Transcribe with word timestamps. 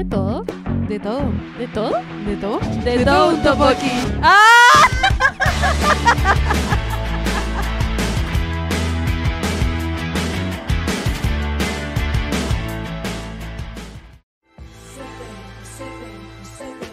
De 0.00 0.06
todo. 0.06 0.44
De 0.88 0.98
todo. 0.98 1.30
¿De 1.58 1.68
todo? 1.68 2.00
¿De 2.24 2.36
todo? 2.36 2.58
De, 2.82 3.04
todo 3.04 3.34
un 3.34 3.42
topoki. 3.42 3.90
¡Ah! 4.22 4.38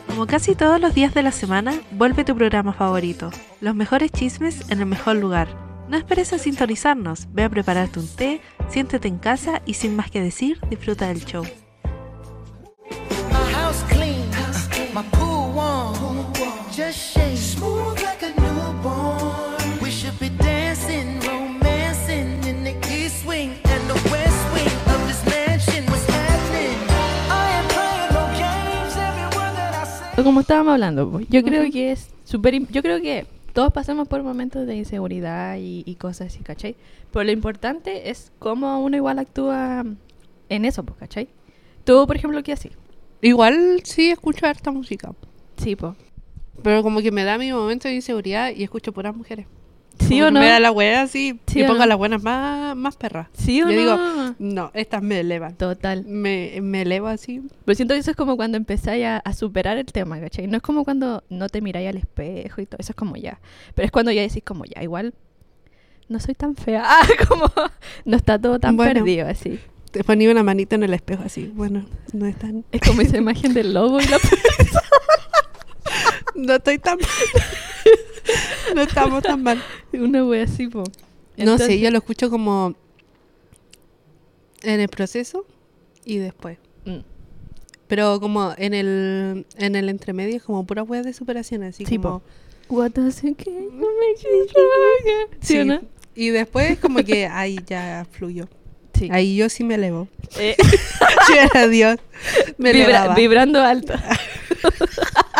Como 0.09 0.27
casi 0.27 0.55
todos 0.55 0.81
los 0.81 0.93
días 0.93 1.13
de 1.13 1.23
la 1.23 1.31
semana, 1.31 1.79
vuelve 1.91 2.25
tu 2.25 2.35
programa 2.35 2.73
favorito. 2.73 3.31
Los 3.61 3.73
mejores 3.73 4.11
chismes 4.11 4.69
en 4.69 4.81
el 4.81 4.85
mejor 4.85 5.15
lugar. 5.15 5.47
No 5.87 5.95
esperes 5.95 6.33
a 6.33 6.39
sintonizarnos, 6.39 7.29
ve 7.31 7.45
a 7.45 7.49
prepararte 7.49 7.99
un 7.99 8.07
té, 8.09 8.41
siéntete 8.67 9.07
en 9.07 9.17
casa 9.17 9.61
y 9.65 9.75
sin 9.75 9.95
más 9.95 10.11
que 10.11 10.21
decir, 10.21 10.59
disfruta 10.69 11.07
del 11.07 11.23
show. 11.23 11.45
My 14.97 15.03
pool 15.11 15.51
warm, 15.51 16.33
just 16.71 16.97
shake 16.97 17.37
smooth 17.37 18.01
like 18.01 18.23
a 18.23 18.33
newborn. 18.41 19.77
We 19.79 19.91
should 19.91 20.17
be 20.19 20.29
dancing, 20.29 21.19
romancing 21.19 22.43
in 22.47 22.63
the 22.63 22.73
east 22.89 23.23
wing 23.27 23.51
and 23.65 23.83
the 23.87 23.99
west 24.09 24.41
wing 24.55 24.73
of 24.93 24.99
this 25.07 25.23
mansion. 25.29 25.85
What's 25.85 26.07
happening? 26.07 26.79
I 27.29 27.45
am 27.59 27.67
playing 27.75 28.09
no 28.17 28.23
games. 28.41 28.97
Every 28.97 29.27
word 29.37 29.53
that 29.55 29.75
I 29.75 30.15
say. 30.15 30.23
Como 30.23 30.41
estábamos 30.41 30.73
hablando, 30.73 31.11
pues, 31.11 31.27
yo 31.29 31.43
creo 31.43 31.71
que 31.71 31.91
es 31.91 32.09
súper... 32.23 32.67
Yo 32.71 32.81
creo 32.81 32.99
que 32.99 33.27
todos 33.53 33.71
pasamos 33.71 34.07
por 34.07 34.23
momentos 34.23 34.65
de 34.65 34.77
inseguridad 34.77 35.57
y, 35.57 35.83
y 35.85 35.93
cosas 35.95 36.33
así, 36.33 36.39
¿cachai? 36.39 36.75
Pero 37.11 37.23
lo 37.23 37.31
importante 37.31 38.09
es 38.09 38.31
cómo 38.39 38.79
uno 38.83 38.97
igual 38.97 39.19
actúa 39.19 39.85
en 40.49 40.65
eso, 40.65 40.81
pues, 40.81 40.97
¿cachai? 40.97 41.27
Tú, 41.83 42.07
por 42.07 42.15
ejemplo, 42.15 42.41
¿qué 42.41 42.53
así? 42.53 42.71
Igual 43.21 43.81
sí 43.83 44.11
escucho 44.11 44.45
harta 44.45 44.71
música, 44.71 45.11
Sí, 45.57 45.75
pues. 45.75 45.93
pero 46.63 46.83
como 46.83 47.01
que 47.01 47.11
me 47.11 47.23
da 47.23 47.37
mi 47.37 47.51
momento 47.51 47.87
de 47.87 47.95
inseguridad 47.95 48.51
y 48.55 48.63
escucho 48.63 48.91
puras 48.93 49.15
mujeres. 49.15 49.47
¿Sí 49.99 50.09
Como 50.19 50.27
o 50.27 50.31
no? 50.31 50.39
Me 50.41 50.45
da 50.45 50.59
la 50.59 50.71
wea 50.71 51.01
así 51.01 51.39
¿Sí 51.47 51.61
y 51.61 51.63
pongo 51.63 51.79
no? 51.79 51.85
las 51.87 51.97
buenas 51.97 52.21
más, 52.21 52.75
más 52.75 52.95
perras. 52.95 53.29
¿Sí 53.33 53.63
o 53.63 53.65
Yo 53.69 53.73
no? 53.73 53.79
digo, 53.79 54.35
no, 54.37 54.69
estas 54.75 55.01
me 55.01 55.19
elevan. 55.19 55.55
Total. 55.55 56.05
Me, 56.05 56.59
me 56.61 56.83
elevo 56.83 57.07
así. 57.07 57.41
Pero 57.65 57.75
siento 57.75 57.95
que 57.95 57.99
eso 58.01 58.11
es 58.11 58.15
como 58.17 58.37
cuando 58.37 58.57
empezáis 58.57 59.03
a, 59.05 59.17
a 59.17 59.33
superar 59.33 59.79
el 59.79 59.87
tema, 59.87 60.19
¿cachai? 60.19 60.45
No 60.45 60.57
es 60.57 60.61
como 60.61 60.83
cuando 60.85 61.23
no 61.29 61.49
te 61.49 61.61
miráis 61.61 61.89
al 61.89 61.97
espejo 61.97 62.61
y 62.61 62.67
todo, 62.67 62.77
eso 62.79 62.91
es 62.91 62.95
como 62.95 63.15
ya. 63.15 63.39
Pero 63.73 63.87
es 63.87 63.91
cuando 63.91 64.11
ya 64.11 64.21
decís 64.21 64.43
como 64.45 64.65
ya, 64.65 64.83
igual 64.83 65.15
no 66.09 66.19
soy 66.19 66.35
tan 66.35 66.55
fea. 66.55 66.83
Ah, 66.85 67.07
como 67.27 67.51
no 68.05 68.17
está 68.17 68.39
todo 68.39 68.59
tan 68.59 68.77
Bueno. 68.77 68.93
perdido 68.93 69.27
así. 69.27 69.59
Te 69.97 70.03
ponía 70.03 70.29
una 70.29 70.43
manita 70.43 70.75
en 70.75 70.83
el 70.83 70.93
espejo 70.93 71.23
así. 71.25 71.51
Bueno, 71.55 71.83
no 72.13 72.27
es 72.27 72.37
tan... 72.37 72.63
Es 72.71 72.81
como 72.81 73.01
esa 73.01 73.17
imagen 73.17 73.55
del 73.55 73.73
lobo 73.73 73.99
y 73.99 74.05
la... 74.05 74.19
No 76.35 76.53
estoy 76.53 76.77
tan 76.77 76.99
mal. 76.99 77.09
no 78.75 78.81
estamos 78.83 79.23
tan 79.23 79.41
mal. 79.41 79.59
Una 79.93 80.23
wea 80.23 80.43
así, 80.43 80.67
po. 80.67 80.83
no 81.35 81.57
sé, 81.57 81.79
yo 81.79 81.89
lo 81.89 81.97
escucho 81.97 82.29
como 82.29 82.75
en 84.61 84.81
el 84.81 84.87
proceso 84.87 85.47
y 86.05 86.17
después. 86.17 86.59
Mm. 86.85 86.99
Pero 87.87 88.19
como 88.19 88.53
en 88.55 88.75
el, 88.75 89.47
en 89.57 89.75
el 89.75 89.89
entremedio 89.89 90.35
es 90.35 90.43
como 90.43 90.63
pura 90.67 90.83
web 90.83 91.05
de 91.05 91.13
superación, 91.13 91.63
así 91.63 91.87
Sí, 91.87 91.97
como... 91.97 92.21
What 92.69 92.91
does 92.91 93.23
it 93.23 93.43
you 93.43 93.43
stronger? 94.47 95.39
¿Sí 95.41 95.57
o 95.57 95.65
no? 95.65 95.81
Y 96.13 96.29
después 96.29 96.77
como 96.77 97.03
que 97.03 97.25
ahí 97.25 97.57
ya 97.65 98.05
fluyó. 98.11 98.47
Sí. 98.97 99.09
Ahí 99.11 99.35
yo 99.35 99.49
sí 99.49 99.63
me 99.63 99.75
elevo. 99.75 100.07
Eh, 100.39 100.55
Yo 101.29 101.35
era 101.35 101.67
Dios. 101.67 101.97
Me 102.57 102.71
vibra- 102.73 102.85
elevaba. 103.01 103.15
vibrando 103.15 103.61
alto. 103.61 103.93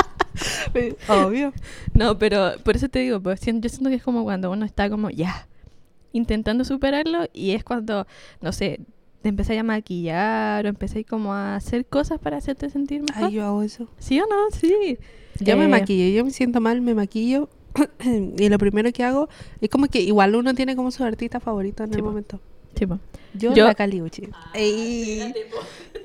Obvio. 1.10 1.54
No, 1.94 2.18
pero 2.20 2.54
por 2.64 2.76
eso 2.76 2.90
te 2.90 3.00
digo, 3.00 3.20
pues, 3.20 3.40
yo 3.42 3.70
siento 3.70 3.90
que 3.90 3.96
es 3.96 4.04
como 4.04 4.24
cuando 4.24 4.52
uno 4.52 4.66
está 4.66 4.90
como 4.90 5.10
ya 5.10 5.48
intentando 6.14 6.64
superarlo 6.66 7.28
y 7.34 7.52
es 7.52 7.64
cuando, 7.64 8.06
no 8.42 8.52
sé, 8.52 8.80
te 9.22 9.30
empezáis 9.30 9.60
a 9.60 9.64
maquillar 9.64 10.66
o 10.66 10.70
empezáis 10.70 11.06
como 11.06 11.34
a 11.34 11.56
hacer 11.56 11.86
cosas 11.86 12.20
para 12.20 12.38
hacerte 12.38 12.70
sentir 12.70 13.02
mejor. 13.02 13.26
Ay, 13.26 13.34
yo 13.34 13.46
hago 13.46 13.64
eso. 13.64 13.88
¿Sí 13.98 14.20
o 14.20 14.26
no? 14.28 14.36
Sí. 14.56 14.98
Yo 15.40 15.58
me 15.58 15.66
Eh, 15.66 15.70
maquillo, 15.70 16.16
yo 16.16 16.24
me 16.26 16.32
siento 16.32 16.62
mal, 16.62 16.82
me 16.82 16.94
maquillo. 16.94 17.50
y 18.38 18.50
lo 18.50 18.58
primero 18.58 18.92
que 18.92 19.04
hago 19.04 19.30
es 19.62 19.70
como 19.70 19.88
que 19.88 20.02
igual 20.02 20.36
uno 20.36 20.54
tiene 20.54 20.76
como 20.76 20.92
su 20.92 21.04
artista 21.04 21.40
favorito 21.40 21.84
en 21.84 21.90
Sí, 21.90 21.96
el 21.98 22.02
po. 22.04 22.10
momento. 22.10 22.40
Yo, 23.34 23.54
Yo- 23.54 23.66
la 23.66 23.76
Caliuchi. 23.76 24.30
Ey. 24.54 25.34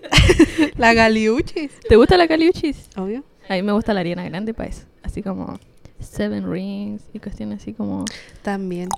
la 0.77 0.95
Caliuchi. 0.95 1.69
¿Te 1.89 1.97
gusta 1.97 2.17
la 2.17 2.27
caliuchis? 2.29 2.89
Obvio. 2.97 3.25
A 3.49 3.55
mí 3.55 3.63
me 3.63 3.73
gusta 3.73 3.93
la 3.95 4.01
Ariana 4.01 4.25
Grande 4.25 4.55
para 4.55 4.69
eso. 4.69 4.83
Así 5.03 5.23
como 5.23 5.59
Seven 6.01 6.51
Rings 6.51 7.03
y 7.13 7.19
cuestiones 7.19 7.61
así 7.63 7.73
como... 7.73 8.05
También. 8.43 8.89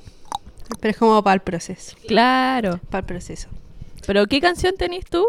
Pero 0.81 0.91
es 0.91 0.97
como 0.97 1.23
para 1.23 1.35
el 1.35 1.41
proceso. 1.41 1.97
Claro. 2.07 2.81
Para 2.91 3.01
el 3.01 3.07
proceso. 3.07 3.49
Pero 4.07 4.27
¿qué 4.27 4.41
canción 4.41 4.75
tenés 4.77 5.05
tú 5.07 5.27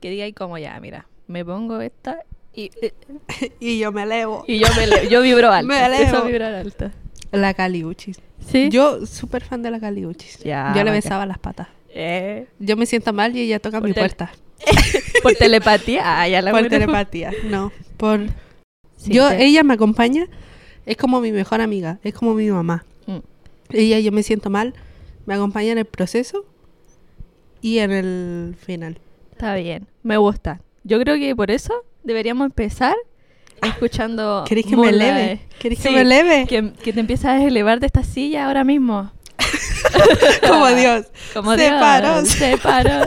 que 0.00 0.10
diga 0.10 0.24
ahí 0.24 0.32
como 0.32 0.56
ya, 0.58 0.78
mira, 0.80 1.06
me 1.26 1.44
pongo 1.44 1.80
esta 1.80 2.20
y, 2.54 2.70
y 3.60 3.78
yo 3.78 3.92
me 3.92 4.02
elevo. 4.04 4.44
y 4.46 4.58
yo 4.58 4.66
me 4.76 4.86
le- 4.86 5.08
yo 5.08 5.22
vibro 5.22 5.50
alto. 5.52 5.68
Me 5.72 5.84
elevo. 5.84 6.02
Eso 6.18 6.24
vibrar 6.24 6.54
alto. 6.54 6.90
La 7.32 7.54
Caliuchi. 7.54 8.12
Sí. 8.46 8.68
Yo 8.70 9.06
súper 9.06 9.44
fan 9.44 9.62
de 9.62 9.70
la 9.70 9.78
Caliuchi. 9.80 10.26
Ya, 10.44 10.68
yo 10.70 10.78
le 10.82 10.90
bacán. 10.90 10.94
besaba 10.94 11.26
las 11.26 11.38
patas. 11.38 11.68
Eh, 11.92 12.46
Yo 12.58 12.76
me 12.76 12.86
siento 12.86 13.12
mal 13.12 13.36
y 13.36 13.40
ella 13.40 13.58
toca 13.60 13.80
Por 13.80 13.88
mi 13.88 13.94
puerta. 13.94 14.32
por 15.22 15.34
telepatía. 15.34 16.02
Ah, 16.04 16.28
ya 16.28 16.42
la 16.42 16.50
por 16.50 16.68
telepatía. 16.68 17.32
No, 17.44 17.72
por... 17.96 18.20
Sí, 18.96 19.12
yo, 19.12 19.28
te- 19.28 19.44
ella 19.44 19.62
me 19.62 19.74
acompaña. 19.74 20.26
Es 20.86 20.96
como 20.96 21.20
mi 21.20 21.32
mejor 21.32 21.60
amiga. 21.60 21.98
Es 22.04 22.14
como 22.14 22.34
mi 22.34 22.50
mamá. 22.50 22.84
Mm. 23.06 23.18
Ella, 23.70 23.98
yo 24.00 24.12
me 24.12 24.22
siento 24.22 24.50
mal. 24.50 24.74
Me 25.26 25.34
acompaña 25.34 25.72
en 25.72 25.78
el 25.78 25.84
proceso 25.84 26.44
y 27.60 27.78
en 27.78 27.90
el 27.92 28.56
final. 28.58 28.98
Está 29.32 29.54
bien, 29.54 29.86
me 30.02 30.16
gusta. 30.16 30.60
Yo 30.84 30.98
creo 31.00 31.16
que 31.16 31.34
por 31.36 31.50
eso 31.50 31.74
deberíamos 32.02 32.46
empezar 32.46 32.94
escuchando. 33.62 34.44
¿Querés 34.46 34.66
que 34.66 34.76
me 34.76 34.88
eleve? 34.90 35.40
¿Querés 35.58 35.80
que 35.80 35.90
me 35.90 36.00
eleve? 36.02 36.46
Que, 36.46 36.72
que 36.72 36.92
te 36.92 37.00
empiezas 37.00 37.26
a 37.40 37.44
elevar 37.44 37.80
de 37.80 37.86
esta 37.86 38.02
silla 38.04 38.46
ahora 38.46 38.64
mismo. 38.64 39.12
como 40.48 40.68
Dios. 40.68 41.06
Como 41.32 41.54
Se 41.54 41.62
Dios, 41.62 41.80
paró. 41.80 42.24
Se 42.24 42.56
paró. 42.62 43.06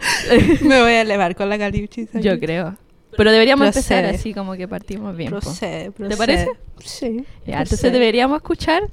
Me 0.62 0.80
voy 0.80 0.92
a 0.92 1.02
elevar 1.02 1.34
con 1.34 1.48
la 1.48 1.58
Caliuchi. 1.58 2.08
Yo 2.14 2.38
creo. 2.38 2.76
Pero 3.16 3.30
deberíamos 3.30 3.66
empezar 3.66 4.04
así 4.06 4.32
como 4.32 4.54
que 4.54 4.66
partimos 4.66 5.14
bien. 5.16 5.30
Procede, 5.30 5.90
procede. 5.90 6.16
parece? 6.16 6.48
Sí. 6.82 7.24
Ya, 7.46 7.60
entonces 7.60 7.92
deberíamos 7.92 8.36
escuchar 8.36 8.84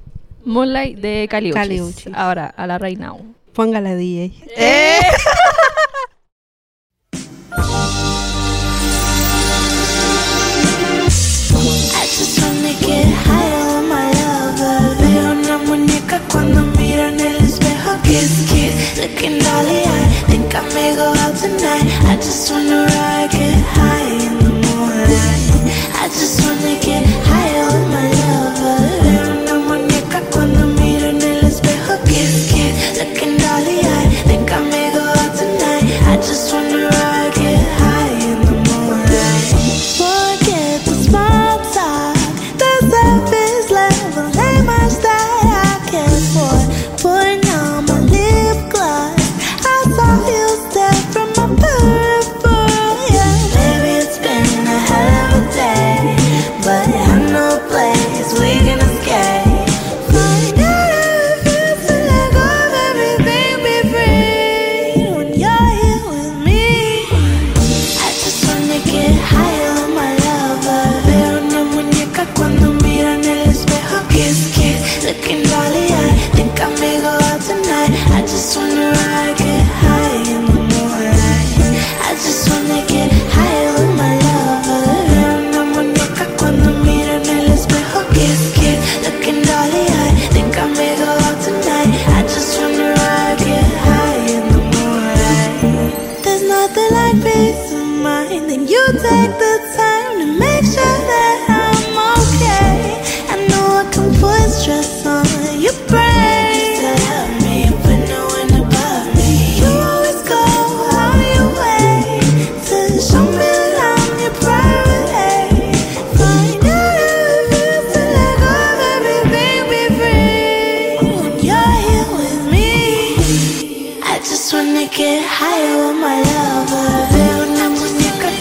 Moonlight 0.44 0.97
de 1.00 1.28
Caliuchis. 1.30 1.56
Caliuchis. 1.56 2.13
Ahora, 2.13 2.47
a 2.47 2.68
la 2.68 2.78
Right 2.78 3.00
Now. 3.00 3.34
Póngala 3.53 3.96
DJ. 3.96 4.34
¡Eh! 4.57 5.00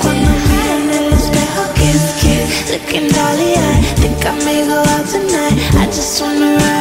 Cuando 0.00 0.30
miro 0.30 0.72
en 0.82 0.90
el 0.90 1.12
espejo. 1.12 1.62
Kiss, 1.74 2.02
kiss, 2.20 2.70
looking 2.70 3.08
dolly 3.08 3.54
eye. 3.54 3.82
Think 3.96 4.24
I 4.24 4.32
may 4.44 4.62
just 6.08 6.77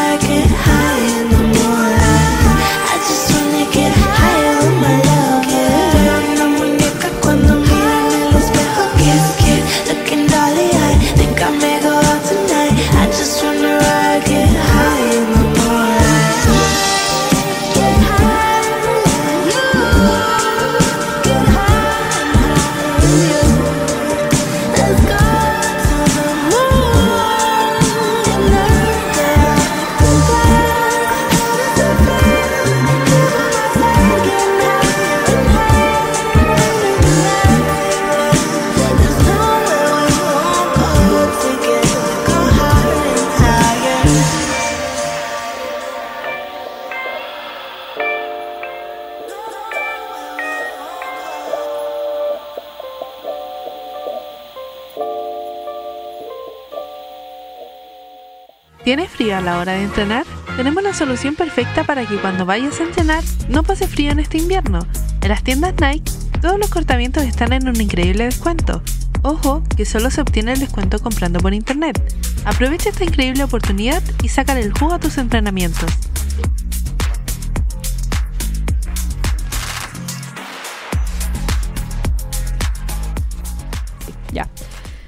entrenar? 59.98 60.28
Tenemos 60.56 60.84
la 60.84 60.94
solución 60.94 61.34
perfecta 61.34 61.84
para 61.84 62.06
que 62.06 62.18
cuando 62.18 62.46
vayas 62.46 62.80
a 62.80 62.84
entrenar 62.84 63.24
no 63.50 63.64
pase 63.64 63.88
frío 63.88 64.12
en 64.12 64.20
este 64.20 64.38
invierno. 64.38 64.86
En 65.22 65.30
las 65.30 65.42
tiendas 65.42 65.74
Nike, 65.82 66.12
todos 66.40 66.60
los 66.60 66.70
cortamientos 66.70 67.24
están 67.24 67.52
en 67.52 67.68
un 67.68 67.82
increíble 67.82 68.26
descuento. 68.26 68.84
Ojo, 69.24 69.64
que 69.76 69.86
solo 69.86 70.12
se 70.12 70.22
obtiene 70.22 70.54
el 70.54 70.60
descuento 70.60 71.00
comprando 71.00 71.40
por 71.40 71.56
internet. 71.56 72.00
Aprovecha 72.46 72.90
esta 72.90 73.06
increíble 73.06 73.44
oportunidad 73.44 74.04
y 74.22 74.30
sácale 74.30 74.62
el 74.62 74.72
jugo 74.72 74.94
a 74.94 75.00
tus 75.00 75.18
entrenamientos. 75.18 75.92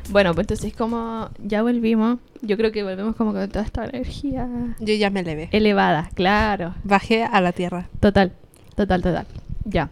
Bueno, 0.10 0.34
pues 0.34 0.46
entonces 0.46 0.74
como 0.76 1.30
ya 1.44 1.62
volvimos, 1.62 2.20
yo 2.42 2.58
creo 2.58 2.72
que 2.72 2.84
volvemos 2.84 3.16
como 3.16 3.34
con 3.34 3.48
toda 3.50 3.64
esta 3.66 3.86
energía 3.86 4.48
Yo 4.80 4.94
ya 4.96 5.10
me 5.10 5.24
levé. 5.24 5.50
elevada, 5.52 6.10
claro. 6.16 6.74
Bajé 6.84 7.24
a 7.24 7.40
la 7.42 7.52
tierra. 7.52 7.88
Total, 8.00 8.32
total, 8.76 9.02
total. 9.02 9.28
Ya. 9.66 9.90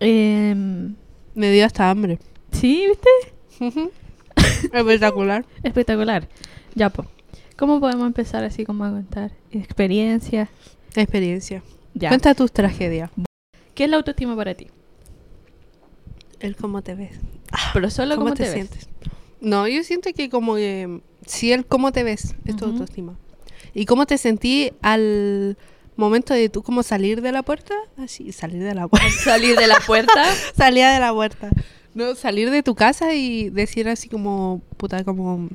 Em, 0.00 0.94
Me 1.34 1.50
dio 1.50 1.66
hasta 1.66 1.90
hambre. 1.90 2.18
sí, 2.52 2.86
¿viste? 2.88 3.84
Espectacular. 4.72 5.44
Espectacular. 5.62 6.28
Ya, 6.74 6.90
pues. 6.90 7.08
¿Cómo 7.56 7.78
podemos 7.80 8.06
empezar 8.06 8.42
así 8.44 8.64
como 8.64 8.84
a 8.84 8.90
contar 8.90 9.30
experiencias? 9.52 10.48
Experiencia. 10.96 11.62
Ya. 11.94 12.08
Cuenta 12.08 12.34
tus 12.34 12.52
tragedias. 12.52 13.10
¿Qué 13.74 13.84
es 13.84 13.90
la 13.90 13.96
autoestima 13.96 14.34
para 14.36 14.54
ti? 14.54 14.68
El 16.40 16.56
cómo 16.56 16.82
te 16.82 16.94
ves. 16.94 17.18
Pero 17.72 17.90
solo 17.90 18.16
¿Cómo 18.16 18.26
cómo, 18.26 18.34
te, 18.34 18.44
te, 18.44 18.50
ves. 18.50 18.54
sientes? 18.68 18.88
No, 19.44 19.68
yo 19.68 19.82
siento 19.84 20.10
que 20.12 20.28
como 20.30 20.56
que 20.56 21.00
sí 21.26 21.52
el 21.52 21.64
cómo 21.66 21.92
te 21.92 22.02
ves 22.02 22.34
es 22.44 22.56
tu 22.56 22.64
autoestima. 22.64 23.16
Y 23.74 23.86
cómo 23.86 24.06
te 24.06 24.18
sentí 24.18 24.72
al 24.82 25.56
momento 25.96 26.34
de 26.34 26.48
tú 26.48 26.62
como 26.62 26.82
salir 26.82 27.20
de 27.22 27.32
la 27.32 27.42
puerta, 27.42 27.74
así, 27.96 28.32
salir 28.32 28.62
de 28.62 28.74
la 28.74 28.88
puerta. 28.88 29.08
Salir 29.10 29.56
de 29.56 29.66
la 29.66 29.78
puerta. 29.86 30.24
Salía 30.56 30.90
de 30.90 31.00
la 31.00 31.12
puerta. 31.12 31.50
No, 31.94 32.14
salir 32.16 32.50
de 32.50 32.62
tu 32.62 32.74
casa 32.74 33.14
y 33.14 33.50
decir 33.50 33.88
así 33.88 34.08
como, 34.08 34.60
puta, 34.76 35.04
como, 35.04 35.48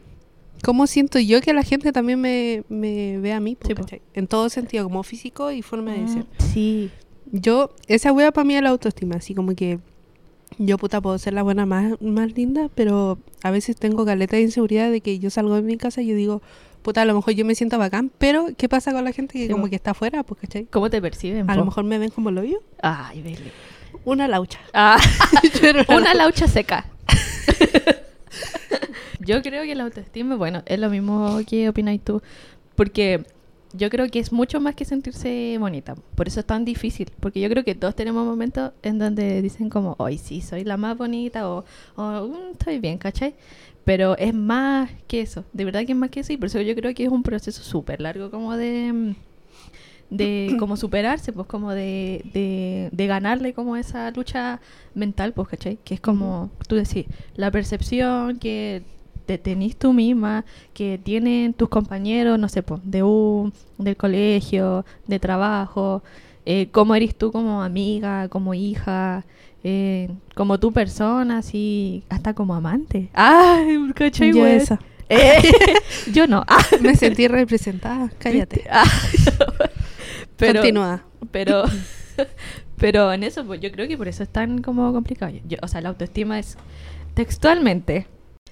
¿cómo 0.63 0.87
siento 0.87 1.19
yo 1.19 1.41
que 1.41 1.53
la 1.53 1.63
gente 1.63 1.91
también 1.91 2.21
me, 2.21 2.63
me 2.69 3.17
ve 3.19 3.33
a 3.33 3.39
mí? 3.41 3.57
Sí. 3.65 4.01
En 4.13 4.27
todo 4.27 4.49
sentido, 4.49 4.85
como 4.85 5.03
físico 5.03 5.51
y 5.51 5.61
forma 5.61 5.93
de 5.93 6.07
ser. 6.07 6.23
Mm, 6.23 6.53
Sí. 6.53 6.91
Yo, 7.31 7.75
esa 7.87 8.11
wea 8.11 8.31
para 8.31 8.45
mí 8.45 8.55
es 8.55 8.63
la 8.63 8.69
autoestima, 8.69 9.15
así 9.17 9.35
como 9.35 9.53
que 9.53 9.79
yo 10.57 10.77
puta 10.77 11.01
puedo 11.01 11.17
ser 11.17 11.33
la 11.33 11.43
buena 11.43 11.65
más, 11.65 12.01
más 12.01 12.35
linda, 12.35 12.69
pero 12.75 13.17
a 13.43 13.51
veces 13.51 13.75
tengo 13.75 14.05
caleta 14.05 14.35
de 14.35 14.43
inseguridad 14.43 14.91
de 14.91 15.01
que 15.01 15.19
yo 15.19 15.29
salgo 15.29 15.55
de 15.55 15.61
mi 15.61 15.77
casa 15.77 16.01
y 16.01 16.07
yo 16.07 16.15
digo, 16.15 16.41
puta, 16.81 17.01
a 17.01 17.05
lo 17.05 17.13
mejor 17.13 17.33
yo 17.33 17.45
me 17.45 17.55
siento 17.55 17.77
bacán, 17.77 18.11
pero 18.17 18.47
¿qué 18.57 18.67
pasa 18.67 18.91
con 18.91 19.03
la 19.03 19.11
gente 19.11 19.33
que 19.33 19.45
Sí, 19.45 19.51
como 19.51 19.69
que 19.69 19.75
está 19.75 19.91
afuera? 19.91 20.23
Pues, 20.23 20.41
¿cachai? 20.41 20.65
¿Cómo 20.65 20.89
te 20.89 21.01
perciben? 21.01 21.49
A 21.49 21.53
po? 21.53 21.59
lo 21.59 21.65
mejor 21.65 21.83
me 21.83 21.97
ven 21.97 22.09
como 22.09 22.31
lo 22.31 22.43
yo. 22.43 22.59
Ay, 22.81 23.21
Beli. 23.21 23.51
Una 24.05 24.27
laucha. 24.27 24.59
Ah, 24.73 24.97
una 25.89 26.13
laucha 26.13 26.47
seca. 26.47 26.85
yo 29.19 29.41
creo 29.41 29.63
que 29.63 29.75
la 29.75 29.83
autoestima, 29.83 30.35
bueno, 30.35 30.63
es 30.65 30.79
lo 30.79 30.89
mismo 30.89 31.39
que 31.47 31.69
opináis 31.69 32.01
tú. 32.03 32.21
Porque 32.75 33.23
yo 33.73 33.89
creo 33.89 34.09
que 34.09 34.19
es 34.19 34.31
mucho 34.31 34.59
más 34.59 34.75
que 34.75 34.85
sentirse 34.85 35.57
bonita. 35.59 35.95
Por 36.15 36.27
eso 36.27 36.39
es 36.39 36.45
tan 36.45 36.65
difícil. 36.65 37.11
Porque 37.19 37.39
yo 37.39 37.49
creo 37.49 37.63
que 37.63 37.75
todos 37.75 37.95
tenemos 37.95 38.25
momentos 38.25 38.71
en 38.83 38.97
donde 38.99 39.41
dicen 39.41 39.69
como, 39.69 39.95
hoy 39.99 40.17
sí, 40.17 40.41
soy 40.41 40.63
la 40.63 40.77
más 40.77 40.97
bonita 40.97 41.49
o, 41.49 41.65
o, 41.95 42.27
"Mm, 42.27 42.51
estoy 42.53 42.79
bien, 42.79 42.97
¿cachai? 42.97 43.35
Pero 43.85 44.17
es 44.17 44.33
más 44.33 44.89
que 45.07 45.21
eso. 45.21 45.45
De 45.53 45.65
verdad 45.65 45.85
que 45.85 45.91
es 45.93 45.97
más 45.97 46.09
que 46.09 46.21
eso. 46.21 46.33
Y 46.33 46.37
por 46.37 46.47
eso 46.47 46.61
yo 46.61 46.75
creo 46.75 46.93
que 46.93 47.03
es 47.05 47.09
un 47.11 47.23
proceso 47.23 47.63
súper 47.63 48.01
largo 48.01 48.31
como 48.31 48.55
de... 48.57 48.91
mm, 48.93 49.15
de 50.09 50.55
como 50.59 50.75
superarse, 50.77 51.31
pues 51.33 51.47
como 51.47 51.71
de, 51.71 52.23
de, 52.33 52.89
de 52.91 53.07
ganarle 53.07 53.53
como 53.53 53.75
esa 53.75 54.09
lucha 54.11 54.59
mental, 54.95 55.33
pues, 55.33 55.47
¿cachai? 55.49 55.77
Que 55.83 55.93
es 55.95 56.01
como, 56.01 56.49
tú 56.67 56.75
decís, 56.75 57.05
la 57.35 57.51
percepción 57.51 58.39
que 58.39 58.83
te 59.29 59.37
tenís 59.37 59.77
tú 59.77 59.93
misma, 59.93 60.43
que 60.73 60.97
tienen 60.97 61.53
tus 61.53 61.69
compañeros, 61.69 62.39
no 62.39 62.49
sé, 62.49 62.63
pues, 62.63 62.81
de 62.83 63.03
un, 63.03 63.53
del 63.77 63.95
colegio, 63.95 64.85
de 65.05 65.19
trabajo, 65.19 66.01
eh, 66.47 66.69
cómo 66.71 66.95
eres 66.95 67.15
tú 67.15 67.31
como 67.31 67.61
amiga, 67.61 68.27
como 68.27 68.55
hija, 68.55 69.23
eh, 69.63 70.09
como 70.33 70.59
tu 70.59 70.71
persona, 70.73 71.37
así, 71.37 72.01
hasta 72.09 72.33
como 72.33 72.55
amante. 72.55 73.11
¡Ay, 73.13 73.77
cachai, 73.93 74.33
Yo 74.33 74.47
esa. 74.47 74.79
Eh, 75.11 75.41
yo 76.13 76.25
no. 76.27 76.43
Ah, 76.47 76.63
Me 76.81 76.95
sentí 76.95 77.27
representada. 77.27 78.11
Cállate. 78.19 78.63
Ah, 78.69 78.83
pero, 80.37 80.61
Continúa. 80.61 81.03
pero, 81.31 81.63
pero 82.77 83.11
en 83.13 83.23
eso, 83.23 83.43
pues 83.43 83.59
yo 83.59 83.71
creo 83.71 83.87
que 83.87 83.97
por 83.97 84.07
eso 84.07 84.21
es 84.23 84.29
tan 84.29 84.61
como 84.61 84.91
complicado. 84.93 85.33
Yo- 85.47 85.57
o 85.63 85.67
sea, 85.67 85.81
la 85.81 85.89
autoestima 85.89 86.37
es 86.39 86.57
textualmente. 87.15 88.05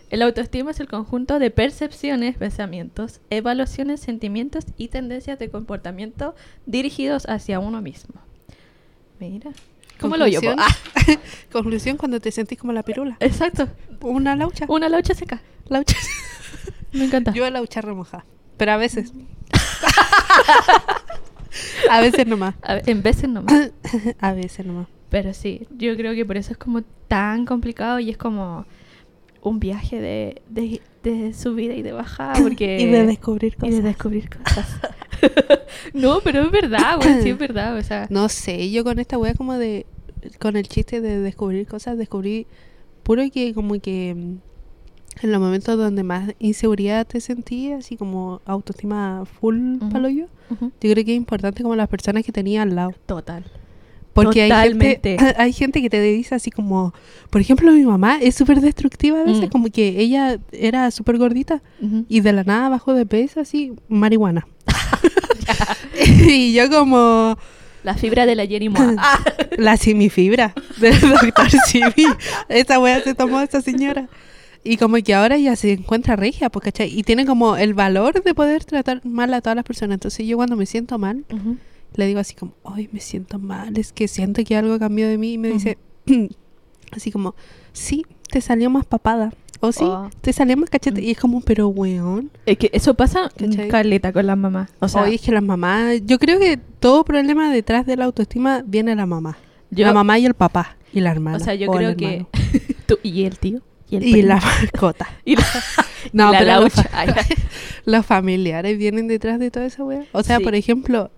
El 0.09 0.21
autoestima 0.21 0.71
es 0.71 0.79
el 0.79 0.87
conjunto 0.87 1.37
de 1.37 1.51
percepciones, 1.51 2.37
pensamientos, 2.37 3.19
evaluaciones, 3.29 3.99
sentimientos 3.99 4.65
y 4.77 4.87
tendencias 4.87 5.37
de 5.37 5.49
comportamiento 5.49 6.33
dirigidos 6.65 7.27
hacia 7.27 7.59
uno 7.59 7.81
mismo. 7.81 8.15
Mira. 9.19 9.51
¿Cómo 9.99 10.15
lo 10.15 10.27
yo? 10.27 10.41
Conclusión. 10.41 10.59
Ah, 10.59 11.19
Conclusión 11.51 11.97
cuando 11.97 12.19
te 12.19 12.31
sentís 12.31 12.57
como 12.57 12.71
la 12.71 12.83
pirula. 12.83 13.17
exacto. 13.19 13.67
Una 14.01 14.35
laucha. 14.35 14.65
Una 14.69 14.89
laucha 14.89 15.13
seca. 15.13 15.41
Laucha. 15.67 15.97
Me 16.93 17.05
encanta. 17.05 17.33
Yo 17.33 17.49
laucha 17.49 17.81
remojada. 17.81 18.25
Pero 18.57 18.71
a 18.71 18.77
veces. 18.77 19.11
a 21.89 22.01
veces 22.01 22.27
nomás. 22.27 22.55
A 22.61 22.77
en 22.77 23.03
veces 23.03 23.29
nomás. 23.29 23.71
A 24.19 24.33
veces 24.33 24.65
nomás. 24.65 24.87
Pero 25.09 25.33
sí, 25.33 25.67
yo 25.77 25.95
creo 25.95 26.13
que 26.13 26.25
por 26.25 26.37
eso 26.37 26.51
es 26.51 26.57
como 26.57 26.81
tan 27.07 27.45
complicado 27.45 27.99
y 27.99 28.09
es 28.09 28.17
como 28.17 28.65
un 29.48 29.60
viaje 29.60 30.00
de, 30.01 30.42
de, 30.50 30.82
de 31.04 31.34
subida 31.34 31.74
y 31.74 31.82
de 31.82 31.92
bajada. 31.92 32.34
Porque, 32.42 32.80
Y 32.80 32.86
de 32.88 33.06
descubrir 33.06 33.54
y 33.62 33.70
de 33.70 33.70
cosas. 33.70 33.84
descubrir 33.84 34.30
cosas. 34.30 34.80
no, 35.94 36.20
pero 36.24 36.44
es 36.44 36.51
verdad, 36.51 36.98
güey, 36.98 37.22
sí 37.24 37.30
es 37.30 37.38
verdad. 37.38 37.77
O 37.77 37.84
sea, 37.84 38.08
No 38.10 38.30
sé, 38.30 38.70
yo 38.72 38.84
con 38.84 39.00
esta 39.00 39.18
wea 39.18 39.34
como 39.34 39.54
de 39.56 39.86
con 40.39 40.56
el 40.58 40.68
chiste 40.68 41.00
de 41.01 41.20
descubrir 41.20 41.68
cosas, 41.68 41.98
descubrí 41.98 42.48
puro 43.04 43.24
que 43.32 43.54
como 43.54 43.80
que 43.80 44.13
mm, 44.16 45.25
en 45.25 45.32
los 45.32 45.39
momentos 45.42 45.77
donde 45.77 46.04
más 46.04 46.34
inseguridad 46.39 47.08
te 47.08 47.22
sentías, 47.22 47.86
así 47.86 47.96
como 47.98 48.42
autoestima 48.46 49.24
full 49.25 49.77
Ujú. 49.77 49.89
palo 49.89 50.10
yo, 50.10 50.25
yo 50.50 50.68
creo 50.80 50.96
que 51.06 51.12
es 51.13 51.18
importante 51.18 51.63
como 51.63 51.75
las 51.75 51.88
personas 51.88 52.24
que 52.24 52.32
tenía 52.32 52.62
al 52.63 52.75
lado. 52.75 52.92
Total. 53.06 53.44
Porque 54.25 54.41
hay 54.43 54.51
gente, 54.69 54.95
Totalmente. 54.95 55.17
hay 55.41 55.53
gente 55.53 55.81
que 55.81 55.89
te 55.89 56.01
dice 56.01 56.36
así 56.36 56.51
como, 56.51 56.93
por 57.29 57.39
ejemplo, 57.41 57.71
mi 57.71 57.83
mamá 57.83 58.19
es 58.21 58.36
súper 58.36 58.62
destructiva 58.62 59.21
a 59.21 59.24
veces, 59.24 59.45
Mm. 59.47 59.51
como 59.51 59.69
que 59.69 60.00
ella 60.00 60.38
era 60.51 60.91
súper 60.91 61.17
gordita 61.17 61.62
Ujú. 61.81 62.05
y 62.09 62.19
de 62.21 62.33
la 62.33 62.43
nada 62.43 62.69
bajó 62.69 62.93
de 62.93 63.05
peso 63.05 63.39
así, 63.39 63.74
marihuana. 63.88 64.47
y 66.27 66.53
yo 66.53 66.69
como 66.69 67.38
La 67.83 67.93
fibra 67.95 68.25
de 68.25 68.36
la 68.36 68.45
Jenny 68.45 68.69
Moa. 68.69 68.95
Ah. 68.97 69.19
la 69.57 69.77
simifibra 69.77 70.53
del 70.77 71.00
doctor 71.00 71.50
Simi. 71.67 72.07
Esa 72.50 72.79
wea 72.79 73.01
se 73.01 73.15
tomó 73.15 73.39
esta 73.41 73.62
señora. 73.62 74.09
Y 74.63 74.75
como 74.77 74.97
que 74.97 75.13
ahora 75.13 75.38
ella 75.38 75.55
se 75.55 75.74
encuentra 75.74 76.17
regia, 76.17 76.50
pues, 76.50 76.65
¿cachai? 76.65 76.89
Y 76.93 77.03
tiene 77.03 77.25
como 77.25 77.55
el 77.55 77.74
valor 77.74 78.21
de 78.21 78.33
poder 78.33 78.65
tratar 78.65 79.05
mal 79.05 79.33
a 79.33 79.39
todas 79.41 79.55
las 79.55 79.63
personas. 79.63 79.93
Entonces 79.95 80.27
yo 80.27 80.36
cuando 80.36 80.57
me 80.57 80.65
siento 80.65 80.97
mal, 80.97 81.24
Ujú. 81.31 81.55
Le 81.96 82.06
digo 82.08 82.20
así 82.20 82.36
como, 82.36 82.53
ay, 82.63 82.89
me 82.91 83.00
siento 83.00 83.39
mal, 83.39 83.77
es 83.77 83.91
que 83.94 84.08
siento 84.08 84.44
que 84.44 84.56
algo 84.56 84.77
cambió 84.79 85.08
de 85.08 85.17
mí. 85.17 85.34
Y 85.34 85.38
me 85.38 85.50
dice, 85.50 85.77
así 86.91 87.12
como, 87.12 87.36
sí, 87.74 88.06
te 88.29 88.41
salió 88.41 88.70
más 88.70 88.86
papada. 88.86 89.34
O 89.60 89.72
sí, 89.72 89.84
Oh. 89.84 90.08
te 90.22 90.34
salió 90.34 90.56
más 90.56 90.70
cachete. 90.70 91.01
Mm. 91.01 91.03
Y 91.03 91.12
es 91.12 91.17
como, 91.17 91.41
pero 91.41 91.67
weón. 91.70 92.29
Es 92.46 92.58
que 92.60 92.70
eso 92.74 92.94
pasa 92.94 93.32
¿Cachai? 93.36 93.70
caleta 93.70 94.13
con 94.13 94.27
las 94.27 94.38
mamás. 94.38 94.70
O 94.79 94.88
sea, 94.88 95.01
Oye, 95.03 95.15
es 95.15 95.22
que 95.22 95.32
las 95.32 95.41
mamás, 95.41 96.01
yo 96.06 96.20
creo 96.20 96.38
que 96.39 96.58
todo 96.79 97.03
problema 97.03 97.51
detrás 97.51 97.86
de 97.88 97.98
la 97.98 98.06
autoestima 98.06 98.63
viene 98.65 98.96
la 98.96 99.08
mamá. 99.08 99.38
yo, 99.72 99.86
la 99.88 99.94
mamá 99.94 100.20
y 100.20 100.25
el 100.27 100.36
papá 100.36 100.77
y 100.94 101.00
la 101.00 101.10
hermana. 101.12 101.38
o 101.38 101.39
sea, 101.39 101.56
yo 101.56 101.72
o 101.72 101.74
creo 101.74 101.96
que 101.98 102.27
tú 102.86 103.00
y 103.01 103.24
el 103.24 103.39
tío 103.39 103.62
y 103.89 103.96
el 103.96 104.03
Y 104.06 104.22
la 104.22 104.36
mascota. 104.36 105.08
y 105.25 105.36
la, 105.38 105.44
No, 106.13 106.29
y 106.29 106.34
la 106.34 106.39
pero 106.39 106.62
los, 106.62 106.74
fa- 106.74 106.89
ay. 106.94 107.10
los 107.86 108.06
familiares 108.06 108.77
vienen 108.77 109.08
detrás 109.08 109.39
de 109.39 109.50
toda 109.50 109.65
esa 109.65 109.84
wea. 109.84 110.06
O 110.12 110.22
sea, 110.22 110.38
Sí. 110.38 110.44
por 110.44 110.53
ejemplo, 110.53 111.10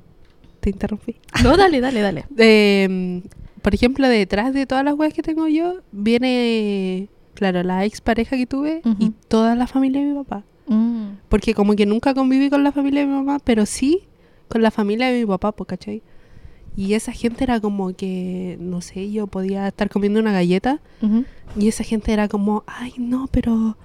te 0.60 0.70
interrumpí. 0.70 1.16
No, 1.44 1.58
dale, 1.58 1.82
dale, 1.82 2.01
dale. 2.01 2.25
Eh, 2.38 3.22
por 3.62 3.74
ejemplo, 3.74 4.08
detrás 4.08 4.54
de 4.54 4.66
todas 4.66 4.84
las 4.84 4.96
weas 4.96 5.13
que 5.13 5.22
tengo 5.22 5.48
yo, 5.48 5.82
viene, 5.92 7.08
claro, 7.34 7.63
la 7.63 7.86
ex 7.86 8.01
pareja 8.01 8.38
que 8.38 8.46
tuve 8.46 8.82
y 9.00 9.12
toda 9.28 9.56
la 9.56 9.68
familia 9.68 10.01
de 10.01 10.08
mi 10.08 10.16
papá. 10.16 10.44
Mm. 10.68 11.18
Porque 11.30 11.54
como 11.54 11.75
que 11.75 11.86
nunca 11.86 12.13
conviví 12.13 12.50
con 12.50 12.63
la 12.63 12.72
familia 12.72 13.01
de 13.01 13.08
mi 13.08 13.13
mamá, 13.13 13.39
pero 13.39 13.66
sí 13.66 14.04
con 14.48 14.62
la 14.62 14.72
familia 14.72 15.08
de 15.08 15.20
mi 15.20 15.25
papá, 15.25 15.51
pues, 15.51 15.68
¿cachai? 15.68 16.01
Y 16.75 16.94
esa 16.94 17.12
gente 17.12 17.44
era 17.44 17.60
como 17.60 17.94
que, 17.94 18.58
no 18.60 18.82
sé, 18.82 19.12
yo 19.12 19.28
podía 19.28 19.68
estar 19.68 19.89
comiendo 19.89 20.20
una 20.20 20.32
galleta 20.32 20.80
y 21.58 21.68
esa 21.68 21.84
gente 21.84 22.13
era 22.13 22.28
como, 22.28 22.63
ay, 22.68 22.94
no, 22.98 23.28
pero 23.32 23.78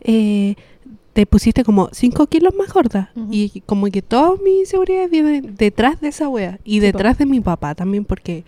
eh, 0.00 0.54
te 1.12 1.26
pusiste 1.26 1.64
como 1.64 1.88
5 1.92 2.26
kilos 2.28 2.54
más 2.54 2.72
gorda. 2.72 3.12
Y 3.30 3.62
como 3.66 3.86
que 3.88 4.00
todas 4.02 4.40
mis 4.40 4.60
inseguridades 4.60 5.10
vienen 5.10 5.56
detrás 5.56 6.00
de 6.00 6.08
esa 6.08 6.28
wea. 6.28 6.58
Y 6.64 6.74
Sí, 6.74 6.80
po. 6.80 6.86
detrás 6.86 7.18
de 7.18 7.26
mi 7.26 7.40
papá 7.40 7.74
también, 7.74 8.04
porque, 8.04 8.44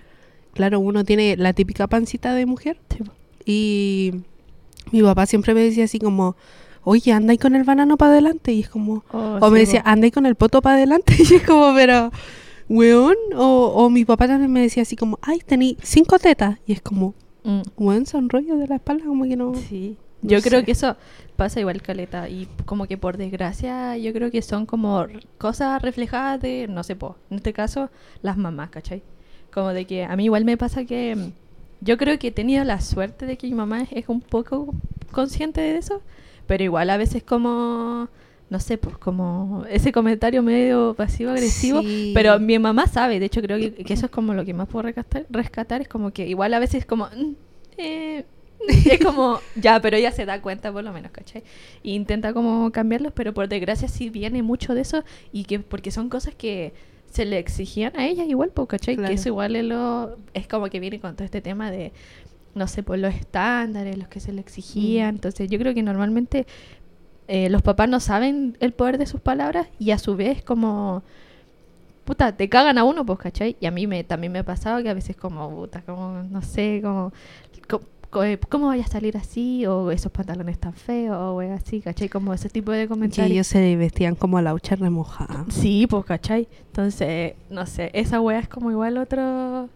claro, 0.55 0.79
uno 0.81 1.05
tiene 1.05 1.37
la 1.37 1.53
típica 1.53 1.87
pancita 1.89 2.35
de 2.35 2.47
mujer. 2.47 2.79
Sí. 2.91 3.03
Y 3.45 4.13
mi 4.93 5.03
papá 5.03 5.27
siempre 5.27 5.55
me 5.55 5.61
decía 5.63 5.85
así 5.85 5.99
como, 5.99 6.37
oye, 6.85 7.13
anda 7.13 7.33
ahí 7.33 7.39
con 7.39 7.57
el 7.57 7.65
banano 7.65 7.97
para 7.97 8.13
adelante. 8.13 8.53
Y 8.53 8.61
es 8.61 8.69
como, 8.69 9.03
Oh, 9.13 9.39
o 9.41 9.51
me 9.51 9.59
decía, 9.61 9.83
anda 9.85 10.05
ahí 10.05 10.11
con 10.13 10.27
el 10.27 10.37
poto 10.37 10.63
para 10.63 10.77
adelante. 10.77 11.15
Y 11.19 11.35
es 11.35 11.43
como, 11.43 11.75
pero, 11.75 12.11
weón. 12.69 13.17
O, 13.37 13.73
o 13.75 13.91
mi 13.91 14.05
papá 14.05 14.27
también 14.29 14.53
me 14.53 14.61
decía 14.61 14.83
así 14.85 14.95
como, 14.97 15.19
ay, 15.23 15.41
tení 15.45 15.77
cinco 15.83 16.19
tetas. 16.19 16.59
Y 16.67 16.73
es 16.73 16.81
como, 16.81 17.15
Mm. 17.45 17.63
weón, 17.77 18.07
son 18.07 18.29
rollos 18.31 18.57
de 18.61 18.69
la 18.69 18.77
espalda, 18.77 19.05
como 19.05 19.25
que 19.25 19.35
no. 19.37 19.53
Sí. 19.69 19.97
No 20.23 20.29
Yo 20.31 20.41
creo 20.41 20.61
sé. 20.61 20.67
que 20.67 20.73
eso 20.73 20.97
pasa 21.37 21.61
igual 21.61 21.83
caleta 21.83 22.29
y 22.29 22.49
como 22.65 22.87
que 22.87 22.97
por 22.97 23.17
desgracia 23.17 23.97
yo 23.97 24.13
creo 24.13 24.31
que 24.31 24.43
son 24.43 24.67
como 24.67 25.07
cosas 25.39 25.83
reflejadas 25.83 26.41
de, 26.41 26.67
no 26.69 26.83
sé, 26.85 26.95
po, 26.97 27.17
en 27.31 27.37
este 27.39 27.53
caso 27.53 27.91
las 28.23 28.37
mamás, 28.37 28.71
¿cachai? 28.71 29.03
Como 29.53 29.71
de 29.71 29.85
que 29.85 30.05
a 30.05 30.15
mí 30.17 30.25
igual 30.25 30.45
me 30.45 30.57
pasa 30.57 30.85
que 30.85 31.17
mm, 31.17 31.33
yo 31.85 31.97
creo 31.99 32.19
que 32.19 32.29
he 32.29 32.33
tenido 32.33 32.63
la 32.65 32.81
suerte 32.81 33.27
de 33.27 33.37
que 33.37 33.47
mi 33.49 33.55
mamá 33.55 33.83
es, 33.83 33.89
es 33.93 34.09
un 34.09 34.21
poco 34.21 34.73
consciente 35.11 35.61
de 35.61 35.77
eso, 35.79 36.01
pero 36.47 36.63
igual 36.65 36.89
a 36.91 36.97
veces 36.97 37.23
como, 37.25 38.09
no 38.51 38.61
sé, 38.61 38.79
pues 38.79 38.97
como 38.99 39.65
ese 39.69 39.91
comentario 39.93 40.43
medio 40.43 40.95
pasivo-agresivo, 40.95 41.83
Sí. 41.83 42.13
pero 42.15 42.39
mi 42.39 42.59
mamá 42.59 42.87
sabe, 42.87 43.19
de 43.19 43.27
hecho 43.27 43.43
creo 43.43 43.59
que, 43.59 43.73
que 43.73 43.95
eso 43.95 44.07
es 44.07 44.13
como 44.13 44.35
lo 44.35 44.45
que 44.45 44.55
más 44.55 44.69
puedo 44.69 44.83
rescatar, 44.85 45.27
rescatar 45.31 45.81
es 45.83 45.89
como 45.89 46.13
que 46.13 46.29
igual 46.29 46.55
a 46.55 46.59
veces 46.61 46.87
como... 46.87 47.07
mm, 47.07 47.35
eh, 47.79 48.25
es 48.91 48.99
como, 49.05 49.41
ya, 49.57 49.81
pero 49.81 49.97
ella 49.97 50.13
se 50.13 50.25
da 50.27 50.41
cuenta 50.43 50.73
por 50.73 50.85
lo 50.85 50.93
menos, 50.93 51.11
¿cachai? 51.13 51.43
E 51.85 51.91
intenta 51.91 52.33
como 52.33 52.71
cambiarlos, 52.73 53.13
pero 53.15 53.33
por 53.35 53.49
desgracia 53.49 53.89
sí 53.89 54.11
viene 54.11 54.43
mucho 54.43 54.75
de 54.75 54.83
eso 54.83 55.05
y 55.33 55.45
que 55.45 55.59
porque 55.61 55.91
son 55.91 56.09
cosas 56.09 56.35
que 56.35 56.73
se 57.11 57.25
le 57.27 57.39
exigían 57.39 57.93
a 57.97 58.07
ella 58.07 58.25
igual, 58.25 58.51
pues, 58.55 58.69
¿cachai? 58.69 58.97
Claro. 58.97 59.09
Que 59.09 59.15
eso 59.15 59.29
igual 59.29 59.57
es, 59.57 59.65
lo, 59.65 60.17
es 60.35 60.47
como 60.49 60.69
que 60.71 60.81
viene 60.81 61.01
con 61.01 61.15
todo 61.15 61.25
este 61.25 61.41
tema 61.43 61.71
de, 61.71 61.93
no 62.55 62.67
sé, 62.69 62.83
por 62.83 62.99
los 62.99 63.15
estándares, 63.15 63.99
los 63.99 64.09
que 64.09 64.21
se 64.21 64.33
le 64.33 64.41
exigían. 64.41 65.15
Mm. 65.15 65.17
Entonces 65.17 65.51
yo 65.51 65.59
creo 65.59 65.75
que 65.75 65.83
normalmente 65.83 66.47
eh, 67.29 67.49
los 67.51 67.63
papás 67.63 67.89
no 67.89 68.01
saben 68.01 68.57
el 68.61 68.73
poder 68.73 68.99
de 68.99 69.07
sus 69.07 69.21
palabras 69.21 69.69
y 69.79 69.91
a 69.93 69.99
su 69.99 70.17
vez 70.17 70.43
como 70.43 71.03
puta, 72.05 72.37
te 72.37 72.49
cagan 72.49 72.79
a 72.79 72.85
uno, 72.85 73.07
pues, 73.07 73.19
¿cachai? 73.19 73.57
Y 73.61 73.67
a 73.67 73.71
mí 73.71 73.87
me, 73.87 74.03
también 74.05 74.33
me 74.33 74.41
ha 74.41 74.45
pasado 74.45 74.83
que 74.83 74.89
a 74.91 74.95
veces 74.95 75.17
como, 75.17 75.49
puta, 75.51 75.83
como, 75.83 76.23
no 76.25 76.43
sé, 76.43 76.81
como, 76.83 77.13
co- 77.13 77.15
co- 77.15 77.52
¿cómo 78.49 78.67
vaya 78.67 78.85
a 78.85 78.89
salir 78.89 79.17
así? 79.17 79.65
O 79.67 79.91
esos 79.91 80.13
pantalones 80.13 80.59
tan 80.59 80.75
feos, 80.75 81.17
o 81.17 81.41
así, 81.41 81.81
¿cachai? 81.81 82.09
Como 82.09 82.33
ese 82.35 82.49
tipo 82.49 82.71
de 82.71 82.87
comentarios. 82.87 83.33
ellos 83.33 83.47
se 83.47 83.77
vestían 83.77 84.15
como 84.15 84.41
laucha 84.41 84.77
remojada. 84.77 85.47
Sí, 85.51 85.87
pues, 85.89 86.05
¿cachai? 86.05 86.47
Entonces, 86.67 87.35
no 87.51 87.67
sé, 87.67 87.91
esa 87.95 88.21
wea 88.21 88.39
es 88.41 88.49
como 88.49 88.71
igual 88.71 88.99
otro... 88.99 89.69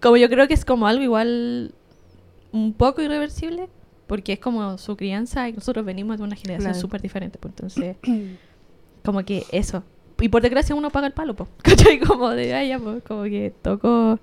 Como 0.00 0.16
yo 0.16 0.28
creo 0.28 0.46
que 0.48 0.54
es 0.54 0.64
como 0.64 0.86
algo 0.86 1.02
igual 1.02 1.72
un 2.52 2.72
poco 2.72 3.00
irreversible, 3.02 3.68
porque 4.06 4.34
es 4.34 4.38
como 4.38 4.76
su 4.78 4.96
crianza 4.96 5.48
y 5.48 5.52
nosotros 5.52 5.84
venimos 5.84 6.18
de 6.18 6.24
una 6.24 6.36
generación 6.36 6.72
Claro. 6.72 6.80
súper 6.80 7.00
diferente, 7.02 7.38
pues 7.38 7.52
entonces, 7.52 7.96
como 9.04 9.24
que 9.24 9.44
eso. 9.52 9.82
Y 10.20 10.28
por 10.28 10.42
desgracia 10.42 10.74
uno 10.74 10.90
paga 10.90 11.06
el 11.06 11.12
palo, 11.12 11.34
pues, 11.34 11.48
¿cachai? 11.62 11.98
Como 12.00 12.30
de, 12.30 12.48
ya, 12.68 12.78
pues, 12.78 13.02
como 13.04 13.22
que 13.24 13.52
tocó, 13.62 14.18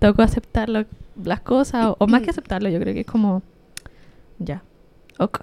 tocó 0.00 0.22
aceptar 0.22 0.68
lo- 0.68 0.84
las 1.22 1.40
cosas, 1.40 1.86
o, 1.86 1.96
o 2.00 2.06
más 2.08 2.22
que 2.22 2.30
aceptarlo, 2.30 2.68
yo 2.68 2.80
creo 2.80 2.92
que 2.94 3.00
es 3.00 3.06
como, 3.06 3.42
ya, 4.38 4.62
ok. 5.18 5.42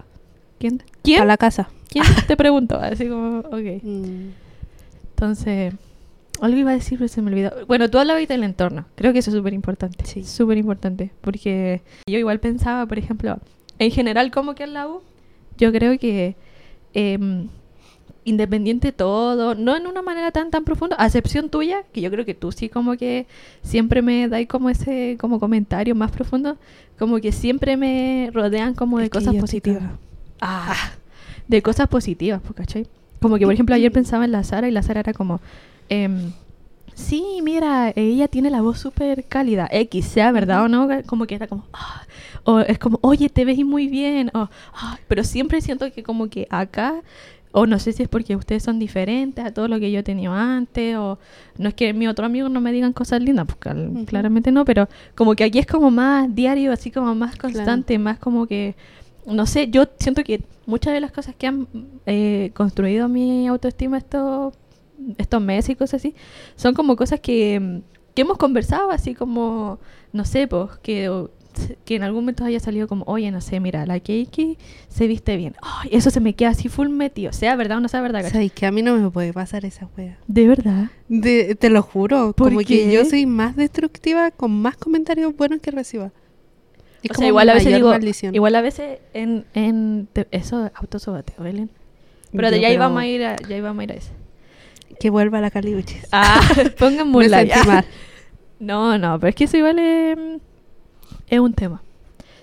¿Quién? 0.59 0.83
¿Quién? 1.03 1.21
A 1.21 1.25
la 1.25 1.37
casa. 1.37 1.69
¿Quién 1.89 2.03
te 2.27 2.35
preguntó? 2.35 2.77
Así 2.79 3.07
como, 3.07 3.39
ok. 3.39 3.81
Entonces, 5.11 5.73
algo 6.41 6.57
iba 6.57 6.71
a 6.71 6.75
decir, 6.75 6.97
pero 6.97 7.07
se 7.07 7.21
me 7.21 7.31
olvidó. 7.31 7.51
Bueno, 7.67 7.89
tú 7.89 7.97
hablabas 7.99 8.27
del 8.27 8.43
entorno. 8.43 8.85
Creo 8.95 9.13
que 9.13 9.19
eso 9.19 9.29
es 9.31 9.35
súper 9.37 9.53
importante. 9.53 10.05
Sí. 10.05 10.23
Súper 10.23 10.57
importante. 10.57 11.11
Porque 11.21 11.81
yo 12.07 12.17
igual 12.19 12.39
pensaba, 12.39 12.85
por 12.85 12.97
ejemplo, 12.99 13.39
en 13.79 13.91
general, 13.91 14.31
como 14.31 14.55
que 14.55 14.63
en 14.63 14.73
la 14.73 14.87
U, 14.87 15.01
yo 15.57 15.71
creo 15.71 15.97
que 15.97 16.35
em, 16.93 17.47
independiente 18.27 18.89
de 18.89 18.91
todo, 18.91 19.55
no 19.55 19.75
en 19.75 19.87
una 19.87 20.01
manera 20.01 20.31
tan 20.31 20.51
tan 20.51 20.63
profunda, 20.63 20.95
a 20.99 21.05
excepción 21.05 21.49
tuya, 21.49 21.83
que 21.93 22.01
yo 22.01 22.11
creo 22.11 22.25
que 22.25 22.33
tú 22.35 22.51
sí 22.51 22.69
como 22.69 22.97
que 22.97 23.25
siempre 23.63 24.01
me 24.01 24.27
dais 24.27 24.47
como 24.47 24.69
ese 24.69 25.17
como 25.19 25.39
comentario 25.39 25.95
más 25.95 26.11
profundo, 26.11 26.57
como 26.99 27.19
que 27.19 27.31
siempre 27.31 27.77
me 27.77 28.29
rodean 28.33 28.73
como 28.75 28.99
de 28.99 29.05
Es 29.05 29.11
cosas 29.11 29.35
positivas. 29.35 29.83
Ah, 30.41 30.75
de 31.47 31.61
cosas 31.61 31.87
positivas, 31.87 32.41
pues, 32.41 32.53
¿cachai? 32.55 32.85
Como 33.21 33.37
que, 33.37 33.45
por 33.45 33.53
ejemplo, 33.53 33.73
ayer 33.73 33.91
pensaba 33.91 34.25
en 34.25 34.31
la 34.31 34.43
Sara 34.43 34.67
y 34.67 34.71
la 34.71 34.83
Sara 34.83 34.99
era 34.99 35.13
como, 35.13 35.39
em, 35.89 36.31
sí, 36.93 37.39
mira, 37.41 37.91
ella 37.95 38.27
tiene 38.27 38.49
la 38.49 38.61
voz 38.61 38.79
súper 38.79 39.23
cálida, 39.23 39.67
X, 39.71 40.05
sea 40.05 40.31
verdad 40.31 40.63
o 40.63 40.67
no, 40.67 40.87
como 41.05 41.25
que 41.25 41.35
era 41.35 41.47
como, 41.47 41.63
ah, 41.73 42.03
o 42.43 42.59
es 42.59 42.77
como, 42.79 42.99
oye, 43.01 43.29
te 43.29 43.43
ves 43.45 43.57
muy 43.65 43.87
bien, 43.87 44.29
o, 44.33 44.49
"Ah", 44.73 44.97
pero 45.07 45.23
siempre 45.23 45.59
siento 45.61 45.91
que 45.91 46.03
como 46.03 46.29
que 46.29 46.47
acá, 46.49 46.93
o 47.59 47.65
no 47.65 47.79
sé 47.79 47.91
si 47.91 48.03
es 48.03 48.09
porque 48.09 48.35
ustedes 48.35 48.61
son 48.61 48.77
diferentes 48.77 49.43
a 49.43 49.51
todo 49.51 49.67
lo 49.67 49.79
que 49.79 49.91
yo 49.91 49.99
he 49.99 50.03
tenido 50.03 50.31
antes, 50.33 50.95
o 50.95 51.17
no 51.57 51.69
es 51.69 51.73
que 51.75 51.91
mis 51.93 52.07
otros 52.07 52.25
amigos 52.27 52.51
no 52.51 52.61
me 52.61 52.71
digan 52.71 52.93
cosas 52.93 53.21
lindas, 53.21 53.47
porque 53.47 53.69
al- 53.69 53.89
Ujú. 53.89 54.05
claramente 54.05 54.51
no, 54.51 54.63
pero 54.63 54.87
como 55.15 55.33
que 55.35 55.43
aquí 55.43 55.57
es 55.59 55.65
como 55.65 55.89
más 55.89 56.33
diario, 56.35 56.71
así 56.71 56.91
como 56.91 57.15
más 57.15 57.35
constante, 57.35 57.97
más 57.97 58.19
como 58.19 58.45
que 58.45 58.75
no 59.25 59.45
sé, 59.45 59.69
yo 59.69 59.85
siento 59.99 60.23
que 60.23 60.43
muchas 60.67 60.93
de 60.93 61.01
las 61.01 61.11
cosas 61.11 61.35
que 61.35 61.47
han 61.47 61.67
eh, 62.05 62.51
construido 62.53 63.09
mi 63.09 63.47
autoestima 63.47 63.97
estos, 63.97 64.53
estos 65.17 65.41
meses 65.41 65.71
y 65.71 65.75
cosas 65.75 65.95
así, 66.01 66.13
son 66.55 66.73
como 66.75 66.95
cosas 66.95 67.19
que, 67.19 67.81
que 68.13 68.21
hemos 68.21 68.37
conversado, 68.37 68.91
así 68.91 69.15
como, 69.15 69.79
no 70.13 70.23
sé, 70.25 70.47
pues, 70.47 70.77
que 70.81 71.09
que 71.85 71.95
en 71.95 72.03
algún 72.03 72.21
momento 72.23 72.43
haya 72.45 72.59
salido 72.59 72.87
como, 72.87 73.03
oye, 73.07 73.29
no 73.31 73.41
sé, 73.41 73.59
mira, 73.59 73.85
la 73.85 73.99
Keiki 73.99 74.57
se 74.89 75.07
viste 75.07 75.35
bien. 75.37 75.55
Ay, 75.61 75.89
eso 75.91 76.09
se 76.09 76.19
me 76.19 76.33
queda 76.33 76.49
así 76.49 76.69
full 76.69 76.89
metido. 76.89 77.33
Sea 77.33 77.55
verdad 77.55 77.77
o 77.77 77.81
no 77.81 77.87
sea 77.87 78.01
verdad, 78.01 78.19
¿cachai? 78.19 78.31
¿Sabes 78.31 78.51
que 78.53 78.65
a 78.65 78.71
mí 78.71 78.81
no 78.81 78.95
me 78.97 79.09
puede 79.09 79.33
pasar 79.33 79.65
esa 79.65 79.87
wea? 79.97 80.17
De 80.27 80.47
verdad. 80.47 80.89
De- 81.07 81.55
te 81.55 81.69
lo 81.69 81.81
juro, 81.81 82.33
¿Por 82.33 82.49
como 82.49 82.59
qué? 82.59 82.65
que 82.65 82.91
yo 82.91 83.05
soy 83.05 83.25
más 83.25 83.55
destructiva 83.55 84.31
con 84.31 84.51
más 84.51 84.75
comentarios 84.77 85.35
buenos 85.35 85.59
que 85.61 85.71
reciba. 85.71 86.11
Es 87.03 87.11
o 87.11 87.13
como 87.13 87.19
sea, 87.23 87.27
igual 87.27 87.49
a 87.49 87.53
veces 87.53 87.65
mayor 87.67 87.79
digo, 87.79 87.89
maldición. 87.89 88.35
igual 88.35 88.55
a 88.55 88.61
veces 88.61 88.99
en, 89.13 89.45
en 89.53 90.07
te- 90.11 90.27
eso 90.31 90.65
es 90.65 90.71
autosabateo, 90.75 91.43
Belén. 91.43 91.69
Pero 92.31 92.49
Yo, 92.49 92.57
ya 92.57 92.69
íbamos 92.71 93.01
a 93.01 93.05
ir 93.07 93.23
a, 93.23 93.35
ya 93.47 93.55
íbamos 93.57 93.79
a 93.81 93.83
ir 93.83 93.91
a 93.91 93.95
ese. 93.95 94.11
Que 94.99 95.09
vuelva 95.11 95.39
la 95.41 95.51
caliuchis. 95.51 96.07
Ah, 96.11 96.41
pongan 96.79 97.11
mal. 97.11 97.85
No, 98.59 98.97
no, 98.97 99.19
pero 99.19 99.29
es 99.29 99.35
que 99.35 99.43
eso 99.43 99.57
igual 99.57 99.77
es, 99.77 100.17
es 101.27 101.39
un 101.39 101.53
tema. 101.53 101.81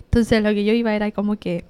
Entonces 0.04 0.42
lo 0.42 0.50
que 0.50 0.64
yo 0.64 0.72
iba 0.72 0.94
era 0.94 1.10
como 1.10 1.36
que, 1.36 1.64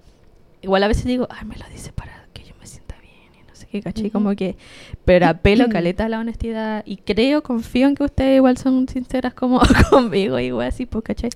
igual 0.63 0.83
a 0.83 0.89
veces 0.89 1.05
digo, 1.05 1.27
ay, 1.31 1.47
me 1.47 1.57
lo 1.57 1.65
dice 1.73 1.93
para 1.93 2.27
que 2.33 2.43
yo 2.45 2.55
me 2.61 2.67
sienta 2.67 2.95
bien 3.01 3.33
y 3.43 3.49
no 3.49 3.55
sé 3.55 3.67
qué, 3.67 3.81
caché, 3.81 4.11
como 4.11 4.35
que, 4.37 4.57
pero 5.05 5.27
apelo 5.27 5.69
caleta 5.71 6.05
a 6.07 6.09
la 6.09 6.19
honestidad 6.21 6.83
y 6.87 6.99
creo, 6.99 7.43
confío 7.43 7.87
en 7.89 7.95
que 7.95 8.05
ustedes 8.05 8.37
igual 8.37 8.57
son 8.59 8.87
sinceras 8.89 9.33
como 9.35 9.61
conmigo, 9.91 10.39
igual 10.39 10.69
así, 10.69 10.85
pues, 10.87 11.05
caché. 11.05 11.29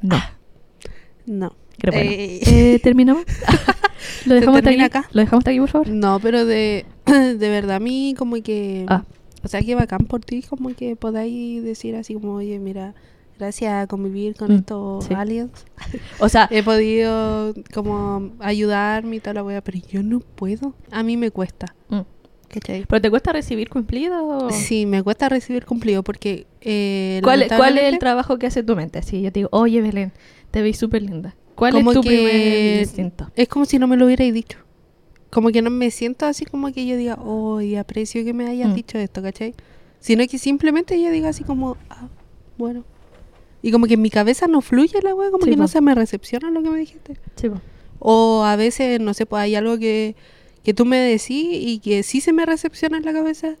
No, 0.00 0.16
No. 1.26 1.54
pero 1.80 1.92
bueno. 1.92 2.10
Eh. 2.10 2.40
Eh, 2.46 2.78
¿Terminamos? 2.82 3.24
¿Lo 4.24 4.34
¿Se 4.34 4.40
dejamos 4.40 4.58
hasta 4.58 4.70
aquí? 4.70 4.80
acá? 4.80 5.08
¿Lo 5.12 5.20
dejamos 5.20 5.40
hasta 5.40 5.50
aquí, 5.50 5.60
por 5.60 5.68
favor? 5.68 5.88
No, 5.88 6.18
pero 6.20 6.44
de, 6.46 6.86
de 7.06 7.48
verdad 7.48 7.76
a 7.76 7.80
mí 7.80 8.14
como 8.16 8.36
que... 8.42 8.84
Ah. 8.88 9.04
O 9.44 9.48
sea, 9.48 9.62
que 9.62 9.74
bacán 9.76 10.06
por 10.06 10.20
ti 10.24 10.42
como 10.42 10.74
que 10.74 10.96
podáis 10.96 11.62
decir 11.62 11.94
así 11.94 12.14
como, 12.14 12.32
oye, 12.34 12.58
mira, 12.58 12.94
gracias 13.38 13.72
a 13.72 13.86
convivir 13.86 14.34
con 14.36 14.50
Mm, 14.52 14.56
estos 14.58 15.04
sí. 15.06 15.14
aliens, 15.14 15.52
O 16.18 16.28
sea, 16.28 16.48
he 16.50 16.62
podido 16.62 17.54
como 17.72 18.32
ayudarme 18.40 19.16
y 19.16 19.20
toda 19.20 19.34
la 19.34 19.44
wea, 19.44 19.60
pero 19.62 19.78
yo 19.88 20.02
no 20.02 20.20
puedo. 20.20 20.74
A 20.90 21.02
mí 21.02 21.16
me 21.16 21.30
cuesta, 21.30 21.74
mm. 21.88 22.00
¿cachai? 22.48 22.84
¿pero 22.86 23.00
te 23.00 23.10
cuesta 23.10 23.32
recibir 23.32 23.68
cumplido? 23.68 24.50
Sí, 24.50 24.86
me 24.86 25.02
cuesta 25.02 25.28
recibir 25.28 25.64
cumplido 25.64 26.02
porque... 26.02 26.46
Eh, 26.60 27.20
¿Cuál, 27.22 27.46
¿Cuál 27.56 27.78
es 27.78 27.84
el 27.92 27.98
trabajo 27.98 28.38
que 28.38 28.46
hace 28.48 28.62
tu 28.62 28.74
mente? 28.76 29.02
Si 29.02 29.22
yo 29.22 29.30
te 29.32 29.40
digo, 29.40 29.48
oye 29.52 29.80
Belén, 29.80 30.12
te 30.50 30.60
veis 30.62 30.76
súper 30.78 31.02
linda. 31.02 31.34
¿Cuál 31.54 31.72
Como 31.72 31.90
es 31.90 31.96
tu 31.96 32.02
primer 32.02 32.80
instinto? 32.80 33.30
Es 33.34 33.48
como 33.48 33.64
si 33.64 33.78
no 33.78 33.86
me 33.88 33.96
lo 33.96 34.04
hubierais 34.06 34.32
dicho. 34.32 34.58
Como 35.30 35.50
que 35.50 35.60
no 35.60 35.70
me 35.70 35.90
siento 35.90 36.24
así 36.24 36.44
como 36.46 36.72
que 36.72 36.86
yo 36.86 36.96
diga, 36.96 37.18
oh, 37.20 37.60
y 37.60 37.76
aprecio 37.76 38.24
que 38.24 38.32
me 38.32 38.46
hayas 38.46 38.70
Mm. 38.70 38.74
dicho 38.74 38.96
esto, 38.98 39.20
¿cachai? 39.22 39.54
Sino 40.00 40.24
que 40.28 40.38
simplemente 40.38 41.02
yo 41.02 41.10
diga 41.10 41.28
así 41.30 41.42
como, 41.44 41.76
ah, 41.90 42.06
bueno. 42.56 42.84
Y 43.68 43.70
como 43.70 43.86
que 43.86 43.94
en 43.94 44.00
mi 44.00 44.08
cabeza 44.08 44.46
no 44.46 44.62
fluye 44.62 45.02
la 45.02 45.14
wea, 45.14 45.30
como 45.30 45.44
Sí, 45.44 45.50
que 45.50 45.56
no 45.56 45.68
se 45.68 45.82
me 45.82 45.94
recepciona 45.94 46.50
lo 46.50 46.62
que 46.62 46.70
me 46.70 46.78
dijiste. 46.78 47.18
Sí, 47.36 47.50
po. 47.50 47.60
O 47.98 48.42
a 48.44 48.56
veces, 48.56 48.98
no 48.98 49.12
sé, 49.12 49.26
pues 49.26 49.42
hay 49.42 49.56
algo 49.56 49.76
que, 49.78 50.16
que 50.64 50.72
tú 50.72 50.86
me 50.86 50.96
decís 50.96 51.46
y 51.50 51.80
que 51.80 52.02
sí 52.02 52.22
se 52.22 52.32
me 52.32 52.46
recepciona 52.46 52.96
en 52.96 53.04
la 53.04 53.12
cabeza 53.12 53.56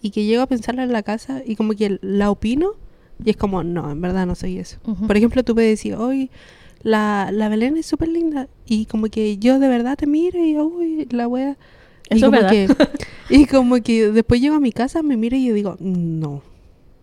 y 0.00 0.12
que 0.12 0.24
llego 0.24 0.40
a 0.42 0.46
pensarla 0.46 0.82
en 0.84 0.92
la 0.94 1.02
casa 1.02 1.42
y 1.44 1.56
como 1.56 1.74
que 1.74 1.98
la 2.00 2.30
opino 2.30 2.70
y 3.22 3.28
es 3.28 3.36
como, 3.36 3.62
no, 3.62 3.90
en 3.90 4.00
verdad 4.00 4.24
no 4.26 4.34
soy 4.34 4.56
eso. 4.58 4.78
Por 5.06 5.14
ejemplo, 5.14 5.44
tú 5.44 5.54
me 5.54 5.62
decís, 5.64 5.92
hoy 5.94 6.30
la, 6.82 7.28
la 7.30 7.50
Belén 7.50 7.76
es 7.76 7.84
súper 7.84 8.08
linda 8.08 8.48
y 8.66 8.86
como 8.86 9.08
que 9.08 9.36
yo 9.36 9.58
de 9.58 9.68
verdad 9.68 9.98
te 9.98 10.06
miro 10.06 10.42
y, 10.42 10.56
uy, 10.56 11.06
la 11.10 11.28
wea. 11.28 11.58
Y 12.08 12.16
Eso 12.16 12.28
como 12.30 12.40
verdad. 12.40 12.50
que 12.50 12.68
Y 13.28 13.44
como 13.44 13.76
que 13.82 14.10
después 14.10 14.40
llego 14.40 14.54
a 14.54 14.60
mi 14.60 14.72
casa, 14.72 15.02
me 15.02 15.18
miro 15.18 15.36
y 15.36 15.44
yo 15.48 15.52
digo, 15.52 15.76
no, 15.80 16.40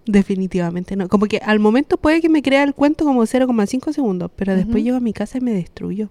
definitivamente 0.07 0.95
no. 0.95 1.07
Como 1.07 1.25
que 1.27 1.37
al 1.37 1.59
momento 1.59 1.97
puede 1.97 2.21
que 2.21 2.29
me 2.29 2.41
crea 2.41 2.63
el 2.63 2.73
cuento 2.73 3.05
como 3.05 3.21
0,5 3.23 3.93
segundos, 3.93 4.31
pero 4.35 4.55
después 4.55 4.83
llego 4.83 4.97
a 4.97 5.01
mi 5.01 5.13
casa 5.13 5.37
y 5.37 5.41
me 5.41 5.53
destruyo. 5.53 6.09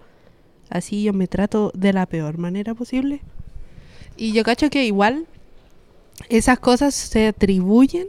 Así 0.68 1.02
yo 1.02 1.12
me 1.12 1.26
trato 1.26 1.72
de 1.74 1.92
la 1.92 2.06
peor 2.06 2.38
manera 2.38 2.74
posible. 2.74 3.20
Y 4.16 4.32
yo 4.32 4.44
cacho 4.44 4.70
que 4.70 4.84
igual 4.84 5.26
esas 6.28 6.58
cosas 6.58 6.94
se 6.94 7.28
atribuyen 7.28 8.08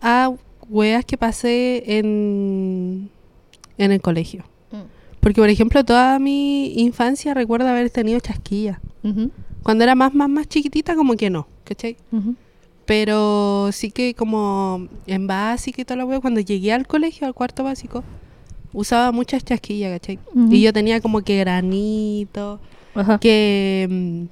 a 0.00 0.32
weas 0.68 1.04
que 1.04 1.16
pasé 1.16 1.98
en, 1.98 3.10
en 3.78 3.92
el 3.92 4.00
colegio. 4.00 4.44
Mm. 4.70 4.82
Porque, 5.20 5.40
por 5.40 5.48
ejemplo, 5.48 5.84
toda 5.84 6.18
mi 6.18 6.74
infancia 6.80 7.34
recuerdo 7.34 7.68
haber 7.68 7.90
tenido 7.90 8.18
chasquillas. 8.20 8.78
Ujú, 9.04 9.30
Cuando 9.62 9.84
era 9.84 9.94
más, 9.94 10.14
más, 10.14 10.28
más 10.28 10.48
chiquitita, 10.48 10.94
como 10.94 11.14
que 11.14 11.30
no, 11.30 11.46
¿cachai? 11.64 11.96
Pero 12.86 13.70
sí 13.72 13.90
que 13.90 14.14
como 14.14 14.88
en 15.06 15.26
básica 15.26 15.80
y 15.82 15.84
toda 15.84 15.98
la 15.98 16.04
wea, 16.04 16.20
cuando 16.20 16.40
llegué 16.40 16.72
al 16.72 16.86
colegio, 16.86 17.26
al 17.26 17.34
cuarto 17.34 17.62
básico, 17.64 18.02
usaba 18.72 19.12
muchas 19.12 19.44
chasquillas, 19.44 19.92
¿cachai? 19.92 20.18
Y 20.50 20.62
yo 20.62 20.72
tenía 20.72 21.00
como 21.00 21.22
que 21.22 21.38
granito, 21.38 22.60
Ajá. 22.94 23.18
que... 23.18 23.86
mm, 23.90 24.24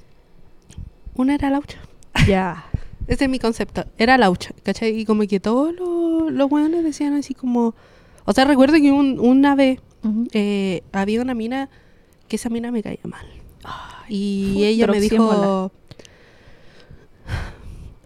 una 1.21 1.35
era 1.35 1.51
laucha. 1.51 1.79
Ya. 2.27 2.65
Ese 3.07 3.25
es 3.25 3.31
mi 3.31 3.39
concepto. 3.39 3.85
Era 3.99 4.17
laucha, 4.19 4.53
¿cachai? 4.63 4.99
Y 5.01 5.05
como 5.05 5.23
que 5.27 5.41
todos 5.41 5.75
los, 5.75 6.33
los 6.33 6.51
weones 6.51 6.85
decían 6.85 7.15
así 7.15 7.35
como... 7.35 7.75
O 8.25 8.33
sea, 8.33 8.45
recuerdo 8.45 8.75
que 8.77 8.93
un- 8.93 9.19
una 9.19 9.55
vez 9.57 9.81
eh, 10.33 10.83
había 10.93 11.21
una 11.21 11.35
mina 11.35 11.69
que 12.29 12.37
esa 12.37 12.49
mina 12.51 12.71
me 12.71 12.83
caía 12.83 13.01
mal. 13.05 13.27
Y 14.09 14.65
ella 14.65 14.87
me 14.87 14.99
droxiémola. 14.99 15.71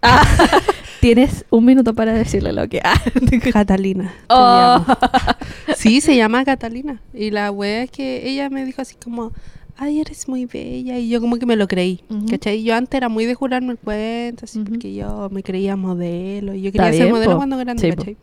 Tienes 1.01 1.45
un 1.51 1.65
minuto 1.67 1.95
para 1.95 2.13
decirle 2.15 2.53
lo 2.53 2.67
que... 2.69 2.81
Ah. 2.83 3.01
Catalina. 3.53 4.15
Oh. 4.29 4.85
Sí, 5.77 6.01
se 6.01 6.17
llama 6.17 6.45
Catalina. 6.45 7.01
Y 7.13 7.31
la 7.31 7.51
wea 7.51 7.83
es 7.83 7.91
que 7.91 8.27
ella 8.29 8.49
me 8.49 8.65
dijo 8.65 8.81
así 8.81 8.95
como, 9.03 9.33
ay, 9.77 10.01
eres 10.01 10.29
muy 10.29 10.47
bella. 10.47 10.99
Y 10.99 11.11
yo 11.11 11.21
como 11.21 11.37
que 11.37 11.45
me 11.45 11.57
lo 11.57 11.69
creí. 11.69 12.01
¿Cachai? 12.31 12.63
Yo 12.63 12.75
antes 12.75 12.97
era 12.97 13.11
muy 13.11 13.27
de 13.27 13.35
jurarme 13.35 13.73
el 13.73 13.79
cuento, 13.79 14.47
así, 14.47 14.61
porque 14.61 14.95
yo 14.95 15.29
me 15.31 15.43
creía 15.43 15.77
modelo. 15.77 16.55
Y 16.55 16.63
yo 16.63 16.73
quería 16.73 16.93
ser 16.93 17.11
modelo 17.11 17.33
po. 17.33 17.37
cuando 17.39 17.59
grande, 17.59 17.83
Sí. 17.83 17.91
¿cachai? 17.95 18.17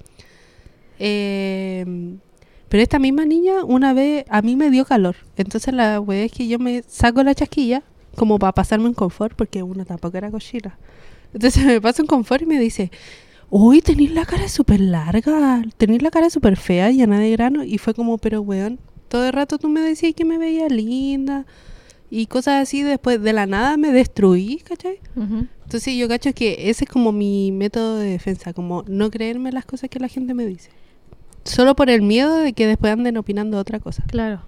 Eh, 0.97 1.85
pero 2.69 2.81
esta 2.83 2.99
misma 2.99 3.25
niña, 3.25 3.63
una 3.65 3.93
vez, 3.93 4.25
a 4.29 4.41
mí 4.41 4.55
me 4.55 4.69
dio 4.69 4.85
calor. 4.85 5.15
Entonces 5.35 5.73
la 5.73 5.99
wea 5.99 6.23
es 6.23 6.31
que 6.31 6.47
yo 6.47 6.57
me 6.57 6.83
saco 6.87 7.21
la 7.21 7.35
chasquilla, 7.35 7.83
como 8.15 8.39
para 8.39 8.53
pasarme 8.53 8.85
un 8.87 8.93
confort, 8.93 9.35
porque 9.35 9.61
uno 9.61 9.85
tampoco 9.85 10.17
era 10.17 10.31
cochina. 10.31 10.77
Entonces 11.33 11.65
me 11.65 11.81
paso 11.81 12.01
un 12.01 12.07
confort 12.07 12.41
y 12.43 12.45
me 12.45 12.59
dice, 12.59 12.91
uy, 13.49 13.81
tenéis 13.81 14.11
la 14.11 14.25
cara 14.25 14.47
súper 14.47 14.79
larga, 14.79 15.61
tenéis 15.77 16.01
la 16.01 16.11
cara 16.11 16.29
súper 16.29 16.57
fea, 16.57 16.91
llena 16.91 17.19
de 17.19 17.31
grano. 17.31 17.63
Y 17.63 17.77
fue 17.77 17.93
como, 17.93 18.17
pero 18.17 18.41
weón, 18.41 18.79
todo 19.07 19.27
el 19.27 19.33
rato 19.33 19.57
tú 19.57 19.69
me 19.69 19.81
decías 19.81 20.13
que 20.15 20.25
me 20.25 20.37
veía 20.37 20.67
linda 20.69 21.45
y 22.09 22.27
cosas 22.27 22.61
así. 22.61 22.81
Después 22.81 23.21
de 23.21 23.33
la 23.33 23.45
nada 23.45 23.77
me 23.77 23.91
destruí, 23.91 24.57
¿cachai? 24.59 24.99
Entonces 25.63 25.95
yo 25.95 26.07
cacho 26.07 26.33
que 26.33 26.69
ese 26.69 26.85
es 26.85 26.89
como 26.89 27.11
mi 27.11 27.51
método 27.51 27.97
de 27.97 28.09
defensa, 28.09 28.53
como 28.53 28.83
no 28.87 29.11
creerme 29.11 29.51
las 29.51 29.65
cosas 29.65 29.89
que 29.89 29.99
la 29.99 30.07
gente 30.07 30.33
me 30.33 30.45
dice. 30.45 30.69
Solo 31.43 31.75
por 31.75 31.89
el 31.89 32.01
miedo 32.01 32.35
de 32.37 32.53
que 32.53 32.67
después 32.67 32.93
anden 32.93 33.17
opinando 33.17 33.57
otra 33.57 33.79
cosa. 33.79 34.03
Claro. 34.07 34.41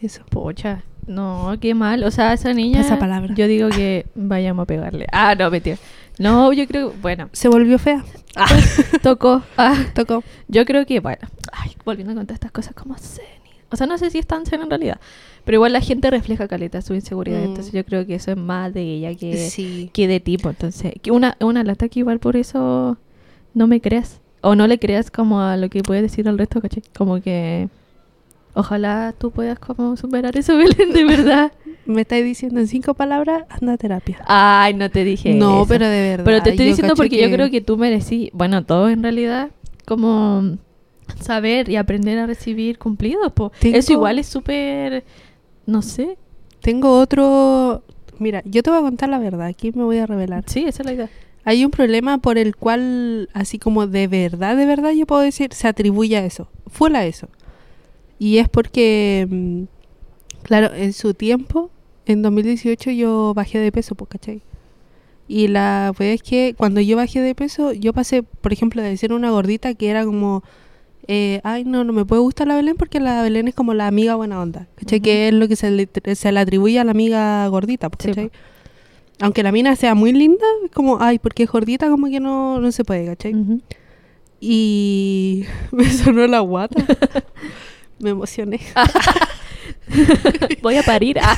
Eso. 0.00 0.24
Pocha. 0.30 0.84
No, 1.06 1.54
qué 1.60 1.74
mal. 1.74 2.04
O 2.04 2.10
sea, 2.10 2.32
esa 2.32 2.52
niña... 2.54 2.80
Esa 2.80 2.98
palabra. 2.98 3.34
Yo 3.34 3.46
digo 3.46 3.68
que 3.70 4.06
vayamos 4.14 4.62
a 4.64 4.66
pegarle. 4.66 5.06
Ah, 5.12 5.34
no, 5.34 5.50
mentira. 5.50 5.76
No, 6.18 6.52
yo 6.52 6.66
creo... 6.66 6.92
Bueno, 7.02 7.28
Se 7.32 7.48
volvió 7.48 7.78
fea. 7.78 8.04
tocó. 9.02 9.42
Ah, 9.56 9.76
Tocó. 9.94 10.22
Yo 10.48 10.64
creo 10.64 10.86
que, 10.86 11.00
bueno, 11.00 11.26
ay, 11.52 11.72
volviendo 11.84 12.12
a 12.12 12.16
contar 12.16 12.34
estas 12.34 12.52
cosas 12.52 12.74
como 12.74 12.96
Zen. 12.96 13.24
O 13.70 13.76
sea, 13.76 13.86
no 13.86 13.96
sé 13.98 14.10
si 14.10 14.18
es 14.18 14.26
tan 14.26 14.44
Zen 14.46 14.62
en 14.62 14.70
realidad. 14.70 15.00
Pero 15.44 15.56
igual 15.56 15.72
la 15.72 15.80
gente 15.80 16.10
refleja 16.10 16.46
caleta 16.46 16.82
su 16.82 16.94
inseguridad. 16.94 17.40
Mm. 17.40 17.44
Entonces 17.44 17.72
yo 17.72 17.84
creo 17.84 18.06
que 18.06 18.14
eso 18.14 18.30
es 18.30 18.36
más 18.36 18.72
de 18.72 18.82
ella 18.82 19.14
que, 19.14 19.36
Sí. 19.50 19.90
que 19.92 20.06
de 20.06 20.20
tipo. 20.20 20.50
Entonces, 20.50 20.92
que 21.02 21.10
una, 21.10 21.36
una 21.40 21.64
lata 21.64 21.88
que 21.88 22.00
igual 22.00 22.20
por 22.20 22.36
eso 22.36 22.96
no 23.54 23.66
me 23.66 23.80
creas. 23.80 24.20
O 24.42 24.54
no 24.54 24.66
le 24.66 24.78
creas 24.78 25.10
como 25.10 25.40
a 25.40 25.56
lo 25.56 25.68
que 25.68 25.82
puede 25.82 26.02
decir 26.02 26.26
el 26.28 26.36
resto, 26.38 26.60
¿cachai? 26.60 26.82
Como 26.96 27.20
que 27.22 27.68
ojalá 28.54 29.14
tú 29.16 29.30
puedas 29.30 29.58
como 29.58 29.96
superar 29.96 30.36
eso, 30.36 30.56
Belén, 30.56 30.92
de 30.92 31.04
verdad. 31.04 31.52
Me 31.86 32.02
estáis 32.02 32.24
diciendo 32.24 32.60
en 32.60 32.68
cinco 32.68 32.94
palabras, 32.94 33.44
anda 33.48 33.72
a 33.72 33.76
terapia. 33.76 34.22
Ay, 34.26 34.72
no 34.74 34.88
te 34.90 35.02
dije 35.04 35.34
No, 35.34 35.62
eso. 35.62 35.68
pero 35.68 35.88
de 35.88 36.00
verdad. 36.10 36.24
Pero 36.24 36.42
te 36.42 36.50
estoy 36.50 36.66
diciendo 36.66 36.94
porque 36.94 37.20
yo 37.20 37.30
creo 37.34 37.50
que 37.50 37.60
tú 37.60 37.76
merecí, 37.76 38.30
bueno, 38.34 38.64
todo 38.64 38.88
en 38.88 39.02
realidad, 39.02 39.50
como 39.84 40.58
saber 41.20 41.68
y 41.68 41.76
aprender 41.76 42.18
a 42.20 42.26
recibir 42.26 42.78
cumplidos. 42.78 43.32
po. 43.32 43.50
Tengo- 43.58 43.76
Eso 43.78 43.92
igual 43.92 44.18
es 44.20 44.26
súper, 44.28 45.04
no 45.66 45.82
sé. 45.82 46.16
Tengo 46.60 46.98
otro... 47.00 47.82
Mira, 48.18 48.42
yo 48.44 48.62
te 48.62 48.70
voy 48.70 48.78
a 48.78 48.82
contar 48.82 49.08
la 49.08 49.18
verdad, 49.18 49.46
aquí 49.48 49.72
me 49.74 49.82
voy 49.82 49.98
a 49.98 50.06
revelar. 50.06 50.44
Sí, 50.46 50.64
esa 50.66 50.82
es 50.82 50.86
la 50.86 50.92
idea. 50.92 51.10
Hay 51.44 51.64
un 51.64 51.72
problema 51.72 52.18
por 52.18 52.38
el 52.38 52.54
cual, 52.54 53.28
así 53.34 53.58
como 53.58 53.88
de 53.88 54.06
verdad, 54.06 54.56
de 54.56 54.64
verdad, 54.66 54.92
yo 54.92 55.06
puedo 55.06 55.22
decir, 55.22 55.52
se 55.52 55.66
atribuye 55.66 56.16
a 56.16 56.24
eso. 56.24 56.48
Fue 56.68 56.96
a 56.96 57.04
eso. 57.04 57.26
Y 58.22 58.38
es 58.38 58.48
porque, 58.48 59.26
mm, 59.28 59.62
claro, 60.44 60.72
en 60.72 60.92
su 60.92 61.12
tiempo, 61.12 61.70
en 62.06 62.22
2018 62.22 62.92
yo 62.92 63.34
bajé 63.34 63.58
de 63.58 63.72
peso, 63.72 63.96
pues, 63.96 64.10
¿cachai? 64.10 64.42
Y 65.26 65.48
la 65.48 65.92
verdad 65.98 66.14
es 66.14 66.22
que 66.22 66.54
cuando 66.56 66.80
yo 66.80 66.96
bajé 66.96 67.20
de 67.20 67.34
peso, 67.34 67.72
yo 67.72 67.92
pasé, 67.92 68.22
por 68.22 68.52
ejemplo, 68.52 68.80
de 68.80 68.96
ser 68.96 69.12
una 69.12 69.32
gordita 69.32 69.74
que 69.74 69.88
era 69.88 70.04
como 70.04 70.44
eh, 71.08 71.40
ay, 71.42 71.64
no, 71.64 71.82
no 71.82 71.92
me 71.92 72.04
puede 72.04 72.22
gustar 72.22 72.46
la 72.46 72.54
Belén 72.54 72.76
porque 72.76 73.00
la 73.00 73.22
Belén 73.22 73.48
es 73.48 73.56
como 73.56 73.74
la 73.74 73.88
amiga 73.88 74.14
buena 74.14 74.40
onda, 74.40 74.68
¿cachai? 74.76 75.00
Que 75.00 75.26
es 75.26 75.34
lo 75.34 75.48
que 75.48 75.56
se 75.56 75.72
le, 75.72 75.88
se 76.14 76.30
le 76.30 76.38
atribuye 76.38 76.78
a 76.78 76.84
la 76.84 76.92
amiga 76.92 77.44
gordita, 77.48 77.90
pues, 77.90 78.04
Sí, 78.04 78.08
¿cachai? 78.10 78.30
Aunque 79.18 79.42
la 79.42 79.50
mina 79.50 79.74
sea 79.74 79.96
muy 79.96 80.12
linda, 80.12 80.46
es 80.64 80.70
como, 80.70 80.98
ay, 81.00 81.18
porque 81.18 81.42
es 81.42 81.50
gordita, 81.50 81.90
como 81.90 82.06
que 82.06 82.20
no, 82.20 82.60
no 82.60 82.70
se 82.70 82.84
puede, 82.84 83.04
¿cachai? 83.04 83.34
Ujú. 83.34 83.60
Y 84.40 85.44
me 85.72 85.90
sonó 85.90 86.24
la 86.28 86.38
guata. 86.38 86.84
me 88.02 88.10
emocioné. 88.10 88.60
Voy 90.62 90.76
a 90.76 90.82
parir 90.82 91.18
ah. 91.20 91.36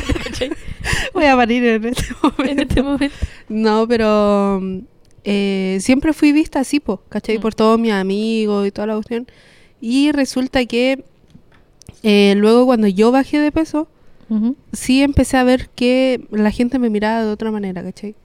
Voy 1.15 1.25
a 1.25 1.37
parir 1.37 1.65
en 1.65 1.85
este 1.85 2.05
momento. 2.23 2.45
en 2.51 2.59
este 2.61 2.83
momento. 2.83 3.17
No, 3.49 3.87
pero 3.87 4.61
eh, 5.25 5.79
siempre 5.81 6.13
fui 6.13 6.33
vista 6.33 6.61
así, 6.61 6.81
po, 6.81 7.03
¿cachai? 7.09 7.39
Mm. 7.39 7.41
Por 7.41 7.55
todos 7.55 7.79
mis 7.79 7.93
amigos 7.93 8.67
y 8.67 8.71
toda 8.71 8.87
la 8.87 8.95
cuestión. 8.95 9.27
Y 9.81 10.13
resulta 10.13 10.65
que 10.65 11.05
eh, 12.03 12.35
luego 12.37 12.67
cuando 12.67 12.89
yo 12.89 13.13
bajé 13.13 13.39
de 13.39 13.53
peso, 13.53 13.89
sí 14.73 15.03
empecé 15.03 15.37
a 15.37 15.45
ver 15.45 15.69
que 15.69 16.27
la 16.31 16.51
gente 16.51 16.81
me 16.81 16.91
miraba 16.91 17.25
de 17.25 17.31
otra 17.31 17.53
manera, 17.53 17.85
¿cachai? 17.85 18.17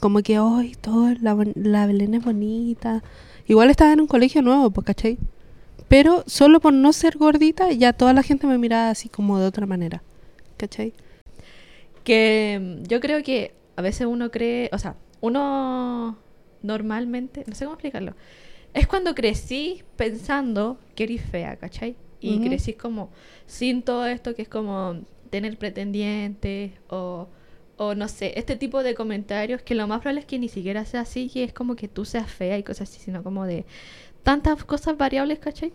Como 0.00 0.20
que, 0.20 0.40
hoy 0.40 0.74
todo, 0.80 1.14
la, 1.20 1.36
la 1.54 1.86
Belén 1.86 2.14
es 2.14 2.24
bonita. 2.24 3.04
Igual 3.46 3.70
estaba 3.70 3.92
en 3.92 4.00
un 4.00 4.06
colegio 4.08 4.42
nuevo, 4.42 4.70
pues, 4.70 4.86
¿cachai? 4.86 5.18
Pero 5.88 6.24
solo 6.26 6.60
por 6.60 6.72
no 6.72 6.92
ser 6.92 7.16
gordita, 7.16 7.70
ya 7.72 7.92
toda 7.92 8.12
la 8.12 8.22
gente 8.22 8.46
me 8.46 8.58
miraba 8.58 8.90
así 8.90 9.08
como 9.08 9.38
de 9.38 9.46
otra 9.46 9.66
manera, 9.66 10.02
¿cachai? 10.56 10.92
Que 12.04 12.58
mm, 12.60 12.88
yo 12.88 13.00
creo 13.00 13.22
que 13.22 13.54
a 13.76 13.82
veces 13.82 14.06
uno 14.06 14.30
cree, 14.30 14.68
o 14.72 14.78
sea, 14.78 14.96
uno 15.20 16.18
normalmente, 16.62 17.44
no 17.46 17.54
sé 17.54 17.64
cómo 17.64 17.74
explicarlo, 17.74 18.14
es 18.74 18.86
cuando 18.86 19.14
crecí 19.14 19.82
pensando 19.96 20.78
que 20.94 21.04
eres 21.04 21.22
fea, 21.22 21.56
¿cachai? 21.56 21.96
Y 22.20 22.40
crecí 22.40 22.72
como 22.72 23.10
sin 23.46 23.82
todo 23.82 24.04
esto 24.06 24.34
que 24.34 24.42
es 24.42 24.48
como 24.48 24.96
tener 25.30 25.56
pretendientes 25.58 26.72
o, 26.88 27.28
o 27.76 27.94
no 27.94 28.08
sé, 28.08 28.32
este 28.36 28.56
tipo 28.56 28.82
de 28.82 28.96
comentarios 28.96 29.62
que 29.62 29.76
lo 29.76 29.86
más 29.86 30.00
probable 30.00 30.20
es 30.20 30.26
que 30.26 30.38
ni 30.38 30.48
siquiera 30.48 30.84
sea 30.84 31.02
así, 31.02 31.28
que 31.28 31.44
es 31.44 31.52
como 31.52 31.76
que 31.76 31.86
tú 31.86 32.04
seas 32.04 32.28
fea 32.28 32.58
y 32.58 32.64
cosas 32.64 32.90
así, 32.90 33.00
sino 33.00 33.22
como 33.22 33.44
de 33.46 33.64
tantas 34.26 34.64
cosas 34.64 34.96
variables, 34.98 35.38
¿cachai? 35.38 35.72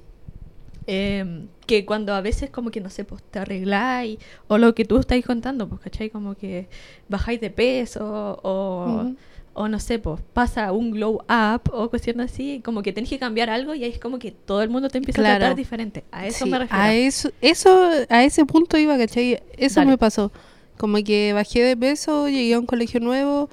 Em, 0.88 1.48
que 1.68 1.86
cuando 1.86 2.14
a 2.14 2.20
veces 2.22 2.50
como 2.50 2.70
que 2.70 2.82
no 2.82 2.90
sé, 2.90 3.06
pues 3.06 3.22
te 3.32 3.40
arregláis 3.40 4.18
o 4.50 4.58
lo 4.58 4.76
que 4.76 4.84
tú 4.84 4.98
estáis 5.00 5.26
contando, 5.26 5.70
pues, 5.70 5.80
¿cachai? 5.80 6.10
Como 6.10 6.36
que 6.36 6.68
bajáis 7.08 7.40
de 7.40 7.50
peso 7.50 8.40
o, 8.44 9.04
Ujú. 9.04 9.16
o 9.54 9.68
no 9.70 9.80
sé, 9.80 10.00
pues 10.00 10.20
pasa 10.34 10.72
un 10.74 10.92
glow 10.92 11.22
up 11.30 11.62
o 11.72 11.90
cuestiones 11.90 12.32
así, 12.34 12.62
como 12.66 12.82
que 12.84 12.92
tenés 12.92 13.10
que 13.10 13.20
cambiar 13.20 13.50
algo 13.50 13.74
y 13.74 13.86
ahí 13.86 13.92
es 13.92 14.00
como 14.00 14.20
que 14.20 14.32
todo 14.32 14.62
el 14.64 14.70
mundo 14.70 14.90
te 14.90 14.98
empieza 14.98 15.22
a 15.22 15.24
Claro. 15.24 15.40
tratar 15.40 15.56
diferente. 15.56 16.04
A 16.12 16.28
eso 16.28 16.44
Sí, 16.46 16.52
me 16.52 16.60
refiero. 16.60 16.84
A 16.84 16.94
eso, 16.94 17.32
eso, 17.42 17.90
a 18.10 18.24
ese 18.26 18.44
punto 18.46 18.78
iba, 18.78 18.98
¿cachai? 18.98 19.40
Eso 19.58 19.80
Dale. 19.80 19.92
me 19.92 19.98
pasó. 19.98 20.32
Como 20.78 20.98
que 21.04 21.32
bajé 21.34 21.62
de 21.64 21.78
peso, 21.78 22.28
llegué 22.28 22.56
a 22.56 22.60
un 22.60 22.66
colegio 22.66 23.00
nuevo 23.00 23.50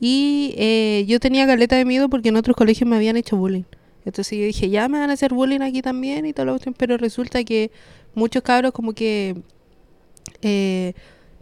y 0.00 0.54
eh, 0.56 1.04
yo 1.06 1.20
tenía 1.20 1.46
caleta 1.46 1.76
de 1.76 1.84
miedo 1.84 2.08
porque 2.08 2.30
en 2.30 2.36
otros 2.36 2.56
colegios 2.56 2.88
me 2.88 2.96
habían 2.96 3.16
hecho 3.16 3.36
bullying. 3.36 3.64
Entonces 4.04 4.38
yo 4.38 4.44
dije, 4.44 4.68
ya 4.68 4.88
me 4.88 4.98
van 4.98 5.10
a 5.10 5.12
hacer 5.12 5.32
bullying 5.32 5.60
aquí 5.60 5.82
también 5.82 6.26
y 6.26 6.32
toda 6.32 6.46
la 6.46 6.52
cuestión, 6.52 6.74
pero 6.76 6.96
resulta 6.96 7.44
que 7.44 7.70
muchos 8.14 8.42
cabros 8.42 8.72
como 8.72 8.92
que 8.92 9.36
eh, 10.42 10.94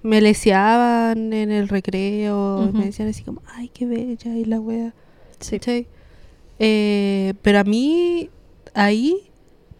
me 0.02 0.20
leseaban 0.20 1.32
en 1.32 1.50
el 1.50 1.68
recreo, 1.68 2.70
me 2.72 2.86
decían 2.86 3.08
así 3.08 3.22
como, 3.22 3.42
ay, 3.46 3.68
qué 3.68 3.86
bella, 3.86 4.36
y 4.36 4.44
la 4.44 4.60
wea. 4.60 4.94
Sí. 5.40 5.58
Eh, 6.58 7.34
pero 7.42 7.58
a 7.58 7.64
mí, 7.64 8.30
ahí, 8.74 9.16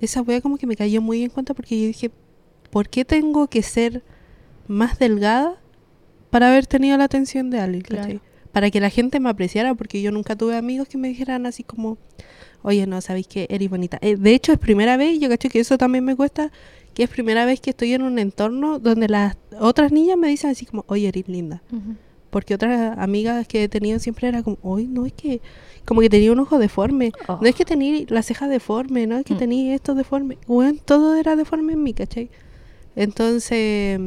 esa 0.01 0.23
wea 0.23 0.41
como 0.41 0.57
que 0.57 0.67
me 0.67 0.77
cayó 0.77 1.03
muy 1.03 1.23
en 1.23 1.31
cuenta 1.31 1.55
porque 1.55 1.81
yo 1.81 1.87
dije, 1.87 2.11
¿por 2.71 2.89
qué 2.89 3.05
tengo 3.05 3.49
que 3.49 3.63
ser 3.63 4.03
más 4.67 4.99
delgada 4.99 5.61
para 6.31 6.49
haber 6.49 6.67
tenido 6.67 6.97
la 6.97 7.05
atención 7.05 7.51
de 7.51 7.61
alguien? 7.61 7.83
Claro. 7.83 8.21
Para 8.53 8.71
que 8.71 8.81
la 8.81 8.91
gente 8.91 9.21
me 9.21 9.29
apreciara, 9.29 9.75
porque 9.75 10.03
yo 10.03 10.11
nunca 10.11 10.37
tuve 10.37 10.57
amigos 10.57 10.89
que 10.89 10.99
me 10.99 11.09
dijeran 11.09 11.47
así 11.47 11.63
como, 11.63 11.99
oye, 12.63 12.87
no, 12.87 13.01
sabéis 13.01 13.27
que 13.29 13.47
eres 13.51 13.69
bonita. 13.71 13.99
Eh, 14.03 14.17
de 14.17 14.35
hecho, 14.35 14.53
es 14.53 14.59
primera 14.59 14.97
vez, 14.97 15.19
yo 15.19 15.29
cacho 15.29 15.49
que 15.49 15.61
eso 15.61 15.79
también 15.79 16.05
me 16.05 16.17
cuesta, 16.17 16.51
que 16.95 17.05
es 17.05 17.09
primera 17.11 17.45
vez 17.45 17.61
que 17.61 17.71
estoy 17.71 17.93
en 17.95 18.03
un 18.03 18.19
entorno 18.19 18.79
donde 18.79 19.09
las 19.09 19.37
otras 19.61 19.93
niñas 19.93 20.17
me 20.19 20.29
dicen 20.29 20.51
así 20.51 20.67
como, 20.67 20.85
oye, 20.89 21.09
eres 21.09 21.29
linda. 21.29 21.63
Porque 22.31 22.55
otras 22.55 22.97
amigas 22.99 23.47
que 23.49 23.65
he 23.65 23.69
tenido 23.69 23.99
siempre 23.99 24.29
era 24.29 24.43
como, 24.45 24.57
hoy 24.63 24.87
no 24.87 25.05
es 25.05 25.13
que, 25.13 25.41
como 25.85 26.01
que 26.01 26.09
tenía 26.09 26.31
un 26.31 26.39
ojo 26.39 26.59
deforme, 26.59 27.13
Oh. 27.29 27.39
no 27.41 27.49
es 27.49 27.55
que 27.57 27.65
tenía 27.65 28.05
las 28.09 28.27
cejas 28.27 28.49
deformes, 28.49 29.09
no 29.09 29.17
es 29.19 29.25
que 29.25 29.35
Mm. 29.35 29.39
tenía 29.39 29.75
esto 29.75 29.95
deforme, 29.95 30.39
bueno, 30.47 30.79
todo 30.85 31.17
era 31.17 31.35
deforme 31.35 31.73
en 31.73 31.83
mí, 31.83 31.93
¿cachai? 31.93 32.31
Entonces, 32.95 33.99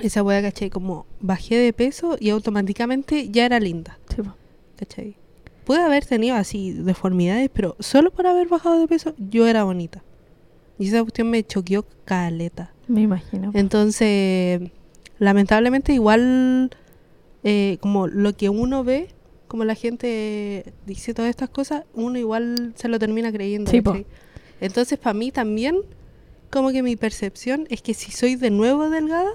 esa 0.00 0.22
wea, 0.22 0.40
¿cachai? 0.40 0.70
Como 0.70 1.04
bajé 1.20 1.56
de 1.56 1.72
peso 1.72 2.16
y 2.20 2.30
automáticamente 2.30 3.28
ya 3.30 3.44
era 3.44 3.58
linda, 3.60 3.98
Sí. 4.14 4.22
¿cachai? 4.76 5.16
Pude 5.68 5.80
haber 5.80 6.02
tenido 6.06 6.34
así 6.34 6.72
deformidades, 6.72 7.50
pero 7.52 7.76
solo 7.78 8.10
por 8.10 8.26
haber 8.26 8.48
bajado 8.48 8.80
de 8.80 8.88
peso 8.88 9.12
yo 9.18 9.46
era 9.46 9.64
bonita. 9.64 10.02
Y 10.78 10.88
esa 10.88 11.02
cuestión 11.02 11.28
me 11.28 11.44
choqueó 11.44 11.84
caleta. 12.06 12.72
me 12.86 13.02
imagino. 13.02 13.50
Entonces, 13.52 14.62
lamentablemente 15.18 15.92
igual 15.92 16.70
eh, 17.44 17.76
como 17.82 18.06
lo 18.06 18.34
que 18.34 18.48
uno 18.48 18.82
ve, 18.82 19.08
como 19.46 19.64
la 19.64 19.74
gente 19.74 20.72
dice 20.86 21.12
todas 21.12 21.28
estas 21.28 21.50
cosas, 21.50 21.84
uno 21.92 22.18
igual 22.18 22.72
se 22.74 22.88
lo 22.88 22.98
termina 22.98 23.30
creyendo. 23.30 23.70
Sí. 23.70 23.82
Entonces, 24.62 24.98
para 24.98 25.12
mí 25.12 25.30
también, 25.32 25.76
como 26.50 26.70
que 26.70 26.82
mi 26.82 26.96
percepción 26.96 27.66
es 27.68 27.82
que 27.82 27.92
si 27.92 28.10
soy 28.10 28.36
de 28.36 28.50
nuevo 28.50 28.88
delgada, 28.88 29.32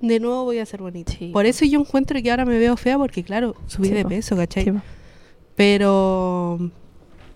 de 0.00 0.20
nuevo 0.20 0.44
voy 0.44 0.58
a 0.58 0.66
ser 0.66 0.80
bonita. 0.80 1.12
Sí, 1.12 1.30
Por 1.32 1.42
po. 1.42 1.48
eso 1.48 1.64
yo 1.64 1.80
encuentro 1.80 2.22
que 2.22 2.30
ahora 2.30 2.44
me 2.44 2.56
veo 2.56 2.76
fea 2.76 2.98
porque, 2.98 3.24
claro, 3.24 3.56
subí 3.66 3.88
de 3.88 4.04
po. 4.04 4.10
peso, 4.10 4.36
¿cachai? 4.36 4.72
Pero 5.56 6.70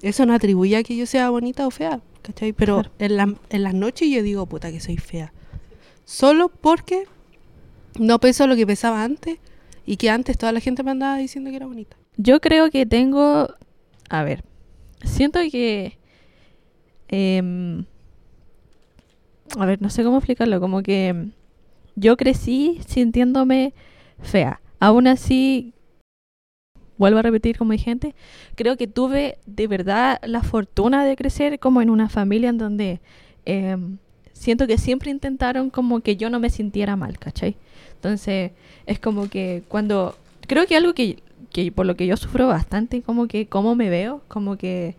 eso 0.02 0.26
no 0.26 0.34
atribuye 0.34 0.76
a 0.76 0.82
que 0.82 0.96
yo 0.96 1.06
sea 1.06 1.30
bonita 1.30 1.66
o 1.66 1.70
fea, 1.70 2.00
¿cachai? 2.22 2.52
Pero 2.52 2.74
Claro. 2.82 2.90
en, 2.98 3.16
la- 3.16 3.34
en 3.50 3.62
las 3.62 3.74
noches 3.74 4.08
yo 4.10 4.22
digo, 4.22 4.46
puta, 4.46 4.70
que 4.70 4.80
soy 4.80 4.96
fea. 4.96 5.32
Solo 6.04 6.48
porque 6.48 7.04
no 7.98 8.18
peso 8.18 8.46
lo 8.46 8.56
que 8.56 8.66
pesaba 8.66 9.04
antes 9.04 9.38
y 9.86 9.96
que 9.96 10.10
antes 10.10 10.36
toda 10.38 10.52
la 10.52 10.60
gente 10.60 10.82
me 10.82 10.90
andaba 10.90 11.16
diciendo 11.18 11.50
que 11.50 11.56
era 11.56 11.66
bonita. 11.66 11.96
Yo 12.16 12.40
creo 12.40 12.70
que 12.70 12.86
tengo. 12.86 13.48
A 14.08 14.22
ver. 14.24 14.42
Siento 15.04 15.38
que. 15.52 15.98
em, 17.08 17.84
a 19.58 19.64
ver, 19.66 19.80
no 19.80 19.90
sé 19.90 20.02
cómo 20.04 20.18
explicarlo. 20.18 20.60
Como 20.60 20.82
que. 20.82 21.28
Yo 21.94 22.16
crecí 22.16 22.80
sintiéndome 22.86 23.74
fea. 24.20 24.60
Aún 24.80 25.06
así. 25.06 25.74
Vuelvo 26.98 27.20
a 27.20 27.22
repetir 27.22 27.56
como 27.56 27.72
dije 27.72 27.90
antes, 27.90 28.14
creo 28.56 28.76
que 28.76 28.86
tuve 28.86 29.38
de 29.46 29.66
verdad 29.66 30.20
la 30.24 30.42
fortuna 30.42 31.04
de 31.04 31.16
crecer 31.16 31.58
como 31.58 31.80
en 31.80 31.90
una 31.90 32.08
familia 32.08 32.50
en 32.50 32.58
donde 32.58 33.00
em, 33.44 33.98
siento 34.32 34.66
que 34.66 34.78
siempre 34.78 35.10
intentaron 35.10 35.70
como 35.70 36.00
que 36.00 36.16
yo 36.16 36.28
no 36.30 36.40
me 36.40 36.50
sintiera 36.50 36.96
mal, 36.96 37.18
¿cachai? 37.18 37.56
Entonces, 37.94 38.52
es 38.86 38.98
como 38.98 39.28
que 39.28 39.62
cuando... 39.68 40.16
Creo 40.46 40.66
que 40.66 40.76
algo 40.76 40.94
que, 40.94 41.22
que 41.52 41.72
por 41.72 41.86
lo 41.86 41.96
que 41.96 42.06
yo 42.06 42.16
sufro 42.16 42.48
bastante, 42.48 43.02
como 43.02 43.26
que 43.26 43.46
cómo 43.46 43.74
me 43.74 43.90
veo, 43.90 44.22
como 44.28 44.56
que 44.56 44.96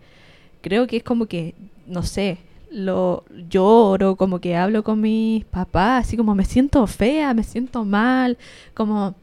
creo 0.60 0.86
que 0.86 0.98
es 0.98 1.02
como 1.02 1.26
que, 1.26 1.54
no 1.86 2.02
sé, 2.02 2.38
lo 2.70 3.24
lloro, 3.48 4.16
como 4.16 4.40
que 4.40 4.56
hablo 4.56 4.84
con 4.84 5.00
mis 5.00 5.44
papás, 5.46 6.06
así 6.06 6.16
como 6.16 6.34
me 6.34 6.44
siento 6.44 6.86
fea, 6.86 7.34
me 7.34 7.42
siento 7.42 7.84
mal, 7.84 8.38
como 8.74 9.14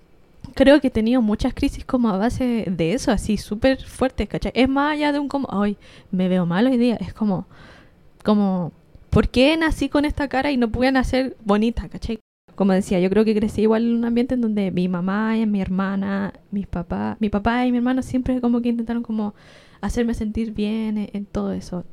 creo 0.55 0.81
que 0.81 0.87
he 0.87 0.91
tenido 0.91 1.21
muchas 1.21 1.53
crisis 1.53 1.85
como 1.85 2.09
a 2.09 2.17
base 2.17 2.65
de 2.67 2.93
eso, 2.93 3.11
así 3.11 3.37
súper 3.37 3.83
fuertes, 3.83 4.27
¿cachai? 4.27 4.51
Es 4.55 4.69
más 4.69 4.93
allá 4.93 5.11
de 5.11 5.19
un 5.19 5.27
como, 5.27 5.47
ay, 5.51 5.77
me 6.11 6.27
veo 6.27 6.45
mal 6.45 6.67
hoy 6.67 6.77
día, 6.77 6.95
es 6.95 7.13
como, 7.13 7.47
como, 8.23 8.71
¿por 9.09 9.29
qué 9.29 9.55
nací 9.57 9.89
con 9.89 10.05
esta 10.05 10.27
cara 10.27 10.51
y 10.51 10.57
no 10.57 10.69
pude 10.69 10.91
nacer 10.91 11.37
bonita, 11.43 11.89
¿cachai? 11.89 12.19
Como 12.55 12.73
decía, 12.73 12.99
yo 12.99 13.09
creo 13.09 13.23
que 13.23 13.35
crecí 13.35 13.61
igual 13.61 13.85
en 13.85 13.95
un 13.95 14.05
ambiente 14.05 14.33
en 14.35 14.41
donde 14.41 14.71
mi 14.71 14.87
mamá 14.87 15.37
y 15.37 15.45
mi 15.45 15.61
hermana, 15.61 16.33
mis 16.51 16.67
papás, 16.67 17.17
mi 17.19 17.29
papá 17.29 17.65
y 17.65 17.71
mi 17.71 17.77
hermano 17.77 18.01
siempre 18.01 18.41
como 18.41 18.61
que 18.61 18.69
intentaron 18.69 19.03
como 19.03 19.35
hacerme 19.81 20.13
sentir 20.15 20.53
bien 20.53 20.97
en, 20.97 21.09
en 21.13 21.25
todo 21.25 21.53
eso. 21.53 21.85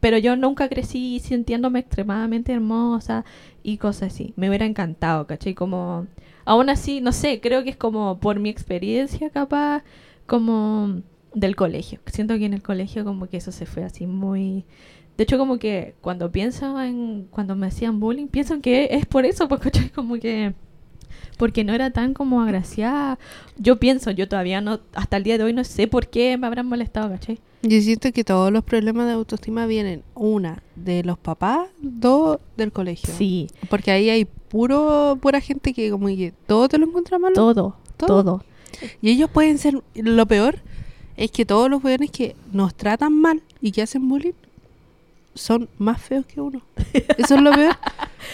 Pero 0.00 0.18
yo 0.18 0.36
nunca 0.36 0.68
crecí 0.68 1.20
sintiéndome 1.20 1.80
extremadamente 1.80 2.52
hermosa 2.52 3.24
y 3.62 3.78
cosas 3.78 4.12
así. 4.12 4.32
Me 4.36 4.48
hubiera 4.48 4.64
encantado, 4.64 5.26
¿cachai? 5.26 5.54
Como, 5.54 6.06
aún 6.46 6.70
así, 6.70 7.02
no 7.02 7.12
sé, 7.12 7.40
creo 7.40 7.62
que 7.62 7.70
es 7.70 7.76
como 7.76 8.18
por 8.18 8.40
mi 8.40 8.48
experiencia 8.48 9.28
capaz, 9.28 9.82
como 10.26 11.02
del 11.34 11.54
colegio. 11.54 12.00
Siento 12.06 12.38
que 12.38 12.46
en 12.46 12.54
el 12.54 12.62
colegio 12.62 13.04
como 13.04 13.28
que 13.28 13.36
eso 13.36 13.52
se 13.52 13.66
fue 13.66 13.84
así 13.84 14.06
muy... 14.06 14.64
De 15.18 15.24
hecho, 15.24 15.38
como 15.38 15.58
que 15.58 15.94
cuando 16.00 16.32
pienso 16.32 16.80
en... 16.80 17.26
Cuando 17.30 17.56
me 17.56 17.66
hacían 17.66 18.00
bullying, 18.00 18.28
pienso 18.28 18.60
que 18.60 18.88
es 18.92 19.06
por 19.06 19.26
eso, 19.26 19.48
¿cachai? 19.48 19.90
Como 19.90 20.18
que 20.18 20.54
porque 21.36 21.64
no 21.64 21.74
era 21.74 21.90
tan 21.90 22.14
como 22.14 22.42
agraciada. 22.42 23.18
Yo 23.58 23.78
pienso, 23.78 24.10
yo 24.10 24.28
todavía 24.28 24.60
no, 24.60 24.80
hasta 24.94 25.16
el 25.16 25.22
día 25.22 25.38
de 25.38 25.44
hoy 25.44 25.52
no 25.52 25.64
sé 25.64 25.86
por 25.86 26.08
qué 26.08 26.36
me 26.38 26.46
habrán 26.46 26.66
molestado, 26.66 27.10
¿cachai? 27.10 27.38
Yo 27.62 27.80
siento 27.80 28.12
que 28.12 28.24
todos 28.24 28.52
los 28.52 28.64
problemas 28.64 29.06
de 29.06 29.12
autoestima 29.12 29.66
vienen, 29.66 30.02
una, 30.14 30.62
de 30.76 31.02
los 31.02 31.18
papás, 31.18 31.68
dos, 31.80 32.38
del 32.56 32.72
colegio. 32.72 33.12
Sí, 33.12 33.48
Porque 33.68 33.90
ahí 33.90 34.08
hay 34.08 34.28
puro 34.48 35.18
pura 35.20 35.40
gente 35.40 35.72
que 35.74 35.90
como 35.90 36.06
que 36.08 36.32
todo 36.46 36.68
te 36.68 36.78
lo 36.78 36.86
encuentra 36.86 37.18
malo. 37.18 37.34
todo, 37.34 37.76
Todo. 37.96 38.22
todo. 38.24 38.44
Y 39.00 39.10
ellos 39.10 39.30
pueden 39.30 39.58
ser, 39.58 39.80
lo 39.94 40.26
peor 40.26 40.58
es 41.16 41.30
que 41.30 41.46
todos 41.46 41.70
los 41.70 41.82
weones 41.82 42.10
que 42.10 42.36
nos 42.52 42.74
tratan 42.74 43.12
mal 43.14 43.42
y 43.62 43.72
que 43.72 43.82
hacen 43.82 44.06
bullying 44.08 44.32
son 45.34 45.68
más 45.78 46.00
feos 46.00 46.26
que 46.26 46.40
uno. 46.40 46.60
Eso 47.18 47.36
es 47.36 47.40
lo 47.42 47.52
peor. 47.52 47.76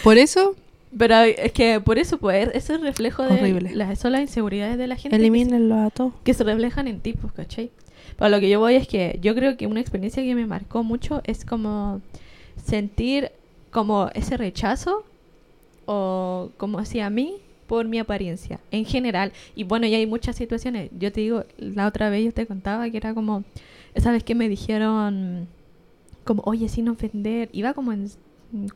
Por 0.03 0.17
eso, 0.17 0.55
Pero 0.97 1.15
es 1.21 1.51
que 1.53 1.79
por 1.81 1.97
eso, 1.97 2.17
pues, 2.17 2.49
eso 2.53 2.73
es 2.75 2.81
reflejo 2.81 3.23
de 3.23 3.33
Horrible. 3.39 3.75
las, 3.75 3.99
son 3.99 4.11
las 4.13 4.21
inseguridades 4.21 4.77
de 4.77 4.87
la 4.87 4.95
gente. 4.95 5.15
elimínenlo 5.15 5.75
a 5.79 5.89
todos. 5.89 6.13
que 6.23 6.33
se 6.33 6.43
reflejan 6.43 6.87
en 6.87 6.99
tipos, 6.99 7.31
¿cachai? 7.33 7.71
Para 8.17 8.29
lo 8.29 8.39
que 8.39 8.49
yo 8.49 8.59
voy 8.59 8.75
es 8.75 8.87
que 8.87 9.17
yo 9.21 9.33
creo 9.35 9.57
que 9.57 9.65
una 9.67 9.79
experiencia 9.79 10.21
que 10.23 10.35
me 10.35 10.45
marcó 10.45 10.83
mucho 10.83 11.21
es 11.25 11.45
como 11.45 12.01
sentir 12.63 13.31
como 13.71 14.09
ese 14.13 14.37
rechazo 14.37 15.03
o 15.85 16.49
como 16.57 16.79
hacia 16.79 17.09
mí 17.09 17.37
por 17.67 17.87
mi 17.87 17.99
apariencia 17.99 18.59
en 18.71 18.85
general. 18.85 19.31
Y 19.55 19.63
bueno, 19.63 19.87
y 19.87 19.95
hay 19.95 20.05
muchas 20.05 20.35
situaciones. 20.35 20.89
Yo 20.97 21.11
te 21.11 21.21
digo, 21.21 21.45
la 21.57 21.87
otra 21.87 22.09
vez 22.09 22.25
yo 22.25 22.31
te 22.31 22.45
contaba 22.45 22.89
que 22.89 22.97
era 22.97 23.13
como, 23.13 23.43
esa 23.93 24.11
vez 24.11 24.23
que 24.23 24.35
me 24.35 24.49
dijeron 24.49 25.47
como, 26.23 26.43
oye, 26.45 26.69
sin 26.69 26.89
ofender, 26.89 27.49
iba 27.51 27.73
como 27.73 27.91
en 27.91 28.09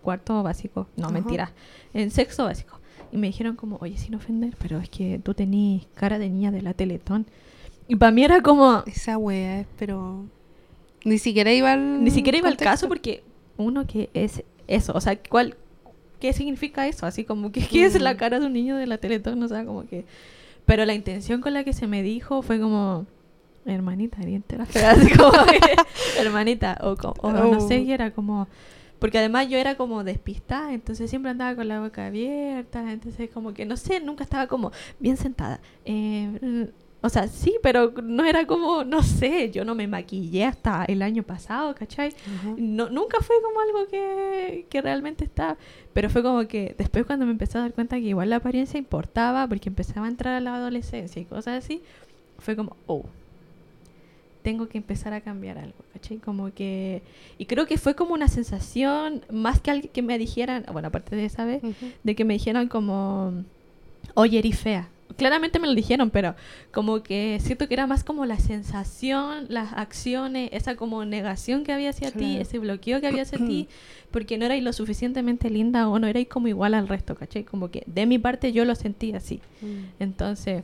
cuarto 0.02 0.42
básico, 0.44 0.88
no, 0.96 1.06
Ajá. 1.06 1.14
mentira, 1.14 1.52
en 1.94 2.12
sexto 2.12 2.46
básico. 2.46 2.80
Y 3.12 3.18
me 3.18 3.28
dijeron 3.28 3.56
como, 3.56 3.78
oye, 3.82 3.98
sin 3.98 4.16
ofender, 4.16 4.56
pero 4.58 4.80
es 4.80 4.90
que 4.90 5.20
tú 5.24 5.34
tenías 5.34 5.86
cara 5.96 6.20
de 6.20 6.30
niña 6.30 6.52
de 6.52 6.62
la 6.62 6.74
Teletón. 6.74 7.26
Y 7.88 7.96
para 7.96 8.12
mí 8.12 8.24
era 8.24 8.42
como, 8.42 8.84
Esa 8.86 9.18
wea 9.18 9.66
pero... 9.78 10.26
Ni 11.06 11.20
siquiera 11.20 11.54
iba 11.54 11.72
al... 11.72 12.04
ni 12.04 12.12
siquiera 12.12 12.38
iba 12.38 12.50
al 12.50 12.58
caso 12.58 12.90
porque 12.90 13.24
uno 13.56 13.88
que 13.88 14.10
es 14.14 14.44
eso, 14.68 14.92
o 14.94 15.00
sea, 15.00 15.18
¿cuál, 15.22 15.56
¿qué 16.20 16.34
significa 16.34 16.88
eso? 16.88 17.06
Así 17.06 17.24
como 17.24 17.52
que, 17.52 17.66
¿qué 17.66 17.86
es 17.86 18.00
la 18.00 18.18
cara 18.18 18.40
de 18.40 18.46
un 18.46 18.54
niño 18.54 18.76
de 18.76 18.88
la 18.88 18.98
Teletón? 18.98 19.42
O 19.44 19.48
sea, 19.48 19.66
como 19.66 19.86
que... 19.86 20.06
Pero 20.66 20.86
la 20.86 20.94
intención 20.94 21.42
con 21.42 21.54
la 21.54 21.64
que 21.64 21.74
se 21.74 21.88
me 21.88 22.04
dijo 22.04 22.42
fue 22.42 22.60
como, 22.60 23.06
hermanita, 23.66 24.18
diente 24.22 24.58
la 24.58 24.66
fea, 24.66 24.92
así 24.92 25.10
como, 25.18 25.32
que, 25.32 25.60
hermanita, 26.20 26.78
o, 26.82 26.96
o 27.22 27.32
no 27.32 27.62
sé, 27.62 27.78
Oh. 27.78 27.82
y 27.84 27.92
era 27.92 28.12
como... 28.12 28.48
Porque 29.00 29.20
además 29.20 29.48
yo 29.48 29.60
era 29.60 29.76
como 29.78 30.04
despistada, 30.04 30.74
entonces 30.74 31.10
siempre 31.10 31.30
andaba 31.30 31.56
con 31.56 31.68
la 31.68 31.80
boca 31.80 32.08
abierta, 32.08 32.92
entonces 32.92 33.30
como 33.32 33.54
que, 33.54 33.64
no 33.64 33.78
sé, 33.78 34.00
nunca 34.00 34.24
estaba 34.24 34.48
como 34.48 34.72
bien 35.00 35.18
sentada. 35.18 35.60
Eh, 35.86 36.72
o 37.08 37.10
sea, 37.10 37.28
sí, 37.30 37.56
pero 37.64 37.94
no 38.04 38.26
era 38.26 38.46
como, 38.46 38.84
no 38.84 39.02
sé, 39.02 39.50
yo 39.50 39.64
no 39.64 39.76
me 39.76 39.88
maquillé 39.88 40.44
hasta 40.44 40.84
el 40.86 41.02
año 41.02 41.24
pasado, 41.24 41.74
¿cachai? 41.74 42.14
No, 42.58 42.90
nunca 42.90 43.22
fue 43.22 43.38
como 43.42 43.62
algo 43.62 43.90
que, 43.90 44.66
que 44.70 44.82
realmente 44.82 45.24
estaba, 45.24 45.58
pero 45.94 46.10
fue 46.10 46.22
como 46.22 46.46
que 46.48 46.76
después 46.78 47.06
cuando 47.06 47.26
me 47.26 47.32
empecé 47.32 47.58
a 47.58 47.62
dar 47.62 47.74
cuenta 47.74 47.96
que 47.96 48.04
igual 48.04 48.30
la 48.30 48.36
apariencia 48.36 48.78
importaba, 48.78 49.48
porque 49.48 49.70
empezaba 49.70 50.06
a 50.06 50.10
entrar 50.10 50.36
a 50.36 50.42
la 50.42 50.56
adolescencia 50.56 51.22
y 51.22 51.26
cosas 51.26 51.64
así, 51.64 51.82
fue 52.40 52.58
como, 52.58 52.76
oh, 52.88 53.06
tengo 54.44 54.68
que 54.68 54.78
empezar 54.78 55.14
a 55.14 55.22
cambiar 55.22 55.58
algo, 55.58 55.76
¿cachai? 55.94 56.18
Como 56.18 56.54
que, 56.54 57.02
y 57.38 57.46
creo 57.46 57.68
que 57.68 57.78
fue 57.78 57.96
como 57.96 58.14
una 58.14 58.28
sensación, 58.28 59.24
más 59.32 59.62
que 59.62 59.72
alguien 59.72 59.92
que 59.94 60.02
me 60.02 60.18
dijeran, 60.18 60.66
bueno, 60.74 60.90
aparte 60.90 61.16
de 61.16 61.24
esa 61.24 61.46
vez, 61.46 61.64
Ujú. 61.64 61.92
de 62.04 62.16
que 62.16 62.26
me 62.26 62.34
dijeran 62.34 62.68
como, 62.68 63.34
oye, 64.14 64.40
eres 64.40 64.60
fea. 64.60 64.90
Claramente 65.18 65.60
me 65.60 65.68
lo 65.68 65.74
dijeron, 65.74 66.10
pero 66.12 66.36
como 66.72 67.02
que 67.02 67.40
siento 67.42 67.68
que 67.68 67.74
era 67.74 67.88
más 67.88 68.04
como 68.04 68.26
la 68.26 68.40
sensación, 68.40 69.48
las 69.50 69.74
acciones, 69.74 70.50
esa 70.54 70.76
como 70.76 71.04
negación 71.06 71.64
que 71.64 71.74
había 71.74 71.90
hacia 71.90 72.12
ti, 72.12 72.38
ese 72.38 72.60
bloqueo 72.60 73.02
que 73.02 73.08
había 73.08 73.24
hacia 73.24 73.40
ti, 73.40 73.68
porque 74.12 74.38
no 74.38 74.46
erais 74.46 74.64
lo 74.64 74.74
suficientemente 74.74 75.50
linda 75.50 75.90
o 75.90 76.00
no 76.00 76.08
erais 76.08 76.28
como 76.28 76.48
igual 76.48 76.74
al 76.76 76.88
resto, 76.88 77.16
¿cachai? 77.16 77.44
Como 77.44 77.70
que 77.70 77.84
de 77.88 78.06
mi 78.06 78.20
parte 78.20 78.52
yo 78.52 78.64
lo 78.64 78.76
sentí 78.76 79.14
así. 79.14 79.42
Mm. 79.62 80.02
Entonces, 80.04 80.64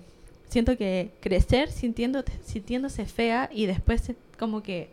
siento 0.49 0.77
que 0.77 1.09
crecer 1.19 1.71
sintiendo, 1.71 2.23
sintiéndose 2.45 3.05
fea 3.05 3.49
y 3.51 3.65
después 3.65 4.13
como 4.37 4.61
que 4.61 4.89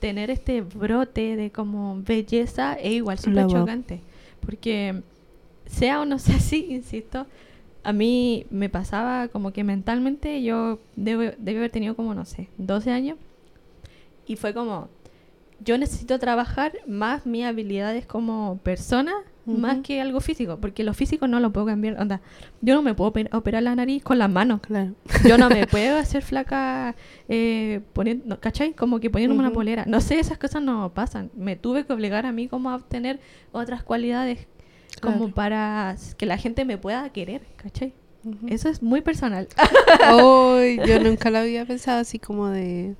tener 0.00 0.30
este 0.30 0.62
brote 0.62 1.36
de 1.36 1.50
como 1.50 2.02
belleza 2.02 2.74
es 2.74 2.94
igual 2.94 3.18
súper 3.18 3.46
chocante. 3.46 4.00
Porque 4.40 5.02
sea 5.66 6.00
o 6.00 6.04
no 6.04 6.18
sea 6.18 6.36
así, 6.36 6.66
insisto, 6.70 7.26
a 7.86 7.92
mí 7.92 8.46
me 8.50 8.68
pasaba 8.68 9.28
como 9.28 9.52
que 9.52 9.62
mentalmente 9.62 10.42
yo 10.42 10.80
debo, 10.96 11.22
debí 11.38 11.58
haber 11.58 11.70
tenido 11.70 11.94
como, 11.94 12.14
no 12.14 12.24
sé, 12.24 12.48
12 12.58 12.90
años. 12.90 13.16
Y 14.26 14.34
fue 14.34 14.52
como, 14.52 14.88
yo 15.64 15.78
necesito 15.78 16.18
trabajar 16.18 16.72
más 16.88 17.26
mis 17.26 17.44
habilidades 17.44 18.04
como 18.04 18.58
persona, 18.64 19.12
más 19.46 19.78
que 19.84 20.00
algo 20.00 20.18
físico, 20.20 20.58
porque 20.60 20.82
lo 20.82 20.92
físico 20.92 21.28
no 21.28 21.38
lo 21.38 21.52
puedo 21.52 21.66
cambiar. 21.66 22.00
Onda, 22.00 22.20
yo 22.60 22.74
no 22.74 22.82
me 22.82 22.94
puedo 22.94 23.12
oper- 23.12 23.32
operar 23.32 23.62
la 23.62 23.76
nariz 23.76 24.02
con 24.02 24.18
las 24.18 24.28
manos. 24.28 24.60
Claro. 24.62 24.94
Yo 25.24 25.38
no 25.38 25.48
me 25.48 25.64
puedo 25.68 25.96
hacer 25.96 26.24
flaca 26.24 26.96
eh, 27.28 27.82
poniendo, 27.92 28.40
¿cachai? 28.40 28.72
Como 28.72 28.98
que 28.98 29.08
poniéndome 29.08 29.38
una 29.42 29.52
polera. 29.52 29.84
No 29.86 30.00
sé, 30.00 30.18
esas 30.18 30.38
cosas 30.38 30.62
no 30.62 30.92
pasan. 30.92 31.30
Me 31.36 31.54
tuve 31.54 31.86
que 31.86 31.92
obligar 31.92 32.26
a 32.26 32.32
mí 32.32 32.48
como 32.48 32.70
a 32.70 32.74
obtener 32.74 33.20
otras 33.52 33.84
cualidades 33.84 34.48
como 35.00 35.30
para 35.30 35.96
que 36.16 36.26
la 36.26 36.38
gente 36.38 36.64
me 36.64 36.78
pueda 36.78 37.08
querer, 37.10 37.42
¿cachai? 37.56 37.94
Eso 38.48 38.68
es 38.68 38.82
muy 38.82 39.02
personal. 39.02 39.48
Ay, 40.00 40.78
yo 40.86 40.98
nunca 41.02 41.30
lo 41.30 41.38
había 41.38 41.64
pensado 41.64 42.00
así 42.00 42.18
como 42.18 42.48
de 42.48 42.96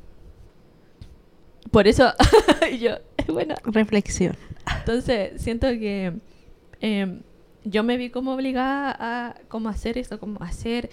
Por 1.71 1.89
eso 1.89 2.13
yo, 2.81 2.93
bueno, 3.33 3.55
reflexión. 3.65 4.37
entonces 4.79 5.43
siento 5.43 5.67
que 5.69 6.13
em, 6.81 7.23
yo 7.65 7.83
me 7.83 7.97
vi 7.97 8.11
como 8.11 8.35
obligada 8.35 8.97
a 8.99 9.35
como 9.49 9.69
hacer 9.69 9.99
esto, 9.99 10.21
como 10.21 10.41
hacer 10.43 10.91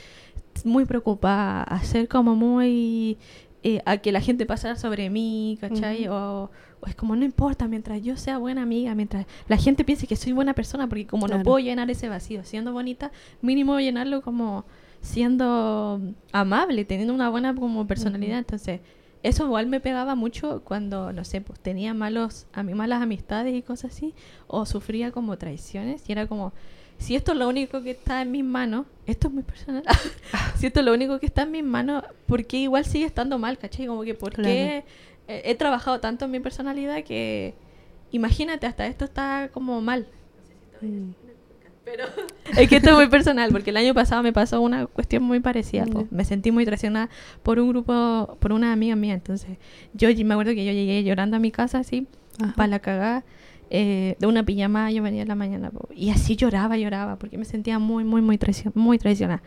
muy 0.64 0.86
preocupada, 0.86 1.64
a 1.64 1.84
ser 1.84 2.08
como 2.08 2.36
muy 2.36 3.18
eh, 3.64 3.82
a 3.86 3.98
que 3.98 4.12
la 4.12 4.22
gente 4.22 4.46
pasara 4.46 4.76
sobre 4.76 5.10
mí, 5.10 5.58
¿cachai? 5.62 6.08
O, 6.08 6.52
o 6.82 6.88
es 6.88 6.96
como 6.96 7.16
no 7.16 7.24
importa, 7.24 7.68
mientras 7.68 8.02
yo 8.02 8.18
sea 8.18 8.38
buena 8.38 8.62
amiga, 8.62 8.94
mientras 8.94 9.26
la 9.48 9.58
gente 9.58 9.86
piense 9.86 10.06
que 10.06 10.18
soy 10.18 10.34
buena 10.34 10.54
persona, 10.54 10.88
porque 10.88 11.08
como 11.08 11.28
no 11.28 11.42
puedo 11.44 11.60
llenar 11.60 11.90
ese 11.90 12.10
vacío 12.10 12.44
siendo 12.44 12.74
bonita, 12.74 13.12
mínimo 13.42 13.80
llenarlo 13.80 14.22
como 14.22 14.66
siendo 15.02 16.02
amable, 16.32 16.86
teniendo 16.86 17.14
una 17.14 17.30
buena 17.30 17.56
como 17.56 17.88
personalidad, 17.88 18.40
entonces 18.40 18.82
eso 19.22 19.46
igual 19.46 19.68
me 19.68 19.80
pegaba 19.80 20.16
mucho 20.16 20.62
cuando, 20.66 21.14
no 21.14 21.24
sé, 21.24 21.40
pues 21.40 21.60
tenía 21.60 21.94
malos, 21.94 22.48
a 22.52 22.64
mí 22.64 22.74
malas 22.74 23.02
amistades 23.02 23.56
y 23.56 23.62
cosas 23.62 23.94
así, 23.94 24.14
o 24.48 24.66
sufría 24.66 25.12
como 25.12 25.38
traiciones, 25.38 26.04
y 26.08 26.12
era 26.12 26.28
como, 26.28 26.52
si 26.98 27.16
esto 27.16 27.34
es 27.34 27.38
lo 27.38 27.48
único 27.50 27.82
que 27.84 27.92
está 27.92 28.22
en 28.22 28.32
mis 28.32 28.44
manos, 28.44 28.86
esto 29.06 29.28
es 29.28 29.34
muy 29.34 29.44
personal, 29.44 29.84
si 30.58 30.68
esto 30.68 30.80
es 30.80 30.86
lo 30.86 30.94
único 30.94 31.20
que 31.20 31.26
está 31.26 31.44
en 31.44 31.52
mis 31.52 31.64
manos, 31.64 32.04
¿por 32.26 32.46
qué 32.46 32.58
igual 32.58 32.86
sigue 32.86 33.06
estando 33.06 33.38
mal, 33.40 33.58
cachai? 33.58 33.88
Como 33.88 34.04
que, 34.04 34.14
¿por 34.14 34.34
Claro. 34.34 34.50
qué 34.50 34.84
he 35.28 35.56
trabajado 35.56 36.00
tanto 36.00 36.26
en 36.26 36.32
mi 36.32 36.40
personalidad 36.40 37.04
que, 37.04 37.54
imagínate, 38.12 38.68
hasta 38.68 38.86
esto 38.88 39.06
está 39.06 39.50
como 39.54 39.82
mal? 39.82 40.08
Mm. 40.82 41.12
Pero 41.86 42.06
es 42.58 42.70
que 42.70 42.78
esto 42.78 42.90
es 42.92 42.96
muy 42.96 43.08
personal, 43.08 43.52
porque 43.52 43.70
el 43.72 43.78
año 43.78 43.94
pasado 43.94 44.24
me 44.24 44.32
pasó 44.34 44.62
una 44.62 44.86
cuestión 44.88 45.24
muy 45.24 45.40
parecida. 45.40 45.86
Me 46.12 46.24
sentí 46.26 46.52
muy 46.52 46.66
traicionada 46.66 47.10
por 47.44 47.60
un 47.60 47.70
grupo, 47.70 48.38
por 48.40 48.54
una 48.54 48.72
amiga 48.72 48.96
mía. 48.96 49.14
Entonces, 49.14 49.58
yo 49.94 50.08
me 50.26 50.34
acuerdo 50.34 50.54
que 50.54 50.66
yo 50.66 50.72
llegué 50.72 51.04
llorando 51.04 51.38
a 51.38 51.40
mi 51.40 51.52
casa 51.52 51.80
así, 51.80 52.08
Ajá. 52.42 52.54
para 52.56 52.68
la 52.68 52.80
cagada, 52.80 53.24
eh, 53.76 54.18
de 54.20 54.28
una 54.28 54.46
pijama, 54.46 54.92
yo 54.92 55.02
venía 55.02 55.24
en 55.24 55.28
la 55.28 55.34
mañana. 55.34 55.72
Y 55.96 56.12
así 56.12 56.36
lloraba, 56.36 56.78
lloraba, 56.78 57.18
porque 57.18 57.40
me 57.40 57.44
sentía 57.44 57.80
muy, 57.80 58.04
muy, 58.04 58.22
muy, 58.22 58.38
traicion 58.38 58.72
muy 58.76 59.00
traicionada. 59.00 59.42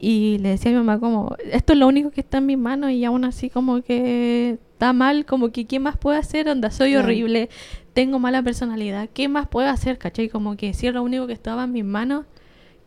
Y 0.00 0.38
le 0.38 0.48
decía 0.48 0.70
a 0.70 0.72
mi 0.72 0.78
mamá 0.78 0.98
como, 0.98 1.36
esto 1.52 1.74
es 1.74 1.78
lo 1.78 1.86
único 1.86 2.10
que 2.10 2.22
está 2.22 2.38
en 2.38 2.46
mis 2.46 2.56
manos 2.56 2.90
y 2.92 3.04
aún 3.04 3.26
así 3.26 3.50
como 3.50 3.82
que 3.82 4.58
está 4.72 4.94
mal, 4.94 5.26
como 5.26 5.52
que 5.52 5.66
¿qué 5.66 5.78
más 5.78 5.98
puedo 5.98 6.18
hacer? 6.18 6.48
Onda, 6.48 6.70
soy 6.70 6.96
horrible, 6.96 7.50
tengo 7.92 8.18
mala 8.18 8.42
personalidad, 8.42 9.10
¿qué 9.12 9.28
más 9.28 9.46
puedo 9.46 9.68
hacer? 9.68 9.98
¿Cachai? 9.98 10.30
Como 10.30 10.56
que 10.56 10.72
si 10.72 10.86
es 10.86 10.94
lo 10.94 11.02
único 11.02 11.26
que 11.26 11.34
estaba 11.34 11.64
en 11.64 11.72
mis 11.72 11.84
manos, 11.84 12.24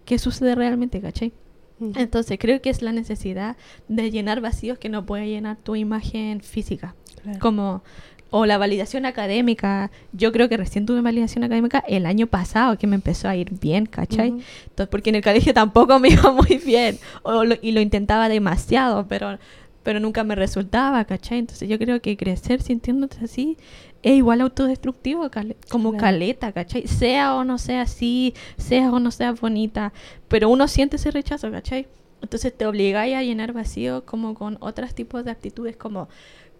¿qué 0.05 0.17
sucede 0.17 0.55
realmente? 0.55 1.01
¿Cachai? 1.01 1.33
Mm. 1.77 1.91
Entonces 1.97 2.39
creo 2.39 2.63
que 2.63 2.71
es 2.71 2.81
la 2.81 2.93
necesidad 2.93 3.57
de 3.89 4.09
llenar 4.09 4.41
vacíos 4.41 4.79
que 4.79 4.89
no 4.89 5.05
puede 5.05 5.27
llenar 5.27 5.57
tu 5.57 5.75
imagen 5.75 6.41
física. 6.41 6.95
Claro. 7.21 7.39
Como, 7.39 7.83
o 8.31 8.45
la 8.45 8.57
validación 8.57 9.05
académica. 9.05 9.91
Yo 10.13 10.31
creo 10.31 10.49
que 10.49 10.57
recién 10.57 10.85
tuve 10.85 11.01
validación 11.01 11.43
académica 11.43 11.83
el 11.87 12.05
año 12.05 12.27
pasado, 12.27 12.77
que 12.77 12.87
me 12.87 12.95
empezó 12.95 13.27
a 13.27 13.35
ir 13.35 13.51
bien, 13.59 13.85
¿cachai? 13.85 14.29
Entonces, 14.29 14.87
porque 14.89 15.09
en 15.09 15.15
el 15.15 15.23
colegio 15.23 15.53
tampoco 15.53 15.99
me 15.99 16.09
iba 16.13 16.31
muy 16.31 16.57
bien, 16.63 16.97
o 17.23 17.43
lo- 17.43 17.55
y 17.61 17.71
lo 17.71 17.81
intentaba 17.81 18.29
demasiado, 18.29 19.07
pero 19.07 19.37
pero 19.81 20.01
nunca 20.01 20.23
me 20.25 20.35
resultaba, 20.35 21.03
¿cachai? 21.05 21.39
Entonces 21.39 21.67
yo 21.67 21.79
creo 21.79 22.01
que 22.01 22.15
crecer 22.17 22.61
sintiéndote 22.61 23.17
así 23.23 23.57
es 24.03 24.11
igual 24.17 24.41
autodestructivo, 24.41 25.29
cale- 25.31 25.55
como 25.69 25.91
Claro. 25.91 26.03
caleta, 26.03 26.51
¿cachai? 26.51 26.85
Sea 26.85 27.33
o 27.35 27.43
no 27.45 27.57
sea 27.57 27.81
así, 27.83 28.33
sea 28.57 28.91
o 28.91 28.99
no 28.99 29.09
sea 29.09 29.31
bonita, 29.31 29.93
pero 30.27 30.49
uno 30.49 30.67
siente 30.67 30.97
ese 30.97 31.09
rechazo, 31.11 31.49
¿cachai? 31.49 31.87
Entonces 32.21 32.55
te 32.55 32.65
obligáis 32.67 33.15
a 33.15 33.23
llenar 33.23 33.53
vacío 33.53 34.05
como 34.05 34.35
con 34.35 34.57
otros 34.59 34.93
tipos 34.93 35.23
de 35.25 35.31
actitudes 35.31 35.77
como... 35.77 36.09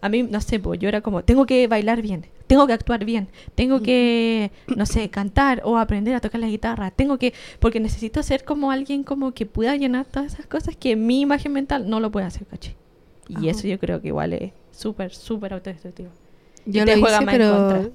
A 0.01 0.07
mí, 0.09 0.23
no 0.23 0.39
sé, 0.41 0.59
pues 0.59 0.79
yo 0.79 0.87
era 0.87 1.01
como, 1.01 1.23
tengo 1.23 1.45
que 1.45 1.67
bailar 1.67 2.01
bien, 2.01 2.25
tengo 2.47 2.65
que 2.67 2.73
actuar 2.73 3.03
bien, 3.03 3.27
tengo 3.55 3.81
que, 3.81 4.51
no 4.75 4.85
sé, 4.85 5.09
cantar 5.09 5.61
o 5.65 5.77
aprender 5.77 6.15
a 6.15 6.21
tocar 6.21 6.39
la 6.39 6.47
guitarra, 6.47 6.89
tengo 6.91 7.17
que, 7.17 7.33
porque 7.59 7.79
necesito 7.81 8.23
ser 8.23 8.45
como 8.45 8.71
alguien 8.71 9.03
como 9.03 9.33
que 9.33 9.45
pueda 9.45 9.75
llenar 9.75 10.05
todas 10.05 10.33
esas 10.33 10.47
cosas 10.47 10.75
que 10.77 10.95
mi 10.95 11.21
imagen 11.21 11.51
mental 11.51 11.89
no 11.89 11.99
lo 11.99 12.11
puede 12.11 12.25
hacer, 12.27 12.45
¿cachai? 12.47 12.75
Y 13.27 13.35
Ajá. 13.35 13.49
eso 13.49 13.67
yo 13.67 13.77
creo 13.77 14.01
que 14.01 14.07
igual 14.07 14.33
es 14.33 14.53
súper, 14.71 15.13
súper 15.13 15.53
autodestructivo. 15.53 16.09
Yo 16.65 16.85
te 16.85 16.95
lo 16.95 17.01
juega 17.01 17.17
hice, 17.17 17.25
más 17.25 17.35
en 17.35 17.39
pero, 17.41 17.57
contra. 17.57 17.91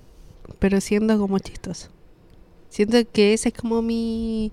pero 0.59 0.81
siendo 0.81 1.19
como 1.19 1.39
chistoso. 1.39 1.89
Siento 2.69 2.99
que 3.13 3.33
ese 3.33 3.49
es 3.49 3.55
como 3.55 3.83
mi... 3.83 4.53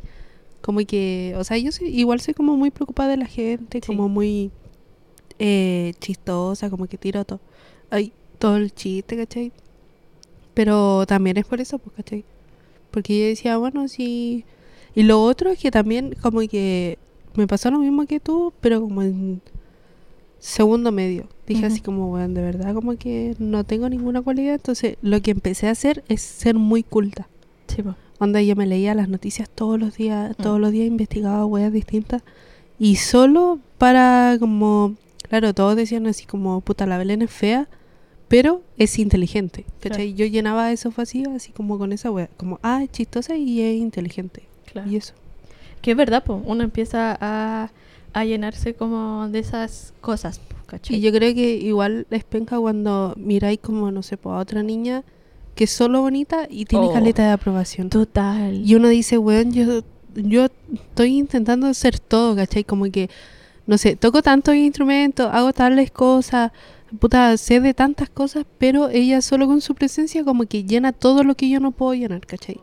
Como 0.62 0.80
que... 0.86 1.34
O 1.38 1.44
sea, 1.44 1.58
yo 1.58 1.72
soy, 1.72 1.88
igual 1.88 2.22
soy 2.22 2.34
como 2.34 2.56
muy 2.56 2.70
preocupada 2.72 3.10
de 3.10 3.18
la 3.18 3.26
gente, 3.26 3.80
Sí. 3.82 3.88
como 3.88 4.10
muy 4.10 4.52
eh, 5.44 5.94
chistosa, 6.00 6.70
como 6.70 6.86
que 6.86 6.98
tiro 7.00 7.26
todo, 7.26 7.40
ay, 7.90 8.14
todo 8.38 8.58
el 8.58 8.72
chiste, 8.74 9.18
¿cachai? 9.18 9.52
Pero 10.54 11.06
también 11.08 11.38
es 11.38 11.46
por 11.46 11.60
eso, 11.62 11.80
pues, 11.80 11.96
¿cachai? 11.96 12.24
Porque 12.92 13.20
yo 13.20 13.26
decía, 13.26 13.58
bueno, 13.58 13.88
sí... 13.88 14.46
Y 14.94 15.04
lo 15.04 15.24
otro 15.24 15.50
es 15.50 15.60
que 15.60 15.72
también 15.72 16.16
como 16.22 16.42
que 16.42 16.98
me 17.36 17.48
pasó 17.48 17.72
lo 17.72 17.80
mismo 17.80 18.06
que 18.06 18.20
tú, 18.20 18.54
pero 18.62 18.82
como 18.82 19.02
en 19.02 19.42
segundo 20.40 20.92
medio. 20.92 21.28
Dije 21.48 21.66
así 21.66 21.80
como, 21.82 22.08
bueno, 22.10 22.34
de 22.34 22.42
verdad 22.42 22.74
como 22.74 22.96
que 22.98 23.36
no 23.40 23.64
tengo 23.64 23.88
ninguna 23.90 24.22
cualidad. 24.22 24.56
Entonces 24.56 24.98
lo 25.02 25.22
que 25.22 25.32
empecé 25.32 25.68
a 25.68 25.72
hacer 25.72 26.04
es 26.10 26.22
ser 26.22 26.56
muy 26.56 26.84
culta. 26.84 27.28
Sí, 27.68 27.82
po. 27.84 27.96
Onda, 28.20 28.42
yo 28.42 28.56
me 28.56 28.68
leía 28.68 28.94
las 28.94 29.08
noticias 29.10 29.50
todos 29.50 29.80
los 29.80 29.96
días, 29.96 30.38
Mm. 30.38 30.44
todos 30.44 30.60
los 30.60 30.72
días 30.72 30.88
investigaba 30.88 31.46
weas 31.46 31.72
distintas. 31.72 32.22
Y 32.78 32.98
solo 32.98 33.60
para 33.78 34.36
como, 34.40 34.96
claro, 35.32 35.54
todos 35.54 35.78
decían 35.78 36.08
así 36.08 36.26
como, 36.26 36.60
puta, 36.60 36.86
la 36.86 36.98
Belén 36.98 37.22
es 37.22 37.32
fea, 37.32 37.70
pero 38.28 38.64
es 38.78 39.00
inteligente. 39.00 39.64
¿Cachai? 39.80 40.14
Yo 40.14 40.26
llenaba 40.26 40.74
esos 40.74 40.94
vacíos 40.94 41.30
así 41.34 41.54
como 41.54 41.78
con 41.78 41.94
esa 41.94 42.12
wea, 42.12 42.28
como, 42.36 42.60
ah, 42.64 42.84
es 42.84 42.92
chistosa 42.92 43.38
y 43.38 43.62
es 43.62 43.78
inteligente. 43.78 44.44
Claro. 44.70 44.92
Y 44.92 44.98
eso. 44.98 45.14
Que 45.82 45.92
es 45.92 45.98
verdad, 45.98 46.22
pues 46.26 46.42
uno 46.46 46.64
empieza 46.66 47.18
a, 47.22 47.72
a 48.12 48.26
llenarse 48.26 48.74
como 48.74 49.30
de 49.30 49.40
esas 49.40 49.94
cosas, 50.02 50.40
po, 50.40 50.56
¿cachai? 50.66 50.98
Y 50.98 51.00
yo 51.02 51.14
creo 51.14 51.34
que 51.34 51.56
igual 51.56 52.08
es 52.12 52.26
penca 52.26 52.60
cuando 52.60 53.14
miráis 53.16 53.60
como, 53.60 53.90
no 53.90 54.04
sé, 54.04 54.18
pues, 54.18 54.34
a 54.34 54.40
otra 54.40 54.64
niña 54.64 55.04
que 55.56 55.64
es 55.64 55.72
solo 55.72 56.02
bonita 56.02 56.46
y 56.50 56.66
tiene 56.66 56.88
Oh. 56.88 56.94
caleta 56.94 57.24
de 57.24 57.32
aprobación. 57.32 57.90
Total. 57.90 58.54
Y 58.66 58.76
uno 58.76 58.90
dice, 58.90 59.18
weón, 59.18 59.54
yo, 59.54 59.82
yo 60.14 60.48
estoy 60.74 61.18
intentando 61.18 61.68
hacer 61.68 62.00
todo, 62.00 62.36
¿cachai? 62.36 62.66
Como 62.66 62.92
que, 62.92 63.10
no 63.72 63.78
sé, 63.78 63.96
toco 63.96 64.22
tantos 64.22 64.54
instrumentos, 64.54 65.30
hago 65.32 65.54
tales 65.54 65.92
cosas, 65.92 66.52
puta, 67.00 67.38
sé 67.38 67.62
de 67.62 67.74
tantas 67.74 68.10
cosas, 68.10 68.46
pero 68.58 68.90
ella 68.90 69.22
solo 69.22 69.48
con 69.48 69.62
su 69.62 69.76
presencia 69.76 70.26
como 70.26 70.46
que 70.46 70.66
llena 70.66 70.92
todo 70.92 71.24
lo 71.24 71.36
que 71.36 71.48
yo 71.48 71.62
no 71.62 71.72
puedo 71.72 71.94
llenar, 71.94 72.20
¿cachai? 72.28 72.60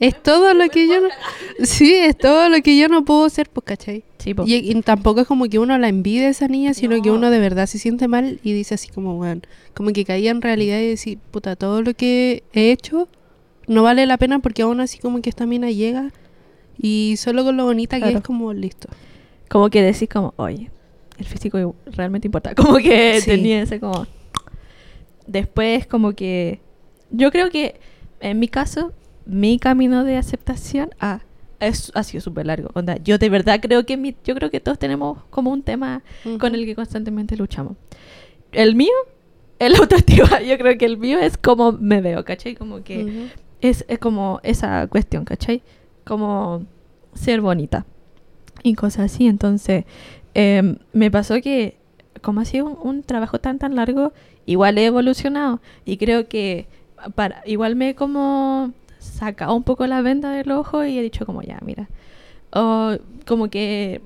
Es 0.00 0.22
todo 0.22 0.52
lo 0.52 0.68
que 0.68 0.86
yo 0.86 1.00
no... 1.00 1.08
Sí, 1.64 1.94
es 1.94 2.18
todo 2.18 2.50
lo 2.50 2.60
que 2.60 2.76
yo 2.76 2.88
no 2.88 3.06
puedo 3.06 3.24
hacer, 3.24 3.48
pues, 3.48 3.64
¿cachai? 3.64 4.04
Sí, 4.18 4.34
po. 4.34 4.44
Y, 4.46 4.56
y 4.56 4.82
tampoco 4.82 5.22
es 5.22 5.26
como 5.26 5.46
que 5.46 5.58
uno 5.58 5.78
la 5.78 5.88
envidia 5.88 6.26
a 6.26 6.30
esa 6.30 6.46
niña, 6.46 6.74
sino 6.74 7.00
que 7.00 7.08
No. 7.08 7.14
uno 7.14 7.30
de 7.30 7.38
verdad 7.38 7.64
se 7.66 7.78
siente 7.78 8.06
mal 8.06 8.38
y 8.44 8.52
dice 8.52 8.74
así 8.74 8.88
como, 8.88 9.16
bueno, 9.16 9.40
como 9.72 9.94
que 9.94 10.04
caía 10.04 10.30
en 10.30 10.42
realidad 10.42 10.78
y 10.78 10.88
decir, 10.88 11.18
puta, 11.30 11.56
todo 11.56 11.80
lo 11.80 11.94
que 11.94 12.42
he 12.52 12.70
hecho 12.70 13.08
no 13.66 13.82
vale 13.82 14.04
la 14.04 14.18
pena 14.18 14.40
porque 14.40 14.60
aún 14.60 14.80
así 14.80 14.98
como 14.98 15.22
que 15.22 15.30
esta 15.30 15.46
mina 15.46 15.70
llega 15.70 16.12
y 16.76 17.14
solo 17.16 17.44
con 17.44 17.56
lo 17.56 17.64
bonita 17.64 17.98
que 17.98 18.12
es 18.12 18.20
como 18.20 18.52
listo. 18.52 18.90
Como 19.48 19.70
que 19.70 19.82
decís 19.82 20.08
como, 20.08 20.34
oye, 20.36 20.70
el 21.18 21.24
físico 21.26 21.74
realmente 21.86 22.26
importa. 22.28 22.54
Como 22.56 22.76
que 22.78 23.20
Sí. 23.20 23.26
tenía 23.30 23.62
ese 23.62 23.78
como... 23.80 24.06
Después 25.26 25.86
como 25.86 26.12
que... 26.12 26.60
Yo 27.10 27.30
creo 27.30 27.50
que 27.50 27.80
en 28.20 28.38
mi 28.38 28.48
caso, 28.48 28.92
mi 29.26 29.58
camino 29.58 30.04
de 30.04 30.16
aceptación 30.16 30.90
ah, 31.00 31.20
es, 31.60 31.92
ha 31.94 32.02
sido 32.02 32.20
súper 32.20 32.46
largo. 32.46 32.70
Onda, 32.74 32.96
yo 33.02 33.18
de 33.18 33.28
verdad 33.28 33.60
creo 33.62 33.86
que 33.86 33.96
mi, 33.96 34.16
yo 34.24 34.34
creo 34.34 34.50
que 34.50 34.60
todos 34.60 34.78
tenemos 34.78 35.18
como 35.30 35.50
un 35.50 35.62
tema 35.62 36.02
con 36.38 36.54
el 36.54 36.64
que 36.66 36.74
constantemente 36.74 37.36
luchamos. 37.36 37.76
El 38.52 38.74
mío 38.74 38.92
es 39.58 39.70
la 39.72 39.78
autoestima. 39.82 40.40
Yo 40.42 40.58
creo 40.58 40.76
que 40.76 40.84
el 40.84 40.98
mío 40.98 41.18
es 41.18 41.36
como 41.38 41.72
me 41.72 42.00
veo, 42.00 42.24
¿cachai? 42.24 42.54
Como 42.54 42.82
que 42.82 43.04
Ujú. 43.04 43.26
es, 43.60 43.84
es 43.88 43.98
como 43.98 44.40
esa 44.42 44.86
cuestión, 44.88 45.24
¿cachai? 45.24 45.62
Como 46.04 46.66
ser 47.14 47.40
bonita 47.40 47.86
y 48.64 48.74
cosas 48.74 49.12
así. 49.12 49.28
Entonces, 49.28 49.84
em, 50.34 50.78
me 50.92 51.08
pasó 51.12 51.40
que 51.40 51.76
como 52.22 52.40
ha 52.40 52.44
sido 52.44 52.66
un, 52.66 52.78
un 52.96 53.02
trabajo 53.04 53.38
tan 53.38 53.58
tan 53.60 53.76
largo, 53.76 54.12
igual 54.46 54.78
he 54.78 54.86
evolucionado 54.86 55.60
y 55.84 55.96
creo 55.98 56.26
que 56.28 56.66
para 57.14 57.42
igual 57.46 57.76
me 57.76 57.90
he 57.90 57.94
como 57.94 58.72
sacado 58.98 59.54
un 59.54 59.62
poco 59.62 59.86
la 59.86 60.00
venda 60.02 60.30
del 60.32 60.50
ojo 60.50 60.84
y 60.84 60.98
he 60.98 61.02
dicho 61.02 61.26
como 61.26 61.42
ya, 61.42 61.58
mira, 61.64 61.88
o 62.52 62.96
como 63.26 63.48
que 63.50 64.00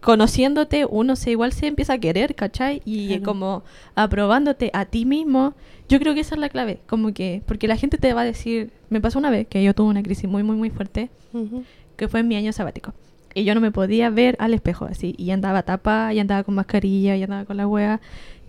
conociéndote 0.00 0.86
uno 0.86 1.16
se 1.16 1.30
igual 1.32 1.52
se 1.52 1.66
empieza 1.66 1.94
a 1.94 1.98
querer, 1.98 2.34
¿cachai? 2.34 2.80
Y 2.84 3.08
Claro. 3.08 3.22
como 3.24 3.62
aprobándote 3.94 4.70
a 4.72 4.84
ti 4.86 5.04
mismo, 5.04 5.54
yo 5.88 5.98
creo 5.98 6.14
que 6.14 6.20
esa 6.20 6.34
es 6.36 6.40
la 6.40 6.48
clave, 6.48 6.80
como 6.86 7.12
que, 7.12 7.42
porque 7.46 7.66
la 7.68 7.76
gente 7.76 7.98
te 7.98 8.14
va 8.14 8.22
a 8.22 8.24
decir, 8.24 8.70
me 8.90 9.00
pasó 9.00 9.18
una 9.18 9.28
vez 9.30 9.46
que 9.48 9.62
yo 9.62 9.74
tuve 9.74 9.88
una 9.90 10.02
crisis 10.02 10.28
muy, 10.30 10.42
muy, 10.42 10.56
muy 10.56 10.70
fuerte, 10.70 11.10
Ujú. 11.32 11.64
que 11.96 12.08
fue 12.08 12.20
en 12.20 12.28
mi 12.28 12.36
año 12.36 12.52
sabático. 12.52 12.94
Y 13.38 13.44
yo 13.44 13.54
no 13.54 13.60
me 13.60 13.70
podía 13.70 14.10
ver 14.10 14.36
al 14.38 14.54
espejo 14.54 14.86
así. 14.86 15.14
Y 15.18 15.30
andaba 15.30 15.62
tapada, 15.62 16.12
y 16.12 16.18
andaba 16.18 16.42
con 16.44 16.54
mascarilla, 16.54 17.16
y 17.16 17.22
andaba 17.22 17.44
con 17.44 17.56
la 17.56 17.66
wea. 17.66 18.00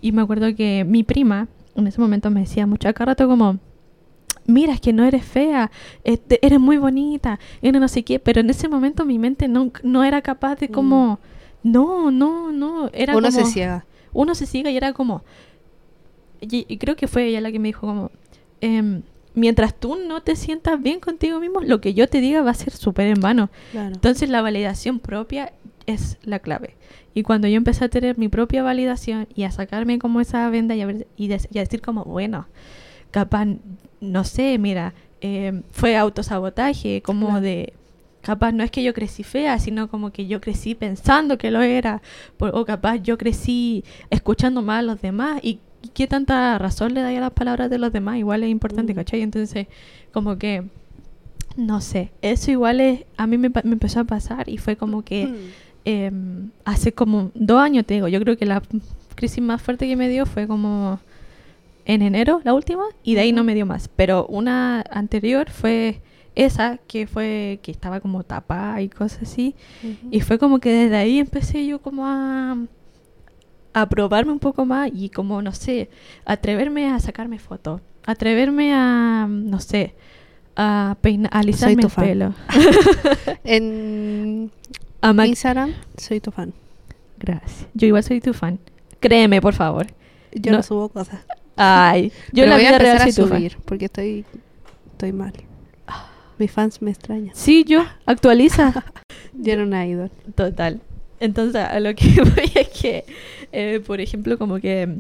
Y 0.02 0.12
me 0.12 0.22
acuerdo 0.22 0.54
que 0.56 0.86
mi 0.88 1.04
prima 1.04 1.48
en 1.76 1.88
ese 1.88 2.02
momento 2.02 2.30
me 2.32 2.42
decía 2.42 2.66
mucho 2.68 2.90
acá 2.90 3.06
rato 3.06 3.28
como, 3.28 3.60
mira, 4.46 4.74
es 4.74 4.82
que 4.82 4.92
no 4.92 5.04
eres 5.04 5.24
fea, 5.24 5.72
este, 6.04 6.46
eres 6.46 6.60
muy 6.60 6.78
bonita, 6.78 7.40
eres 7.62 7.80
no 7.80 7.88
sé 7.88 8.04
qué. 8.04 8.20
Pero 8.20 8.42
en 8.42 8.50
ese 8.50 8.68
momento 8.68 9.06
mi 9.06 9.20
mente 9.20 9.48
no, 9.48 9.72
no 9.84 10.04
era 10.04 10.22
capaz 10.22 10.56
de 10.60 10.70
como, 10.70 11.20
no, 11.64 12.12
no, 12.12 12.52
no. 12.52 12.90
Era 12.94 13.16
Uno 13.16 13.32
se 13.32 13.46
ciega. 13.46 13.86
uno 14.14 14.36
se 14.36 14.46
sigue 14.46 14.72
y 14.72 14.78
era 14.78 14.94
como 14.94 15.24
y, 16.42 16.66
y 16.68 16.78
creo 16.78 16.96
que 16.96 17.08
fue 17.08 17.28
ella 17.28 17.42
la 17.42 17.52
que 17.52 17.60
me 17.60 17.70
dijo 17.70 17.88
como 17.88 18.12
em, 18.62 19.02
mientras 19.36 19.74
tú 19.76 19.96
no 19.96 20.22
te 20.22 20.36
sientas 20.36 20.82
bien 20.82 21.00
contigo 21.00 21.40
mismo 21.40 21.62
lo 21.62 21.80
que 21.82 21.94
yo 21.94 22.08
te 22.08 22.20
diga 22.22 22.42
va 22.42 22.52
a 22.52 22.56
ser 22.56 22.72
súper 22.74 23.08
en 23.08 23.22
vano 23.22 23.50
Claro. 23.72 23.94
entonces 23.96 24.30
la 24.30 24.42
validación 24.42 25.00
propia 25.00 25.54
es 25.86 26.18
la 26.24 26.40
clave 26.40 26.76
y 27.14 27.24
cuando 27.24 27.48
yo 27.48 27.56
empecé 27.58 27.86
a 27.86 27.90
tener 27.90 28.18
mi 28.18 28.28
propia 28.28 28.64
validación 28.64 29.28
y 29.36 29.44
a 29.44 29.52
sacarme 29.52 30.00
como 30.00 30.22
esa 30.22 30.50
venda 30.50 30.76
y 30.76 30.82
a, 30.82 30.86
ver- 30.88 31.08
y 31.18 31.28
des- 31.28 31.48
y 31.52 31.58
a 31.60 31.62
decir 31.62 31.82
como 31.82 32.04
bueno 32.06 32.48
capaz 33.12 33.46
no 34.02 34.24
sé 34.24 34.58
mira 34.58 34.94
em, 35.22 35.64
fue 35.72 35.96
autosabotaje 35.98 37.02
como 37.02 37.28
Claro. 37.28 37.42
de 37.42 37.74
capaz 38.22 38.52
no 38.52 38.64
es 38.64 38.72
que 38.72 38.84
yo 38.84 38.94
crecí 38.94 39.24
fea, 39.24 39.58
sino 39.60 39.90
como 39.90 40.12
que 40.12 40.28
yo 40.28 40.42
crecí 40.42 40.76
pensando 40.76 41.38
que 41.38 41.52
lo 41.52 41.62
era, 41.62 42.02
por- 42.38 42.54
o 42.54 42.66
capaz 42.66 42.98
yo 42.98 43.18
crecí 43.18 43.84
escuchando 44.10 44.62
más 44.62 44.80
a 44.80 44.82
los 44.82 45.02
demás 45.02 45.40
y 45.42 45.60
qué 45.94 46.08
tanta 46.08 46.58
razón 46.58 46.94
le 46.94 47.02
da 47.02 47.10
a 47.10 47.20
las 47.20 47.32
palabras 47.32 47.70
de 47.70 47.78
los 47.78 47.92
demás, 47.94 48.18
igual 48.18 48.44
es 48.44 48.50
importante, 48.50 48.94
Mm. 48.94 48.96
¿cachai? 48.96 49.22
Entonces, 49.22 49.68
como 50.14 50.38
que, 50.38 50.64
no 51.58 51.82
sé, 51.82 52.12
eso 52.22 52.52
igual 52.52 52.80
es, 52.82 53.06
a 53.18 53.28
mí 53.28 53.38
me, 53.38 53.50
me 53.50 53.74
empezó 53.74 54.00
a 54.02 54.04
pasar 54.06 54.50
y 54.50 54.58
fue 54.58 54.76
como 54.76 55.04
que 55.04 55.26
Mm. 55.28 55.36
em, 55.86 56.50
hace 56.66 56.92
como 56.92 57.32
dos 57.34 57.60
años, 57.62 57.86
te 57.86 57.96
digo, 57.96 58.08
yo 58.08 58.20
creo 58.22 58.38
que 58.38 58.46
la 58.46 58.62
crisis 59.16 59.44
más 59.44 59.62
fuerte 59.62 59.88
que 59.88 59.96
me 59.96 60.08
dio 60.10 60.26
fue 60.26 60.48
como 60.48 61.00
en 61.86 62.02
enero, 62.04 62.42
la 62.44 62.54
última, 62.54 62.84
y 63.04 63.16
de 63.16 63.22
ahí 63.22 63.32
no 63.32 63.44
me 63.44 63.56
dio 63.56 63.66
más. 63.66 63.88
Pero 63.96 64.26
una 64.28 64.84
anterior 64.92 65.50
fue 65.50 66.02
esa, 66.36 66.78
que 66.88 67.08
fue 67.08 67.60
que 67.64 67.72
estaba 67.72 68.00
como 68.00 68.24
tapada 68.24 68.82
y 68.82 68.90
cosas 68.90 69.24
así. 69.24 69.56
Y 70.12 70.22
fue 70.22 70.38
como 70.38 70.60
que 70.60 70.72
desde 70.72 70.96
ahí 70.98 71.18
empecé 71.20 71.66
yo 71.66 71.82
como 71.82 72.06
a, 72.06 72.58
a 73.74 73.88
probarme 73.90 74.32
un 74.32 74.40
poco 74.40 74.66
más 74.66 74.90
y 74.94 75.10
como, 75.10 75.42
no 75.42 75.52
sé, 75.54 75.90
atreverme 76.26 76.90
a 76.92 77.00
sacarme 77.00 77.40
fotos, 77.40 77.82
atreverme 78.06 78.74
a, 78.74 79.28
no 79.30 79.60
sé, 79.60 79.96
a 80.56 80.98
peinar, 81.02 81.32
a 81.34 81.40
alisarme 81.40 81.78
tu 81.82 81.88
el 81.88 81.92
fan. 81.94 82.06
pelo. 82.06 82.34
En 83.44 84.52
A 85.02 85.26
Instagram 85.26 85.74
soy 85.98 86.20
tu 86.20 86.32
fan. 86.32 86.54
Gracias. 87.18 87.68
Yo 87.74 87.88
igual 87.88 88.04
soy 88.04 88.20
tu 88.22 88.34
fan. 88.34 88.60
Créeme, 89.00 89.42
por 89.42 89.54
favor. 89.54 89.88
Yo 90.34 90.52
No. 90.52 90.58
no, 90.58 90.64
subo 90.64 90.90
cosas. 90.90 91.22
Ay, 91.56 92.12
yo 92.32 92.44
en 92.44 92.50
la 92.50 92.56
voy 92.58 92.66
a 92.66 92.70
vida 92.70 92.80
real 92.80 92.98
empezar 92.98 93.12
soy 93.14 93.24
a 93.24 93.26
tu 93.26 93.30
fan. 93.30 93.38
subir 93.40 93.58
porque 93.66 93.86
estoy, 93.86 94.26
estoy 94.92 95.12
mal. 95.14 95.34
Mis 96.38 96.52
fans 96.52 96.82
me 96.82 96.92
extrañan. 96.92 97.32
Sí, 97.34 97.66
yo. 97.66 97.84
Actualiza. 98.06 98.86
Yo 99.34 99.54
era 99.54 99.64
una 99.64 99.86
idol. 99.86 100.10
Total. 100.36 100.82
Entonces, 101.20 101.62
a 101.62 101.80
lo 101.80 101.94
que 101.96 102.08
voy 102.36 102.52
es 102.56 102.70
que, 102.70 103.06
eh, 103.52 103.82
por 103.86 104.02
ejemplo, 104.02 104.38
como 104.38 104.60
que, 104.60 104.98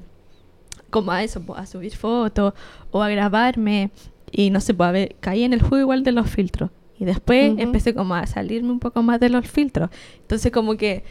como 0.89 1.11
a 1.11 1.23
eso, 1.23 1.43
a 1.55 1.65
subir 1.65 1.95
fotos 1.95 2.53
o 2.91 3.01
a 3.01 3.09
grabarme 3.09 3.91
y 4.31 4.49
no 4.49 4.59
sé, 4.59 4.73
pues 4.73 4.89
a 4.89 4.91
ver, 4.91 5.15
caí 5.19 5.43
en 5.43 5.53
el 5.53 5.61
juego 5.61 5.79
igual 5.79 6.03
de 6.03 6.11
los 6.11 6.29
filtros. 6.29 6.71
Y 6.99 7.05
después 7.05 7.53
empecé 7.57 7.93
como 7.93 8.13
a 8.13 8.27
salirme 8.27 8.71
un 8.71 8.79
poco 8.79 9.01
más 9.01 9.21
de 9.21 9.29
los 9.29 9.47
filtros. 9.47 9.89
Entonces, 10.19 10.51
como 10.51 10.75
que 10.75 11.03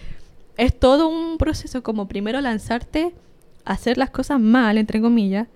es 0.58 0.78
todo 0.78 1.08
un 1.08 1.38
proceso, 1.38 1.82
como 1.82 2.08
primero 2.08 2.40
lanzarte 2.42 3.14
a 3.64 3.72
hacer 3.72 3.96
las 3.96 4.10
cosas 4.10 4.38
mal, 4.38 4.76
entre 4.76 5.00
comillas, 5.00 5.48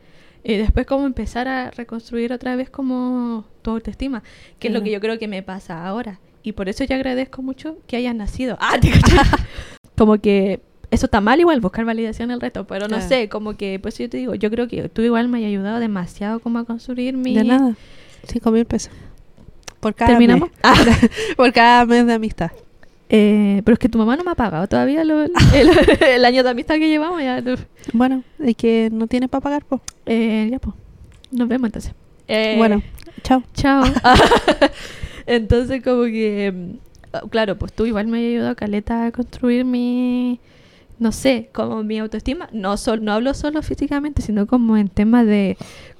y 0.42 0.57
después 0.57 0.86
como 0.86 1.07
empezar 1.07 1.48
a 1.48 1.70
reconstruir 1.70 2.32
otra 2.32 2.57
vez 2.57 2.70
como 2.70 3.44
tu 3.61 3.72
autoestima, 3.72 4.22
que 4.59 4.68
es 4.68 4.74
lo 4.74 4.82
que 4.82 4.90
yo 4.90 5.00
creo 5.00 5.18
que 5.18 5.28
me 5.28 5.42
pasa 5.42 5.86
ahora. 5.86 6.18
Y 6.43 6.53
por 6.53 6.68
eso 6.68 6.84
yo 6.84 6.95
agradezco 6.95 7.43
mucho 7.43 7.76
que 7.86 7.97
hayas 7.97 8.14
nacido. 8.14 8.57
Ah, 8.61 8.76
te 8.80 8.90
como 9.97 10.18
que 10.20 10.61
eso 10.90 11.07
está 11.07 11.20
mal 11.20 11.38
igual, 11.40 11.61
buscar 11.61 11.84
validación 11.84 12.30
en 12.30 12.34
el 12.34 12.40
resto, 12.40 12.66
pero 12.66 12.82
no 12.88 12.97
Claro. 12.97 13.09
sé, 13.09 13.28
como 13.28 13.57
que, 13.57 13.78
pues 13.80 13.97
yo 13.99 14.09
te 14.11 14.16
digo, 14.18 14.34
yo 14.34 14.51
creo 14.51 14.68
que 14.68 14.88
tú 14.88 15.03
igual 15.03 15.28
me 15.28 15.38
has 15.38 15.45
ayudado 15.45 15.78
demasiado 15.78 16.40
como 16.40 16.59
a 16.59 16.64
construir 16.64 17.16
mi... 17.16 17.34
De 17.34 17.45
nada. 17.45 17.74
Cinco 18.26 18.51
mil 18.51 18.64
pesos. 18.66 18.93
Por 19.80 19.95
cada 19.95 20.11
¿Terminamos? 20.11 20.51
mes. 20.51 21.11
Por 21.36 21.53
cada 21.53 21.84
mes 21.86 22.07
de 22.07 22.12
amistad. 22.12 22.51
Eh, 23.09 23.62
pero 23.64 23.74
es 23.74 23.78
que 23.78 23.88
tu 23.88 23.99
mamá 23.99 24.16
no 24.16 24.24
me 24.24 24.30
ha 24.30 24.34
pagado 24.34 24.66
todavía 24.66 25.05
lo- 25.05 25.22
el, 25.24 25.30
el 26.01 26.24
año 26.24 26.43
de 26.43 26.51
amistad 26.51 26.76
que 26.76 26.88
llevamos. 26.88 27.22
Ya, 27.22 27.43
Bueno, 27.93 28.22
es 28.38 28.57
que 28.57 28.88
no 28.93 29.07
tiene 29.07 29.28
para 29.28 29.40
pagar, 29.43 29.64
pues. 29.64 29.80
eh, 30.07 30.49
ya 30.51 30.59
pues, 30.59 30.74
nos 31.30 31.49
vemos 31.49 31.68
entonces. 31.68 31.93
Eh, 32.28 32.55
Bueno, 32.59 32.82
chao. 33.22 33.43
Chao. 33.55 33.82
Entonces, 35.26 35.82
como 35.82 36.04
que, 36.04 36.52
mm, 36.52 37.28
claro, 37.28 37.58
pues 37.58 37.72
tú 37.72 37.86
igual 37.86 38.06
me 38.06 38.18
has 38.18 38.24
ayudado, 38.24 38.56
Caleta, 38.56 39.06
a 39.06 39.12
construir 39.12 39.64
mi, 39.64 40.40
no 40.98 41.12
sé, 41.12 41.50
como 41.52 41.82
mi 41.82 41.98
autoestima. 41.98 42.48
No, 42.52 42.76
sol, 42.76 43.04
no 43.04 43.12
hablo 43.12 43.34
solo 43.34 43.62
físicamente, 43.62 44.22
sino 44.22 44.46
como 44.46 44.76
en 44.76 44.88
temas 44.88 45.26
de 45.26 45.56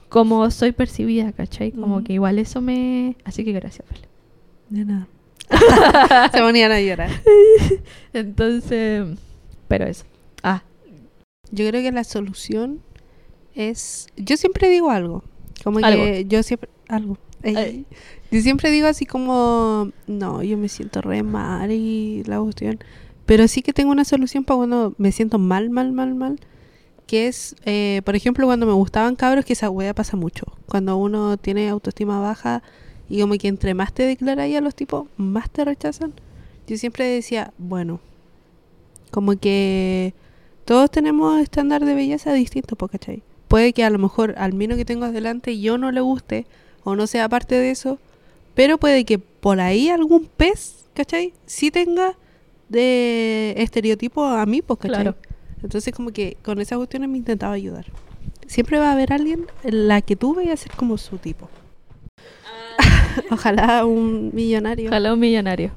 cómo 0.09 0.51
soy 0.51 0.73
percibida, 0.73 1.33
¿cachai? 1.33 1.73
Como 1.73 2.05
que 2.05 2.15
igual 2.15 2.39
eso 2.39 2.61
me... 2.61 3.17
Así 3.25 3.45
que 3.45 3.53
gracias, 3.53 3.87
Vale. 3.91 4.09
De 4.69 4.85
nada. 4.85 5.09
Se 6.33 6.39
ponían 6.41 6.73
a 6.73 6.81
llorar. 6.81 7.11
Entonces, 8.13 9.07
pero 9.69 9.87
eso. 9.87 10.05
Ah, 10.43 10.63
Yo 11.51 11.69
creo 11.69 11.83
que 11.83 11.93
la 11.93 12.05
solución 12.05 12.81
es. 13.55 14.07
Yo 14.17 14.37
siempre 14.37 14.69
digo 14.69 14.91
algo. 14.91 15.25
Como 15.63 15.79
que 15.79 15.85
Algo. 15.85 16.05
yo 16.29 16.43
siempre. 16.43 16.71
Algo. 16.89 17.19
Yo 18.33 18.41
siempre 18.41 18.71
digo 18.71 18.87
así 18.87 19.05
como. 19.05 19.93
No, 20.07 20.43
yo 20.43 20.57
me 20.57 20.71
siento 20.71 21.03
re 21.03 21.23
mal 21.23 21.71
y 21.71 22.25
la 22.25 22.41
cuestión. 22.41 22.79
Pero 23.27 23.47
sí 23.47 23.61
que 23.61 23.75
tengo 23.75 23.93
una 23.93 24.07
solución 24.07 24.45
para 24.45 24.57
cuando 24.57 24.95
me 24.97 25.13
siento 25.13 25.39
mal, 25.39 25.69
mal, 25.69 25.93
mal, 25.93 26.15
mal. 26.15 26.41
Que 27.07 27.29
es, 27.29 27.55
eh, 27.67 28.01
por 28.07 28.17
ejemplo, 28.17 28.47
cuando 28.47 28.65
me 28.65 28.73
gustaban 28.73 29.17
cabros, 29.17 29.45
que 29.45 29.53
esa 29.53 29.69
wea 29.69 29.95
pasa 29.95 30.17
mucho. 30.17 30.47
Cuando 30.67 30.97
uno 30.97 31.37
tiene 31.37 31.69
autoestima 31.69 32.21
baja 32.21 32.63
y 33.11 33.21
como 33.21 33.35
que 33.35 33.49
entre 33.49 33.75
más 33.75 33.93
te 33.93 34.05
declaráis 34.05 34.57
a 34.57 34.63
los 34.63 34.75
tipos, 34.75 35.07
más 35.19 35.51
te 35.51 35.67
rechazan. 35.67 36.15
Yo 36.67 36.79
siempre 36.79 37.05
decía, 37.05 37.53
bueno, 37.59 38.01
como 39.11 39.39
que 39.39 40.15
todos 40.65 40.91
tenemos 40.91 41.39
estándar 41.41 41.85
de 41.85 41.95
belleza 41.95 42.33
distintos, 42.33 42.79
po, 42.79 42.89
¿cachai? 42.89 43.23
Puede 43.49 43.75
que 43.75 43.85
a 43.85 43.91
lo 43.91 43.99
mejor 43.99 44.35
al 44.39 44.55
menos 44.55 44.79
que 44.79 44.87
tengo 44.87 45.05
adelante 45.05 45.61
yo 45.61 45.77
no 45.77 45.93
le 45.93 46.01
guste 46.01 46.47
o 46.85 46.97
no 46.97 47.07
sea 47.07 47.29
parte 47.29 47.57
de 47.57 47.71
eso, 47.71 47.99
pero 48.55 48.79
puede 48.79 49.05
que 49.05 49.19
por 49.19 49.61
ahí 49.61 49.89
algún 49.89 50.27
pez, 50.37 50.87
¿cachai? 50.95 51.33
Sí 51.47 51.71
tenga 51.71 52.17
de 52.69 53.55
estereotipo 53.59 54.25
a 54.25 54.45
mí, 54.47 54.63
pues, 54.63 54.79
¿cachai? 54.81 55.03
Claro. 55.03 55.17
Entonces 55.63 55.95
como 55.95 56.11
que 56.11 56.37
con 56.43 56.61
esas 56.61 56.79
cuestiones 56.79 57.09
me 57.09 57.19
intentaba 57.19 57.55
ayudar. 57.55 57.87
Siempre 58.47 58.79
va 58.79 58.89
a 58.89 58.93
haber 58.93 59.13
alguien 59.13 59.47
en 59.63 59.89
la 59.89 60.03
que 60.03 60.17
tú 60.17 60.35
vayas 60.35 60.61
a 60.61 60.63
ser 60.65 60.73
como 60.73 60.99
su 60.99 61.19
tipo. 61.19 61.49
Ojalá 63.31 63.85
un 63.85 64.31
millonario. 64.35 64.89
ojalá 64.89 65.13
un 65.13 65.21
millonario. 65.21 65.71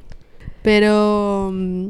Pero 0.63 1.51
mm, 1.53 1.87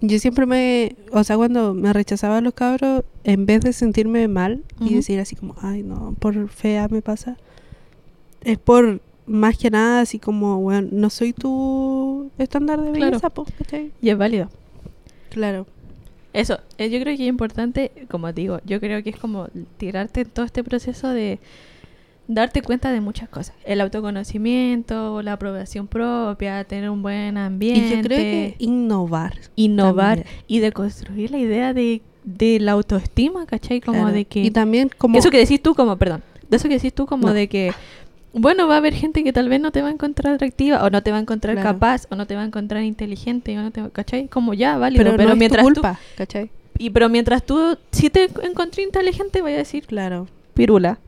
yo 0.00 0.18
siempre 0.18 0.46
me, 0.46 0.96
o 1.12 1.22
sea, 1.24 1.36
cuando 1.36 1.74
me 1.74 1.92
rechazaba 1.92 2.38
a 2.38 2.40
los 2.40 2.54
cabros, 2.54 3.04
en 3.24 3.46
vez 3.46 3.60
de 3.60 3.72
sentirme 3.72 4.26
mal 4.28 4.62
y 4.80 4.94
decir 4.94 5.20
así 5.20 5.36
como, 5.36 5.54
ay, 5.60 5.82
no, 5.82 6.14
por 6.18 6.48
fea 6.48 6.88
me 6.88 7.02
pasa, 7.02 7.36
es 8.42 8.58
por 8.58 9.00
más 9.26 9.56
que 9.56 9.70
nada 9.70 10.00
así 10.00 10.18
como, 10.18 10.60
bueno, 10.60 10.88
no 10.92 11.10
soy 11.10 11.32
tu 11.32 12.30
estándar 12.38 12.80
de 12.80 12.90
Claro. 12.92 13.06
belleza, 13.12 13.30
po, 13.30 13.46
¿cachai? 13.58 13.90
Y 14.02 14.10
es 14.10 14.18
válido. 14.18 14.48
Claro. 15.30 15.66
Eso, 16.32 16.58
eh, 16.78 16.90
yo 16.90 17.00
creo 17.00 17.16
que 17.16 17.22
es 17.22 17.28
importante, 17.28 17.92
como 18.10 18.32
digo, 18.32 18.60
yo 18.66 18.80
creo 18.80 19.02
que 19.02 19.10
es 19.10 19.16
como 19.16 19.48
tirarte 19.76 20.22
en 20.22 20.28
todo 20.28 20.44
este 20.44 20.64
proceso 20.64 21.08
de 21.08 21.38
darte 22.26 22.60
cuenta 22.62 22.90
de 22.90 23.00
muchas 23.00 23.28
cosas. 23.28 23.54
El 23.64 23.80
autoconocimiento, 23.80 25.22
la 25.22 25.34
aprobación 25.34 25.86
propia, 25.86 26.64
tener 26.64 26.90
un 26.90 27.02
buen 27.02 27.36
ambiente, 27.36 27.86
Y 27.86 27.96
yo 27.96 28.02
creo 28.02 28.18
que 28.18 28.54
innovar. 28.58 29.34
innovar 29.56 30.18
también. 30.18 30.36
y 30.48 30.58
de 30.60 30.72
construir 30.72 31.30
la 31.30 31.38
idea 31.38 31.72
de, 31.74 32.02
de 32.24 32.58
la 32.60 32.72
autoestima, 32.72 33.46
¿cachai? 33.46 33.80
Como 33.80 34.00
claro. 34.00 34.14
de 34.14 34.24
que... 34.24 34.40
Y 34.42 34.50
también 34.50 34.90
como... 34.96 35.18
Eso 35.18 35.30
que 35.30 35.38
decís 35.38 35.62
tú 35.62 35.74
como, 35.74 35.96
perdón, 35.96 36.22
de 36.48 36.56
eso 36.56 36.68
que 36.68 36.74
decís 36.74 36.92
tú 36.94 37.06
como 37.06 37.28
No. 37.28 37.32
de 37.34 37.48
que, 37.48 37.72
bueno, 38.34 38.66
va 38.68 38.74
a 38.74 38.78
haber 38.78 38.94
gente 38.94 39.22
que 39.24 39.32
tal 39.32 39.48
vez 39.48 39.60
no 39.60 39.70
te 39.70 39.80
va 39.80 39.88
a 39.88 39.92
encontrar 39.92 40.34
atractiva 40.34 40.84
o 40.84 40.90
no 40.90 41.02
te 41.02 41.10
va 41.10 41.18
a 41.18 41.20
encontrar 41.20 41.54
Claro. 41.54 41.70
capaz 41.72 42.06
o 42.10 42.16
no 42.16 42.26
te 42.26 42.34
va 42.34 42.42
a 42.42 42.44
encontrar 42.44 42.82
inteligente, 42.82 43.58
o 43.58 43.62
no 43.62 43.70
te 43.70 43.80
va- 43.82 43.90
¿cachai? 43.90 44.28
Como 44.28 44.54
ya, 44.54 44.76
válido, 44.76 45.04
pero, 45.04 45.16
pero, 45.16 45.28
no 45.28 45.32
es 45.34 45.38
mientras 45.38 45.66
tú- 45.72 45.82
¿cachai? 46.16 46.50
y 46.76 46.90
pero 46.90 47.08
mientras 47.08 47.44
tú 47.46 47.78
si 47.92 48.10
te 48.10 48.28
encontré 48.42 48.82
inteligente, 48.82 49.40
voy 49.42 49.52
a 49.52 49.58
decir, 49.58 49.86
Claro. 49.86 50.26
pirula. 50.54 50.98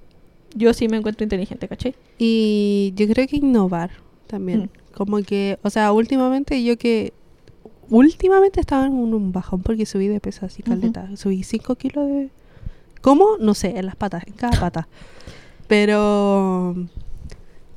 Yo 0.54 0.72
sí 0.72 0.88
me 0.88 0.96
encuentro 0.96 1.24
inteligente, 1.24 1.68
¿cachai? 1.68 1.94
Y 2.18 2.92
yo 2.96 3.06
creo 3.08 3.26
que 3.26 3.36
innovar 3.36 3.90
también. 4.26 4.62
Mm. 4.62 4.94
Como 4.94 5.18
que, 5.22 5.58
o 5.62 5.68
sea, 5.70 5.92
últimamente 5.92 6.62
yo 6.64 6.78
que... 6.78 7.12
Últimamente 7.90 8.58
estaba 8.60 8.86
en 8.86 8.94
un, 8.94 9.32
bajón 9.32 9.60
porque 9.62 9.84
subí 9.86 10.08
de 10.08 10.18
peso 10.18 10.46
así, 10.46 10.62
caleta. 10.62 11.08
Subí 11.16 11.42
5 11.42 11.74
kilos 11.76 12.08
de... 12.08 12.30
¿Cómo? 13.02 13.36
No 13.38 13.54
sé, 13.54 13.78
en 13.78 13.86
las 13.86 13.96
patas, 13.96 14.24
en 14.26 14.32
cada 14.32 14.58
pata. 14.58 14.88
Pero... 15.68 16.74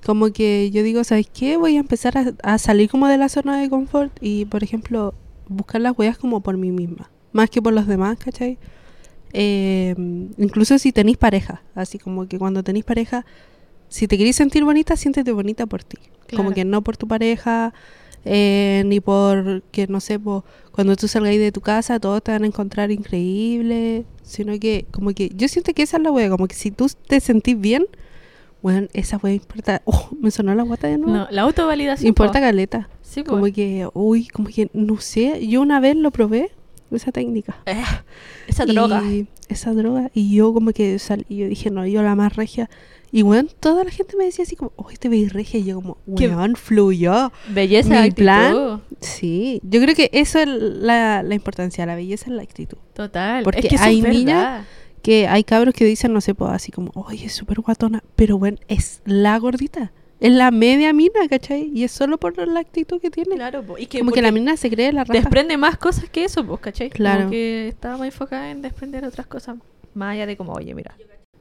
Como 0.06 0.32
que 0.32 0.72
yo 0.72 0.84
digo, 0.84 1.04
¿sabes 1.04 1.28
qué? 1.32 1.58
Voy 1.58 1.78
a 1.78 1.80
empezar 1.80 2.18
a, 2.18 2.34
a 2.44 2.58
salir 2.58 2.90
como 2.90 3.08
de 3.08 3.18
la 3.18 3.30
zona 3.30 3.60
de 3.60 3.70
confort 3.70 4.12
y, 4.22 4.46
por 4.46 4.64
ejemplo, 4.64 5.14
buscar 5.50 5.82
las 5.82 5.98
huellas 5.98 6.18
como 6.18 6.42
por 6.42 6.58
mí 6.58 6.72
misma. 6.72 7.10
Más 7.32 7.50
que 7.50 7.62
por 7.62 7.74
los 7.74 7.88
demás, 7.88 8.18
¿cachai? 8.18 8.58
Eh, 9.34 9.96
incluso 10.38 10.78
si 10.80 10.92
tenéis 10.92 11.18
pareja. 11.18 11.62
Así 11.76 12.00
como 12.00 12.28
que 12.28 12.40
cuando 12.40 12.64
tenéis 12.64 12.86
pareja, 12.86 13.26
si 13.90 14.08
te 14.08 14.18
queréis 14.18 14.36
sentir 14.36 14.64
bonita, 14.64 14.96
siéntete 14.96 15.32
bonita 15.32 15.66
por 15.66 15.84
ti. 15.84 15.98
Como 16.36 16.52
que 16.52 16.64
no 16.64 16.84
por 16.84 16.96
tu 16.96 17.08
pareja, 17.08 17.74
eh, 18.24 18.84
ni 18.86 19.00
por 19.00 19.64
que, 19.72 19.88
no 19.88 20.00
sé, 20.00 20.20
cuando 20.72 20.96
tú 20.96 21.08
salgáis 21.08 21.40
de 21.40 21.52
tu 21.52 21.62
casa, 21.62 22.00
todos 22.00 22.24
te 22.24 22.32
van 22.32 22.44
a 22.44 22.48
encontrar 22.48 22.92
increíble. 22.92 24.06
Sino 24.24 24.58
que, 24.60 24.86
como 24.92 25.14
que, 25.14 25.30
yo 25.36 25.48
siento 25.48 25.74
que 25.74 25.84
esa 25.84 25.98
es 25.98 26.04
la 26.04 26.12
wea. 26.12 26.30
Como 26.30 26.48
que 26.48 26.56
si 26.56 26.72
tú 26.72 26.88
te 27.08 27.20
sentís 27.20 27.60
bien, 27.60 27.88
bueno, 28.62 28.88
esa 28.94 29.18
wea 29.18 29.34
importa. 29.34 29.82
Oh, 29.86 30.10
me 30.20 30.32
sonó 30.32 30.54
la 30.56 30.64
guata 30.64 30.88
de 30.88 30.98
nuevo. 30.98 31.16
No, 31.18 31.28
la 31.32 31.42
autovalidación. 31.44 32.08
importa 32.08 32.40
po. 32.40 32.46
caleta. 32.46 32.90
Sí. 33.02 33.24
Como 33.24 33.46
que, 33.46 33.88
uy, 33.94 34.28
como 34.28 34.50
que, 34.50 34.70
no 34.74 35.00
sé, 35.00 35.48
yo 35.48 35.62
una 35.62 35.80
vez 35.80 35.96
lo 35.96 36.12
probé, 36.12 36.52
esa 36.92 37.12
técnica. 37.12 37.56
Eh, 37.66 37.82
esa 38.48 38.66
droga. 38.66 39.04
Y 39.04 39.28
esa 39.48 39.74
droga. 39.74 40.12
Y 40.14 40.36
yo 40.36 40.54
como 40.54 40.72
que 40.72 41.00
salí, 41.00 41.26
y 41.30 41.38
yo 41.38 41.48
dije, 41.48 41.70
no, 41.72 41.86
yo 41.88 42.02
la 42.04 42.16
más 42.16 42.36
regia. 42.36 42.70
Y 43.12 43.24
bueno, 43.24 43.50
toda 43.60 43.84
la 43.84 43.90
gente 43.90 44.16
me 44.16 44.26
decía 44.26 44.44
así 44.44 44.56
como, 44.56 44.72
uy, 44.76 44.96
te 44.98 45.10
veis 45.10 45.34
regia. 45.34 45.60
Y 45.60 45.64
yo 45.66 45.76
como, 45.76 45.98
weón, 46.06 46.56
fluyó. 46.56 47.32
Belleza, 47.50 47.90
mi 47.90 47.96
actitud. 47.98 48.16
plan- 48.24 48.82
Sí, 49.02 49.60
yo 49.64 49.82
creo 49.82 49.96
que 49.96 50.10
eso 50.14 50.38
es 50.40 50.48
la, 50.48 51.24
la 51.24 51.34
importancia, 51.34 51.86
la 51.88 51.96
belleza 51.96 52.26
es 52.26 52.34
la 52.34 52.44
actitud. 52.44 52.78
Total. 52.94 53.44
Porque 53.44 53.62
es 53.62 53.70
que 53.70 53.78
hay 53.80 54.02
niñas. 54.02 54.66
Que 55.02 55.28
hay 55.28 55.44
cabros 55.44 55.74
que 55.74 55.86
dicen, 55.86 56.14
no 56.14 56.22
sé, 56.22 56.36
pues 56.36 56.52
así 56.52 56.72
como, 56.72 56.92
oye, 56.94 57.26
es 57.26 57.34
súper 57.34 57.60
guatona. 57.62 58.04
Pero 58.16 58.38
bueno, 58.38 58.58
es 58.68 59.02
la 59.06 59.38
gordita. 59.40 59.92
Es 60.20 60.34
la 60.34 60.52
media 60.52 60.92
mina, 60.92 61.28
¿cachai? 61.30 61.72
Y 61.74 61.86
es 61.86 61.92
solo 61.94 62.18
por 62.18 62.38
la 62.46 62.60
actitud 62.60 63.00
que 63.00 63.10
tiene. 63.10 63.36
Claro, 63.36 63.64
po. 63.64 63.78
y 63.78 63.86
que, 63.86 64.00
como 64.00 64.12
que 64.12 64.22
la 64.22 64.32
mina 64.34 64.58
se 64.58 64.70
cree 64.70 64.92
la 64.92 65.06
raja. 65.06 65.14
desprende 65.22 65.56
más 65.56 65.78
cosas 65.78 66.10
que 66.10 66.26
eso, 66.26 66.46
pues, 66.46 66.60
¿cachai? 66.60 66.90
Claro. 66.90 67.20
Como 67.22 67.32
que 67.32 67.70
estaba 67.70 67.98
más 67.98 68.08
enfocada 68.08 68.52
en 68.52 68.62
desprender 68.62 69.06
otras 69.06 69.28
cosas. 69.28 69.58
Más 69.94 70.14
allá 70.14 70.26
de 70.26 70.36
como, 70.36 70.52
oye, 70.52 70.76
mira. 70.76 70.94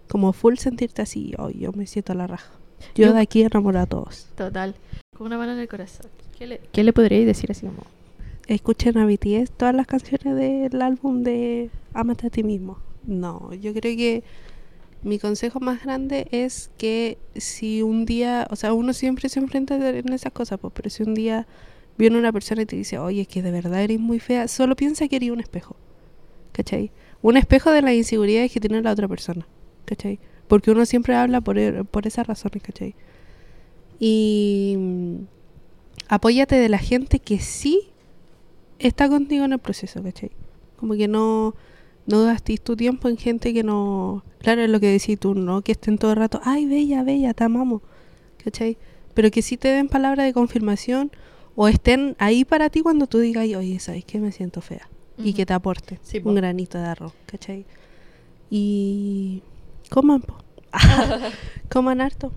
Como 0.08 0.32
full 0.32 0.56
sentirte 0.56 1.02
así, 1.02 1.34
oh, 1.38 1.50
yo 1.50 1.72
me 1.72 1.86
siento 1.86 2.14
la 2.14 2.28
raja. 2.28 2.52
Yo, 2.94 3.06
Yo- 3.08 3.12
de 3.12 3.20
aquí 3.20 3.42
enamoro 3.42 3.80
a 3.80 3.86
todos. 3.86 4.28
Total. 4.36 4.76
Con 5.16 5.26
una 5.26 5.36
mano 5.38 5.52
en 5.52 5.58
el 5.58 5.68
corazón. 5.68 6.06
¿Qué 6.38 6.46
le, 6.46 6.60
qué 6.70 6.84
le 6.84 6.92
podríais 6.92 7.26
decir 7.26 7.50
así 7.50 7.66
como? 7.66 7.82
escuchen 8.46 8.96
a 8.96 9.04
BTS 9.04 9.50
todas 9.50 9.74
las 9.74 9.86
canciones 9.86 10.34
del 10.34 10.80
álbum 10.80 11.22
de 11.22 11.70
Amate 11.92 12.28
a 12.28 12.30
ti 12.30 12.42
mismo. 12.42 12.78
No, 13.06 13.52
yo 13.54 13.72
creo 13.72 13.96
que 13.96 14.24
mi 15.02 15.18
consejo 15.18 15.60
más 15.60 15.84
grande 15.84 16.28
es 16.32 16.70
que 16.78 17.18
si 17.36 17.82
un 17.82 18.06
día, 18.06 18.46
o 18.50 18.56
sea, 18.56 18.74
uno 18.74 18.92
siempre 18.94 19.28
se 19.28 19.40
enfrenta 19.40 19.76
en 19.90 20.12
esas 20.12 20.32
cosas, 20.32 20.58
pues, 20.60 20.72
pero 20.76 20.90
si 20.90 21.02
un 21.04 21.14
día 21.14 21.46
viene 21.98 22.18
una 22.18 22.32
persona 22.32 22.62
y 22.62 22.66
te 22.66 22.76
dice, 22.76 22.98
oye, 22.98 23.22
es 23.22 23.28
que 23.28 23.42
de 23.42 23.52
verdad 23.52 23.82
eres 23.82 24.00
muy 24.00 24.20
fea, 24.20 24.48
solo 24.48 24.76
piensa 24.76 25.08
que 25.08 25.16
eres 25.16 25.30
un 25.30 25.40
espejo. 25.40 25.76
¿Cachai? 26.52 26.92
Un 27.22 27.36
espejo 27.38 27.70
de 27.72 27.82
las 27.82 27.94
inseguridades 27.94 28.52
que 28.52 28.60
tiene 28.60 28.82
la 28.82 28.92
otra 28.92 29.08
persona. 29.08 29.46
¿Cachai? 29.86 30.20
Porque 30.48 30.70
uno 30.72 30.86
siempre 30.86 31.14
habla 31.16 31.40
por, 31.42 31.58
e- 31.58 31.84
por 31.84 32.06
esas 32.06 32.26
razones, 32.26 32.62
¿cachai? 32.62 32.94
Y 33.98 34.74
mm, 34.78 35.16
apóyate 36.08 36.56
de 36.56 36.68
la 36.68 36.78
gente 36.78 37.18
que 37.20 37.38
sí 37.40 37.90
está 38.78 39.08
contigo 39.08 39.44
en 39.44 39.52
el 39.52 39.58
proceso, 39.58 40.02
¿cachai? 40.02 40.30
Como 40.78 40.94
que 40.94 41.08
no, 41.08 41.54
no 42.08 42.24
gastes 42.24 42.60
tu 42.62 42.74
tiempo 42.74 43.08
en 43.08 43.18
gente 43.18 43.52
que 43.52 43.62
no... 43.62 44.24
Claro, 44.38 44.62
es 44.62 44.70
lo 44.70 44.80
que 44.80 44.90
decís 44.90 45.20
tú, 45.20 45.34
¿no? 45.34 45.60
Que 45.60 45.72
estén 45.72 45.98
todo 45.98 46.12
el 46.12 46.16
rato, 46.16 46.40
ay, 46.42 46.64
bella, 46.64 47.02
bella, 47.02 47.34
te 47.34 47.44
amamos, 47.44 47.82
¿cachai? 48.42 48.78
Pero 49.12 49.30
que 49.30 49.42
sí 49.42 49.58
te 49.58 49.68
den 49.68 49.88
palabras 49.88 50.24
de 50.24 50.32
confirmación 50.32 51.12
o 51.54 51.68
estén 51.68 52.16
ahí 52.18 52.46
para 52.46 52.70
ti 52.70 52.80
cuando 52.80 53.06
tú 53.06 53.18
digas, 53.18 53.44
oye, 53.54 53.78
¿sabes 53.78 54.06
qué? 54.06 54.20
Me 54.20 54.32
siento 54.32 54.62
fea. 54.62 54.88
Y 55.18 55.34
que 55.34 55.44
te 55.44 55.52
aporte 55.52 55.98
Sí, 56.02 56.20
un 56.24 56.36
granito 56.36 56.78
de 56.78 56.84
arroz, 56.84 57.12
¿cachai? 57.26 57.66
Y 58.48 59.42
coman, 59.90 60.22
po. 60.22 60.36
coman 61.68 62.00
harto. 62.00 62.32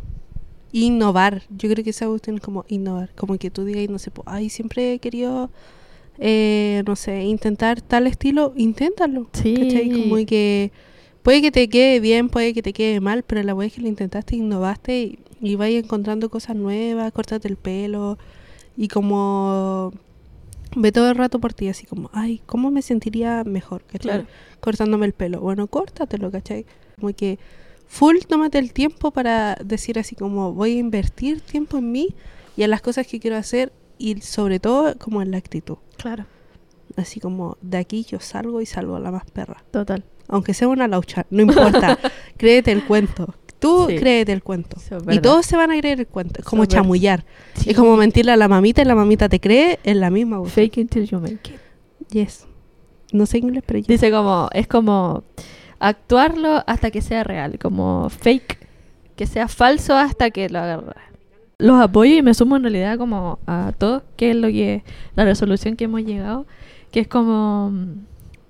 Innovar. 0.74 1.44
Yo 1.50 1.70
creo 1.70 1.84
que 1.84 1.92
esa 1.92 2.08
cuestión 2.08 2.38
es 2.38 2.42
como 2.42 2.66
innovar. 2.68 3.12
Como 3.16 3.38
que 3.38 3.52
tú 3.52 3.64
digas, 3.64 3.88
no 3.90 4.00
sé, 4.00 4.12
po, 4.12 4.24
ay, 4.26 4.50
siempre 4.50 4.94
he 4.94 5.00
querido, 5.00 5.50
eh, 6.24 6.84
no 6.86 6.96
sé, 6.96 7.24
intentar 7.24 7.82
tal 7.82 8.06
estilo. 8.06 8.54
Inténtalo. 8.56 9.28
Sí. 9.34 9.56
¿Cachai? 9.56 9.90
Como 9.90 10.16
que 10.28 10.72
puede 11.24 11.42
que 11.42 11.52
te 11.52 11.68
quede 11.68 12.00
bien, 12.00 12.30
puede 12.30 12.54
que 12.54 12.62
te 12.62 12.74
quede 12.74 13.00
mal, 13.00 13.24
pero 13.24 13.42
la 13.42 13.56
vez 13.56 13.74
que 13.74 13.82
lo 13.82 13.88
intentaste, 13.88 14.36
innovaste 14.36 15.02
y, 15.02 15.20
y 15.42 15.56
vas 15.56 15.70
encontrando 15.72 16.30
cosas 16.30 16.56
nuevas, 16.56 17.12
córtate 17.12 17.48
el 17.48 17.58
pelo 17.58 18.20
y 18.78 18.88
como 18.88 19.92
ve 20.76 20.92
todo 20.92 21.10
el 21.10 21.16
rato 21.16 21.40
por 21.40 21.54
ti, 21.54 21.68
así 21.68 21.88
como, 21.88 22.12
ay, 22.14 22.42
¿cómo 22.46 22.70
me 22.70 22.84
sentiría 22.84 23.44
mejor? 23.44 23.84
¿cachai? 23.84 24.00
Claro. 24.00 24.26
Cortándome 24.60 25.08
el 25.08 25.14
pelo. 25.14 25.42
Bueno, 25.42 25.66
córtatelo, 25.66 26.30
¿cachai? 26.30 26.68
Como 27.00 27.14
que 27.14 27.40
full 27.88 28.18
tómate 28.28 28.60
el 28.60 28.74
tiempo 28.74 29.10
para 29.10 29.56
decir 29.56 29.98
así 29.98 30.16
como, 30.16 30.54
voy 30.54 30.78
a 30.78 30.80
invertir 30.80 31.42
tiempo 31.42 31.80
en 31.80 31.92
mí 31.92 32.16
y 32.56 32.62
en 32.62 32.70
las 32.70 32.82
cosas 32.82 33.08
que 33.08 33.20
quiero 33.20 33.38
hacer 33.38 33.74
y 34.02 34.22
sobre 34.22 34.60
todo 34.60 34.98
como 34.98 35.22
en 35.22 35.32
la 35.32 35.38
actitud. 35.38 35.78
Claro. 35.98 36.26
Así 36.98 37.20
como, 37.20 37.58
de 37.62 37.78
aquí 37.78 38.04
yo 38.04 38.20
salgo 38.20 38.60
y 38.62 38.66
salgo 38.66 38.96
a 38.98 39.00
la 39.00 39.12
más 39.12 39.24
perra 39.32 39.64
Total. 39.72 40.04
aunque 40.28 40.54
sea 40.54 40.68
una 40.68 40.88
laucha, 40.90 41.26
no 41.30 41.42
importa, 41.44 41.98
créete 42.38 42.72
el 42.72 42.84
cuento. 42.86 43.34
Tú 43.60 43.86
Sí. 43.88 43.96
créete 43.98 44.32
el 44.34 44.42
cuento. 44.42 44.78
Es 44.78 45.16
Y 45.16 45.20
todos 45.20 45.46
se 45.46 45.56
van 45.56 45.70
a 45.72 45.78
creer 45.78 46.00
el 46.00 46.08
cuento. 46.08 46.40
Es 46.40 46.46
como 46.46 46.66
chamullar. 46.66 47.26
Sí. 47.54 47.70
Es 47.70 47.78
como 47.78 47.96
mentirle 47.96 48.32
a 48.32 48.36
la 48.38 48.48
mamita 48.48 48.82
y 48.82 48.86
la 48.86 48.96
mamita 48.96 49.30
te 49.30 49.40
cree 49.40 49.80
en 49.84 50.00
la 50.00 50.10
misma 50.10 50.40
voz. 50.40 50.52
Fake 50.52 50.78
it 50.80 50.90
till 50.90 51.06
you 51.08 51.20
make 51.20 51.36
it. 51.48 51.60
Yes. 52.10 52.48
No 53.14 53.28
sé 53.28 53.38
inglés, 53.38 53.64
pero 53.66 53.78
yo. 53.80 53.86
Dice 53.88 54.10
como, 54.10 54.50
es 54.54 54.68
como 54.68 55.24
actuarlo 55.80 56.64
hasta 56.66 56.90
que 56.92 57.02
sea 57.02 57.24
real, 57.24 57.60
como 57.60 58.10
fake, 58.10 58.58
que 59.16 59.28
sea 59.28 59.48
falso 59.48 59.96
hasta 59.96 60.32
que 60.32 60.50
lo 60.50 60.60
agarre. 60.60 61.02
Los 61.62 61.80
apoyo 61.80 62.16
y 62.16 62.24
me 62.24 62.34
sumo 62.34 62.56
en 62.56 62.64
realidad 62.64 62.98
como 62.98 63.38
a 63.46 63.72
todo, 63.78 64.04
que 64.18 64.32
es 64.32 64.36
lo 64.36 64.48
que, 64.48 64.84
la 65.16 65.26
resolución 65.26 65.76
que 65.76 65.84
hemos 65.84 66.02
llegado, 66.04 66.48
que 66.92 67.02
es 67.02 67.08
como, 67.08 67.70
mm, 67.72 68.06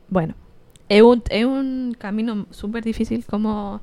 bueno, 0.09 0.33
es 0.87 1.01
un, 1.01 1.21
es 1.29 1.45
un 1.45 1.93
camino 1.99 2.47
súper 2.51 2.85
difícil 2.85 3.25
como, 3.25 3.81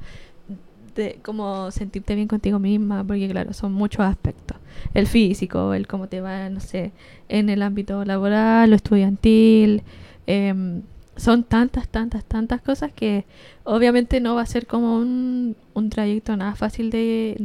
de, 0.94 1.18
como 1.22 1.70
sentirte 1.70 2.14
bien 2.14 2.26
contigo 2.26 2.58
misma, 2.58 3.04
porque 3.04 3.28
claro, 3.28 3.52
son 3.52 3.72
muchos 3.74 4.00
aspectos. 4.00 4.56
El 4.94 5.06
físico, 5.06 5.74
el 5.74 5.86
cómo 5.86 6.08
te 6.08 6.22
va, 6.22 6.48
no 6.48 6.60
sé, 6.60 6.92
en 7.28 7.50
el 7.50 7.60
ámbito 7.60 8.04
laboral 8.06 8.72
o 8.72 8.76
estudiantil, 8.76 9.82
em, 10.26 10.82
son 11.16 11.44
tantas, 11.44 11.88
tantas, 11.88 12.24
tantas 12.24 12.62
cosas 12.62 12.92
que 12.92 13.26
obviamente 13.64 14.20
no 14.20 14.36
va 14.36 14.42
a 14.42 14.46
ser 14.46 14.66
como 14.66 14.96
un, 14.96 15.56
un 15.74 15.90
trayecto 15.90 16.34
nada 16.36 16.54
fácil 16.54 16.90
de, 16.90 17.36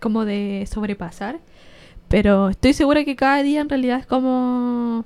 como 0.00 0.24
de 0.24 0.66
sobrepasar, 0.70 1.38
pero 2.08 2.48
estoy 2.50 2.72
segura 2.72 3.04
que 3.04 3.16
cada 3.16 3.42
día 3.42 3.60
en 3.60 3.68
realidad 3.68 3.98
es 4.00 4.06
como 4.06 5.04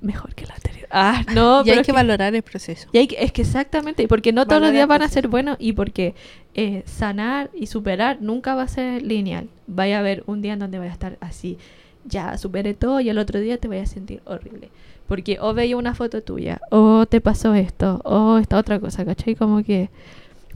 mejor 0.00 0.34
que 0.34 0.44
el 0.44 0.50
anterior. 0.50 0.86
Ah, 0.90 1.22
no, 1.34 1.60
y 1.62 1.64
pero 1.64 1.74
hay 1.74 1.80
es 1.80 1.86
que 1.86 1.92
que- 1.92 1.92
valorar 1.92 2.34
el 2.34 2.42
proceso. 2.42 2.88
y 2.92 2.98
hay 2.98 3.06
que- 3.06 3.16
es 3.22 3.32
que 3.32 3.42
exactamente, 3.42 4.02
y 4.02 4.06
porque 4.06 4.32
no 4.32 4.46
todos 4.46 4.60
los 4.60 4.72
días 4.72 4.86
van 4.86 5.02
a 5.02 5.08
ser 5.08 5.28
buenos 5.28 5.56
y 5.58 5.72
porque 5.72 6.14
eh, 6.54 6.82
sanar 6.86 7.50
y 7.54 7.66
superar 7.66 8.18
nunca 8.20 8.54
va 8.54 8.62
a 8.62 8.68
ser 8.68 9.02
lineal. 9.02 9.48
Vaya 9.66 9.96
a 9.96 10.00
haber 10.00 10.22
un 10.26 10.42
día 10.42 10.52
en 10.52 10.58
donde 10.58 10.78
vaya 10.78 10.90
a 10.90 10.94
estar 10.94 11.16
así, 11.20 11.58
ya 12.04 12.36
superé 12.38 12.74
todo 12.74 13.00
y 13.00 13.08
el 13.08 13.18
otro 13.18 13.40
día 13.40 13.58
te 13.58 13.66
vayas 13.68 13.90
a 13.90 13.94
sentir 13.94 14.20
horrible. 14.26 14.68
Porque 15.08 15.38
o 15.40 15.52
veía 15.52 15.76
una 15.76 15.94
foto 15.94 16.22
tuya, 16.22 16.60
o 16.70 17.04
te 17.06 17.20
pasó 17.20 17.54
esto, 17.54 18.00
o 18.04 18.38
esta 18.38 18.56
otra 18.58 18.78
cosa, 18.80 19.04
¿cachai? 19.04 19.34
Como 19.34 19.62
que 19.62 19.90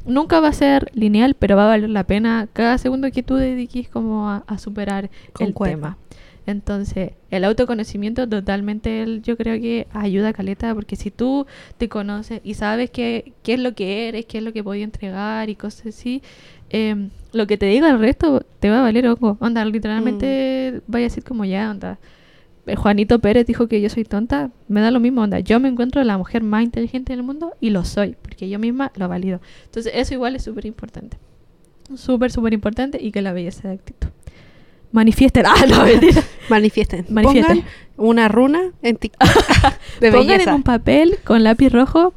nunca 0.08 0.40
va 0.40 0.48
a 0.48 0.52
ser 0.52 0.90
lineal, 0.94 1.34
pero 1.34 1.56
va 1.56 1.64
a 1.64 1.68
valer 1.68 1.90
la 1.90 2.04
pena 2.04 2.48
cada 2.52 2.78
segundo 2.78 3.10
que 3.10 3.22
tú 3.22 3.36
dediques 3.36 3.88
como 3.88 4.28
a, 4.28 4.44
a 4.46 4.58
superar 4.58 5.10
el 5.44 5.54
tema. 5.70 5.98
Entonces, 6.46 7.12
el 7.30 7.44
autoconocimiento 7.44 8.26
totalmente, 8.26 9.02
el- 9.02 9.22
yo 9.22 9.36
creo 9.36 9.60
que 9.60 9.86
ayuda 9.92 10.28
a 10.28 10.32
Caleta, 10.32 10.74
porque 10.74 10.96
si 10.96 11.10
tú 11.10 11.46
te 11.76 11.88
conoces 11.90 12.40
y 12.42 12.54
sabes 12.54 12.90
qué, 12.90 13.32
qué 13.42 13.54
es 13.54 13.60
lo 13.60 13.74
que 13.74 14.08
eres, 14.08 14.24
qué 14.26 14.38
es 14.38 14.44
lo 14.44 14.52
que 14.54 14.64
podías 14.64 14.84
entregar 14.84 15.50
y 15.50 15.56
cosas 15.56 15.88
así, 15.88 16.22
em, 16.70 17.10
lo 17.32 17.46
que 17.46 17.58
te 17.58 17.66
diga 17.66 17.90
el 17.90 17.98
resto 17.98 18.40
te 18.60 18.70
va 18.70 18.78
a 18.78 18.82
valer 18.82 19.06
ojo. 19.08 19.36
Onda, 19.40 19.62
literalmente 19.66 20.80
vaya 20.86 21.04
a 21.06 21.08
decir 21.08 21.22
como 21.24 21.44
ya, 21.44 21.70
onda. 21.70 21.98
Eh, 22.68 22.76
Juanito 22.76 23.18
Pérez 23.18 23.46
dijo 23.46 23.66
que 23.66 23.80
yo 23.80 23.88
soy 23.88 24.04
tonta, 24.04 24.50
me 24.68 24.80
da 24.80 24.90
lo 24.90 25.00
mismo, 25.00 25.22
onda. 25.22 25.40
Yo 25.40 25.58
me 25.60 25.68
encuentro 25.68 26.02
la 26.04 26.18
mujer 26.18 26.42
más 26.42 26.62
inteligente 26.62 27.12
del 27.12 27.22
mundo 27.22 27.54
y 27.60 27.70
lo 27.70 27.84
soy, 27.84 28.16
porque 28.22 28.48
yo 28.48 28.58
misma 28.58 28.92
lo 28.96 29.08
valido. 29.08 29.40
Entonces, 29.64 29.92
eso 29.94 30.14
igual 30.14 30.36
es 30.36 30.44
súper 30.44 30.66
importante. 30.66 31.18
Súper, 31.96 32.30
súper 32.30 32.52
importante 32.52 33.02
y 33.02 33.10
que 33.12 33.22
la 33.22 33.32
belleza 33.32 33.68
de 33.68 33.74
actitud. 33.74 34.08
Manifiesten. 34.92 35.44
Ah, 35.48 35.64
no, 35.68 35.84
mentira. 35.84 36.22
Manifiesten. 36.48 37.06
Manifiesten. 37.08 37.58
Pongan 37.58 37.70
una 37.96 38.28
runa 38.28 38.72
en 38.82 38.96
TikTok 38.96 39.28
de 40.00 40.10
Pongan 40.12 40.26
belleza. 40.26 40.50
en 40.50 40.56
un 40.56 40.62
papel 40.62 41.18
con 41.24 41.42
lápiz 41.42 41.70
rojo, 41.70 42.14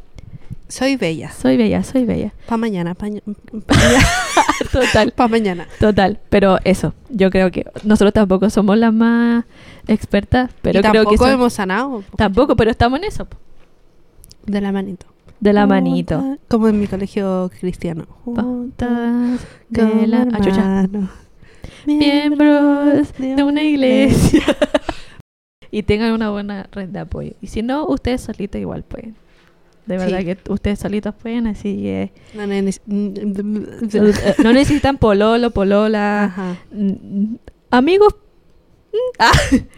Soy 0.71 0.95
bella. 0.95 1.31
soy 1.31 1.57
bella, 1.57 1.83
soy 1.83 2.05
bella. 2.05 2.33
Pa' 2.47 2.55
mañana, 2.55 2.95
pa, 2.95 3.07
Total. 4.71 5.11
pa' 5.15 5.27
mañana. 5.27 5.67
Total, 5.81 6.17
pero 6.29 6.59
eso, 6.63 6.93
yo 7.09 7.29
creo 7.29 7.51
que 7.51 7.65
nosotros 7.83 8.13
tampoco 8.13 8.49
somos 8.49 8.77
las 8.77 8.93
más 8.93 9.43
expertas, 9.87 10.49
pero 10.61 10.79
y 10.79 10.81
creo 10.81 11.03
tampoco 11.03 11.25
que 11.25 11.31
hemos 11.31 11.51
sanado. 11.51 12.03
po. 12.09 12.15
tampoco, 12.15 12.55
pero 12.55 12.71
estamos 12.71 12.99
en 12.99 13.05
eso, 13.05 13.27
De 14.45 14.61
la 14.61 14.71
manito. 14.71 15.07
de 15.41 15.51
la 15.51 15.67
manito. 15.67 16.37
Como 16.47 16.69
en 16.69 16.79
mi 16.79 16.87
colegio 16.87 17.51
cristiano. 17.59 18.05
Juntas 18.23 19.41
de 19.67 20.07
la 20.07 20.21
ah, 20.21 20.39
hermanos, 20.41 21.09
miembros 21.85 23.13
de 23.17 23.43
una 23.43 23.61
iglesia. 23.61 24.43
y 25.71 25.83
tengan 25.83 26.13
una 26.13 26.29
buena 26.29 26.69
red 26.71 26.87
de 26.87 26.99
apoyo. 26.99 27.33
Y 27.41 27.47
si 27.47 27.61
no, 27.61 27.85
ustedes 27.87 28.21
solitos 28.21 28.61
igual 28.61 28.83
pueden. 28.83 29.15
De 29.85 29.97
verdad 29.97 30.19
Sí. 30.19 30.25
que 30.25 30.37
ustedes 30.51 30.79
solitos 30.79 31.15
pueden, 31.15 31.47
así 31.47 31.75
que 31.81 32.11
No, 32.35 32.45
no 34.43 34.53
necesitan 34.53 34.97
pololo, 34.97 35.51
polola, 35.51 36.25
Ajá. 36.25 36.55
mm, 36.71 37.35
amigos. 37.71 38.15
mm, 38.93 38.97
ah, 39.19 39.31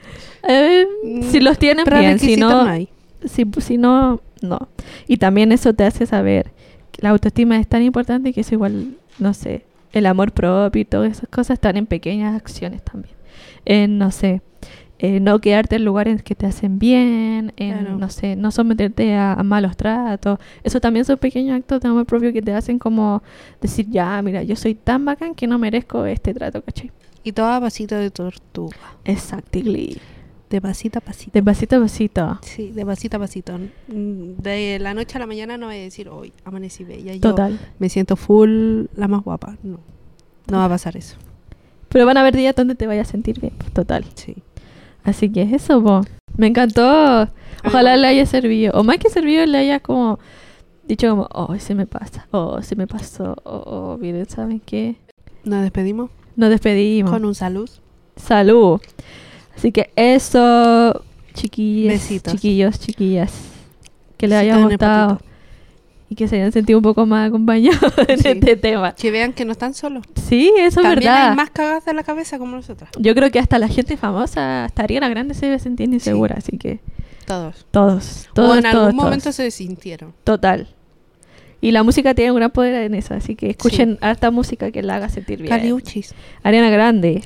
eh, 0.49 0.85
si 1.31 1.39
los 1.39 1.57
tienen 1.57 1.85
bien, 1.85 2.19
si 2.19 2.35
no, 2.35 2.49
no 2.65 2.69
hay. 2.69 2.89
si, 3.25 3.45
si 3.59 3.77
no, 3.77 4.21
no. 4.41 4.67
Y 5.07 5.17
también 5.17 5.51
eso 5.51 5.73
te 5.73 5.83
hace 5.85 6.05
saber 6.05 6.51
que 6.91 7.01
la 7.01 7.09
autoestima 7.09 7.57
es 7.59 7.67
tan 7.67 7.81
importante 7.81 8.33
que 8.33 8.41
es 8.41 8.51
igual, 8.51 8.95
no 9.19 9.33
sé, 9.33 9.65
el 9.93 10.05
amor 10.05 10.31
propio 10.31 10.81
y 10.81 10.85
todas 10.85 11.11
esas 11.11 11.29
cosas 11.29 11.55
están 11.55 11.77
en 11.77 11.85
pequeñas 11.85 12.35
acciones 12.35 12.83
también. 12.83 13.15
En, 13.65 13.97
no 13.97 14.11
sé, 14.11 14.41
eh, 15.05 15.19
no 15.19 15.39
quedarte 15.39 15.75
en 15.75 15.83
lugares 15.83 16.23
que 16.23 16.33
te 16.33 16.45
hacen 16.45 16.79
bien, 16.79 17.51
en, 17.57 17.77
Claro. 17.79 17.97
no 17.97 18.09
sé, 18.09 18.37
no 18.37 18.51
someterte 18.51 19.13
a, 19.15 19.33
a 19.33 19.43
malos 19.43 19.75
tratos. 19.75 20.39
Eso 20.63 20.79
también 20.79 21.03
son 21.03 21.17
pequeños 21.17 21.57
actos 21.57 21.81
de 21.81 21.89
amor 21.89 22.05
propio 22.05 22.31
que 22.31 22.41
te 22.41 22.53
hacen 22.53 22.79
como 22.79 23.21
decir, 23.61 23.87
ya, 23.89 24.21
mira, 24.21 24.43
yo 24.43 24.55
soy 24.55 24.75
tan 24.75 25.03
bacán 25.03 25.35
que 25.35 25.45
no 25.45 25.59
merezco 25.59 26.05
este 26.05 26.33
trato, 26.33 26.61
¿cachai? 26.61 26.89
Y 27.21 27.33
todo 27.33 27.47
a 27.47 27.59
pasito 27.59 27.95
de 27.95 28.11
tortuga. 28.11 28.77
Exactly. 29.03 29.97
De 30.49 30.61
pasito 30.61 30.99
a 30.99 31.01
pasito. 31.01 31.31
De 31.33 31.43
pasito 31.43 31.75
a 31.75 31.79
pasito. 31.81 32.39
Sí, 32.43 32.71
de 32.71 32.85
pasito 32.85 33.17
a 33.17 33.19
pasito. 33.19 33.57
Mm, 33.87 34.41
De 34.41 34.77
la 34.79 34.93
noche 34.93 35.17
a 35.17 35.19
la 35.19 35.25
mañana 35.27 35.57
no 35.57 35.65
voy 35.65 35.75
a 35.77 35.79
decir, 35.81 36.07
hoy 36.09 36.31
amanecí 36.45 36.83
bella. 36.83 37.13
Yo 37.15 37.21
Total. 37.21 37.59
me 37.79 37.89
siento 37.89 38.15
full 38.15 38.85
la 38.95 39.07
más 39.07 39.23
guapa. 39.23 39.57
No. 39.63 39.79
No 40.49 40.57
va 40.59 40.65
a 40.65 40.69
pasar 40.69 40.95
eso. 40.95 41.17
Pero 41.89 42.05
van 42.05 42.17
a 42.17 42.21
haber 42.21 42.35
días 42.35 42.55
donde 42.55 42.75
te 42.75 42.87
vayas 42.87 43.07
a 43.09 43.11
sentir 43.11 43.39
bien, 43.39 43.53
total. 43.73 44.05
Sí. 44.15 44.35
Así 45.03 45.29
que 45.29 45.41
eso, 45.43 45.83
po. 45.83 46.01
Me 46.37 46.47
encantó. 46.47 47.27
Ojalá 47.65 47.95
le 47.97 48.07
haya 48.07 48.25
servido. 48.25 48.73
O 48.79 48.83
más 48.83 48.97
que 48.97 49.09
servido, 49.09 49.45
le 49.45 49.57
haya 49.57 49.79
como 49.79 50.19
dicho 50.87 51.09
como, 51.09 51.27
oh, 51.33 51.57
se 51.59 51.75
me 51.75 51.85
pasa. 51.85 52.27
Oh, 52.31 52.61
se 52.61 52.75
me 52.75 52.87
pasó. 52.87 53.35
Oh, 53.43 53.63
oh, 53.65 53.97
miren, 53.97 54.27
¿saben 54.29 54.59
qué? 54.59 54.95
Nos 55.43 55.61
despedimos 55.61 56.09
Nos 56.35 56.49
despedimos. 56.49 57.11
con 57.11 57.25
un 57.25 57.35
salud. 57.35 57.69
Salud. 58.15 58.79
Así 59.55 59.71
que 59.71 59.91
eso, 59.95 61.03
chiquillas, 61.33 61.93
Besitos. 61.93 62.33
chiquillos, 62.33 62.79
chiquillas. 62.79 63.33
Que 64.17 64.27
les 64.27 64.39
haya 64.39 64.57
gustado. 64.57 65.19
Y 66.13 66.15
que 66.15 66.27
se 66.27 66.35
hayan 66.35 66.51
sentido 66.51 66.77
un 66.79 66.83
poco 66.83 67.05
más 67.07 67.27
acompañados 67.27 67.91
en 68.07 68.19
Sí. 68.19 68.27
este 68.29 68.55
tema. 68.55 68.93
Que 68.93 69.09
vean 69.11 69.33
que 69.33 69.45
no 69.45 69.51
están 69.51 69.73
solos. 69.73 70.03
Sí, 70.27 70.51
eso 70.57 70.79
es 70.79 70.85
También 70.87 71.11
verdad. 71.11 71.29
hay 71.31 71.35
más 71.35 71.49
cagadas 71.49 71.85
de 71.85 71.93
la 71.93 72.03
cabeza 72.03 72.37
como 72.37 72.55
nosotras. 72.55 72.89
Yo 72.99 73.15
creo 73.15 73.31
que 73.31 73.39
hasta 73.39 73.57
la 73.59 73.67
gente 73.67 73.97
famosa, 73.97 74.65
hasta 74.65 74.83
Ariana 74.83 75.09
Grande 75.09 75.33
se 75.33 75.47
debe 75.47 75.59
sentir 75.59 75.91
insegura, 75.91 76.35
así 76.37 76.57
que 76.57 76.79
Todos. 77.25 77.65
todos, 77.71 78.29
todos, 78.33 78.51
o 78.51 78.55
en 78.55 78.61
todos, 78.63 78.75
algún 78.75 78.91
todos. 78.91 78.93
momento 79.05 79.31
se 79.31 79.49
sintieron. 79.51 80.13
Total. 80.23 80.67
Y 81.61 81.71
la 81.71 81.81
música 81.83 82.13
tiene 82.13 82.31
un 82.31 82.37
gran 82.37 82.51
poder 82.51 82.75
en 82.83 82.93
eso, 82.93 83.13
así 83.13 83.35
que 83.35 83.49
escuchen 83.49 83.97
harta 84.01 84.29
música 84.31 84.69
que 84.71 84.83
la 84.83 84.95
haga 84.97 85.09
sentir 85.09 85.39
bien. 85.39 85.49
Caliuchis. 85.49 86.13
Ariana 86.43 86.69
Grande. 86.69 87.23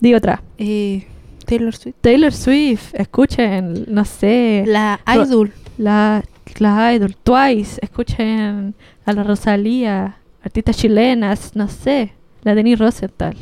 Di 0.00 0.14
otra. 0.14 0.42
Eh, 0.58 1.06
Taylor 1.44 1.74
Swift. 1.74 1.96
Taylor 2.00 2.32
Swift, 2.32 2.94
escuchen, 2.94 3.84
no 3.88 4.04
sé, 4.04 4.64
La 4.66 5.00
Idol. 5.12 5.52
la, 5.76 6.22
la 6.60 6.92
Idol, 6.94 7.16
Twice, 7.16 7.78
escuchen 7.82 8.74
a 9.06 9.12
la 9.12 9.22
Rosalía, 9.22 10.16
artistas 10.42 10.76
chilenas, 10.76 11.54
no 11.56 11.68
sé, 11.68 12.12
la 12.42 12.54
Denise 12.54 12.82
Rosenthal. 12.84 13.36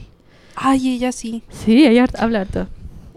Ay, 0.57 0.95
ella 0.97 1.13
sí. 1.13 1.43
Sí, 1.49 1.87
ella 1.87 2.07
habla 2.19 2.43
harto 2.43 2.67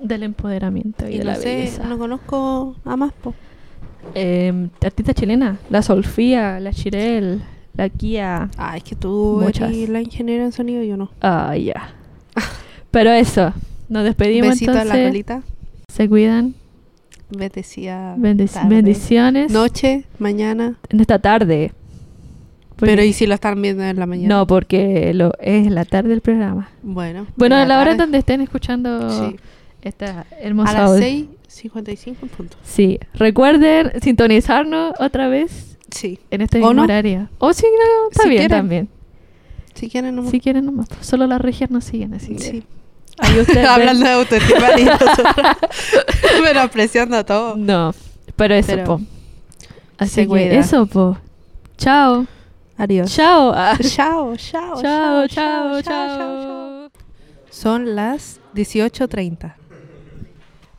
del 0.02 0.24
empoderamiento 0.24 1.08
y, 1.08 1.16
Y 1.16 1.18
de 1.20 1.24
no 1.26 1.32
la 1.32 1.36
sé, 1.38 1.56
belleza. 1.56 1.84
no 1.86 1.98
conozco 1.98 2.76
a 2.86 2.96
más, 2.96 3.12
po. 3.14 3.34
Eh, 4.14 4.68
artistas 4.84 5.16
chilenas, 5.16 5.58
la 5.70 5.82
Solfía, 5.82 6.60
la 6.60 6.72
Chirel, 6.72 7.42
la 7.76 7.90
Kia. 7.90 8.50
Ah, 8.58 8.78
es 8.78 8.84
que 8.84 8.96
tú 8.96 9.40
Muchas. 9.42 9.72
eres 9.74 9.90
la 9.90 10.02
ingeniera 10.02 10.44
en 10.46 10.52
sonido, 10.52 10.84
yo 10.84 10.96
no. 10.96 11.10
Ah, 11.22 11.56
ya. 11.58 11.90
Pero 12.92 13.12
eso, 13.12 13.52
nos 13.90 14.04
despedimos 14.04 14.50
Besito 14.52 14.72
a 14.72 14.76
la 14.76 14.82
entonces. 14.84 15.08
colita. 15.08 15.42
Se 15.92 16.08
cuidan. 16.08 16.54
Bendecida. 17.30 18.16
Bendic- 18.18 18.52
tarde. 18.54 18.70
bendiciones 18.70 19.52
Noche, 19.52 20.06
mañana. 20.20 20.76
en 20.90 21.00
esta 21.00 21.20
tarde. 21.20 21.72
Porque- 22.76 22.92
Pero 22.92 23.04
¿y 23.04 23.14
si 23.14 23.26
lo 23.26 23.34
están 23.36 23.62
viendo 23.62 23.84
en 23.84 23.98
la 23.98 24.06
mañana? 24.06 24.36
No, 24.36 24.48
porque 24.48 25.14
lo 25.14 25.32
es 25.40 25.72
la 25.72 25.86
tarde 25.86 26.10
del 26.10 26.22
programa. 26.22 26.70
Bueno. 26.84 27.26
Bueno, 27.38 27.56
en 27.56 27.62
a 27.64 27.66
la 27.66 27.76
hora 27.78 27.92
tarde. 27.92 27.98
donde 28.04 28.18
estén 28.18 28.42
escuchando 28.42 29.10
Sí. 29.30 29.36
esta 29.82 30.22
A 30.22 30.26
hermosa 30.42 30.74
las 30.74 30.92
audio. 30.92 31.02
6.55 31.48 32.18
en 32.24 32.30
punto. 32.30 32.58
Sí, 32.64 33.00
recuerden 33.14 33.92
sintonizarnos 34.02 34.94
otra 35.00 35.30
vez 35.30 35.78
Sí. 35.90 36.20
en 36.32 36.42
este 36.42 36.58
¿O 36.58 36.62
mismo 36.62 36.74
no? 36.74 36.84
horario. 36.84 37.30
O 37.40 37.54
si 37.54 37.64
no, 37.64 38.10
está 38.12 38.24
Si 38.24 38.30
bien 38.30 38.42
quieren. 38.42 38.58
también. 38.58 38.90
Si 39.74 39.90
quieren, 39.90 40.16
no 40.16 40.30
Si 40.30 40.40
quieren 40.40 40.66
nomás. 40.66 40.88
Solo 41.02 41.28
las 41.28 41.40
regias 41.42 41.72
nos 41.72 41.86
siguen, 41.86 42.14
así 42.14 42.36
que 42.36 42.44
Sí. 42.44 42.64
Ahí 43.20 43.40
ustedes 43.40 43.68
Hablando 43.68 44.06
de 44.06 44.12
autoestima 44.12 44.80
y 44.80 44.86
nosotras 44.86 45.58
menospreciando 46.44 47.24
todo. 47.26 47.56
No, 47.56 47.94
pero 48.36 48.56
eso, 48.56 48.74
Pero 48.74 48.86
po. 48.86 49.02
Así 49.98 50.22
que 50.22 50.28
cuida. 50.28 50.54
eso, 50.56 50.86
po. 50.86 51.18
Chao. 51.78 52.26
Adiós. 52.78 53.14
Chao. 53.16 53.54
Ah. 53.56 53.78
Chao, 53.82 54.36
chao, 54.36 54.82
Chao, 54.82 55.28
chao, 55.28 55.82
chao. 55.82 56.90
Son 57.50 57.96
las 57.96 58.42
18.30. 58.54 59.56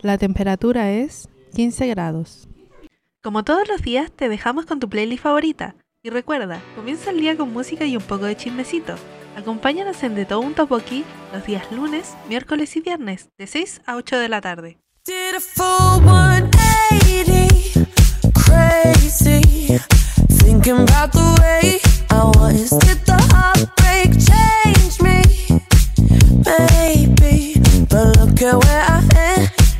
La 0.01 0.17
temperatura 0.19 0.91
es 0.91 1.27
15 1.55 1.87
grados. 1.87 2.47
Como 3.23 3.43
todos 3.43 3.67
los 3.67 3.81
días, 3.81 4.11
te 4.11 4.29
dejamos 4.29 4.65
con 4.67 4.79
tu 4.79 4.87
playlist 4.87 5.23
favorita. 5.23 5.75
Y 6.03 6.11
recuerda, 6.11 6.61
comienza 6.75 7.09
el 7.09 7.19
día 7.19 7.35
con 7.35 7.51
música 7.51 7.83
y 7.85 7.97
un 7.97 8.03
poco 8.03 8.25
de 8.25 8.37
chismecito. 8.37 8.93
Acompáñanos 9.37 10.01
en 10.01 10.25
Todo 10.25 10.39
Un 10.39 10.55
Topoki 10.55 11.05
los 11.31 11.45
días 11.45 11.71
lunes, 11.71 12.15
miércoles 12.27 12.75
y 12.75 12.81
viernes, 12.81 13.29
de 13.37 13.45
6 13.45 13.81
a 13.85 13.95
8 13.95 14.17
de 14.17 14.29
la 14.29 14.41
tarde. 14.41 14.79
Did 15.05 15.35
a 15.35 15.39
full 15.39 16.01
180, 16.03 17.85
crazy. 18.33 19.77
Thinking 20.39 20.79
about 20.79 21.11
the 21.11 21.37
way 21.39 21.79
I 22.09 22.23
was. 22.35 22.71
Did 22.79 23.05
the 23.05 23.13
heartbreak 23.31 24.17
change 24.25 24.99
me? 25.03 25.21
Maybe, 26.43 27.61
but 27.91 28.17
look 28.17 28.41
at 28.41 28.57
where 28.65 28.85
I 28.89 29.03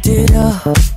ended 0.05 0.35
up. 0.35 0.96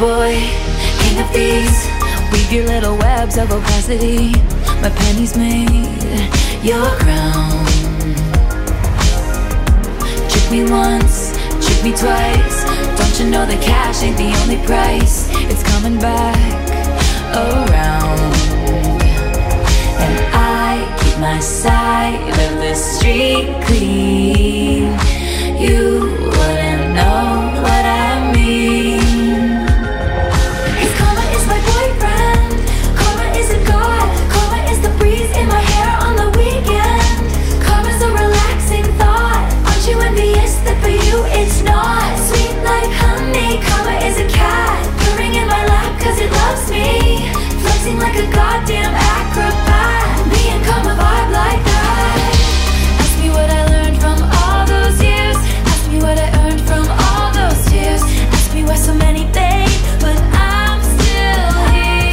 boy, 0.00 0.32
king 1.00 1.20
of 1.20 1.28
thieves, 1.30 1.86
weave 2.32 2.50
your 2.50 2.64
little 2.64 2.96
webs 2.96 3.36
of 3.36 3.52
opacity. 3.52 4.32
My 4.80 4.88
pennies 4.88 5.36
made 5.36 5.68
your 6.64 6.88
crown. 7.02 7.66
Trick 10.30 10.50
me 10.50 10.62
once, 10.70 11.36
trick 11.60 11.84
me 11.84 11.92
twice. 11.92 12.64
Don't 12.96 13.20
you 13.20 13.28
know 13.28 13.44
that 13.44 13.60
cash 13.62 14.02
ain't 14.02 14.16
the 14.16 14.32
only 14.40 14.56
price? 14.66 15.28
It's 15.50 15.62
coming 15.64 15.98
back 16.00 16.34
around. 17.36 18.32
And 20.00 20.16
I 20.32 20.96
keep 21.02 21.18
my 21.20 21.40
side 21.40 22.22
of 22.44 22.52
the 22.64 22.74
street 22.74 23.52
clean. 23.66 24.96
You 25.60 26.16
wouldn't 26.24 26.69
Flexing 47.90 47.98
like 47.98 48.16
a 48.16 48.26
goddamn 48.32 48.94
acrobat. 48.94 50.28
Me 50.28 50.50
and 50.50 50.64
karma 50.64 50.94
vibe 50.94 51.30
like 51.32 51.64
that. 51.64 52.34
Ask 53.00 53.18
me 53.18 53.28
what 53.30 53.50
I 53.50 53.64
learned 53.66 53.98
from 54.00 54.22
all 54.22 54.66
those 54.66 55.02
years. 55.02 55.36
Ask 55.66 55.90
me 55.90 55.98
what 55.98 56.18
I 56.18 56.28
earned 56.42 56.60
from 56.60 56.86
all 56.88 57.32
those 57.32 57.64
tears. 57.66 58.02
Ask 58.30 58.54
me 58.54 58.62
why 58.64 58.76
so 58.76 58.94
many 58.94 59.24
fade, 59.32 59.80
but 59.98 60.16
I'm 60.32 60.80
still 60.94 61.52
here. 61.74 62.12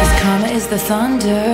Cause 0.00 0.14
karma 0.20 0.48
is 0.48 0.66
the 0.66 0.78
thunder, 0.78 1.53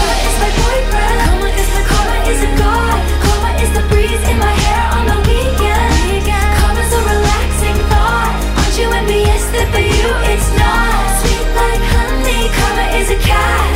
Jessica. 13.11 13.70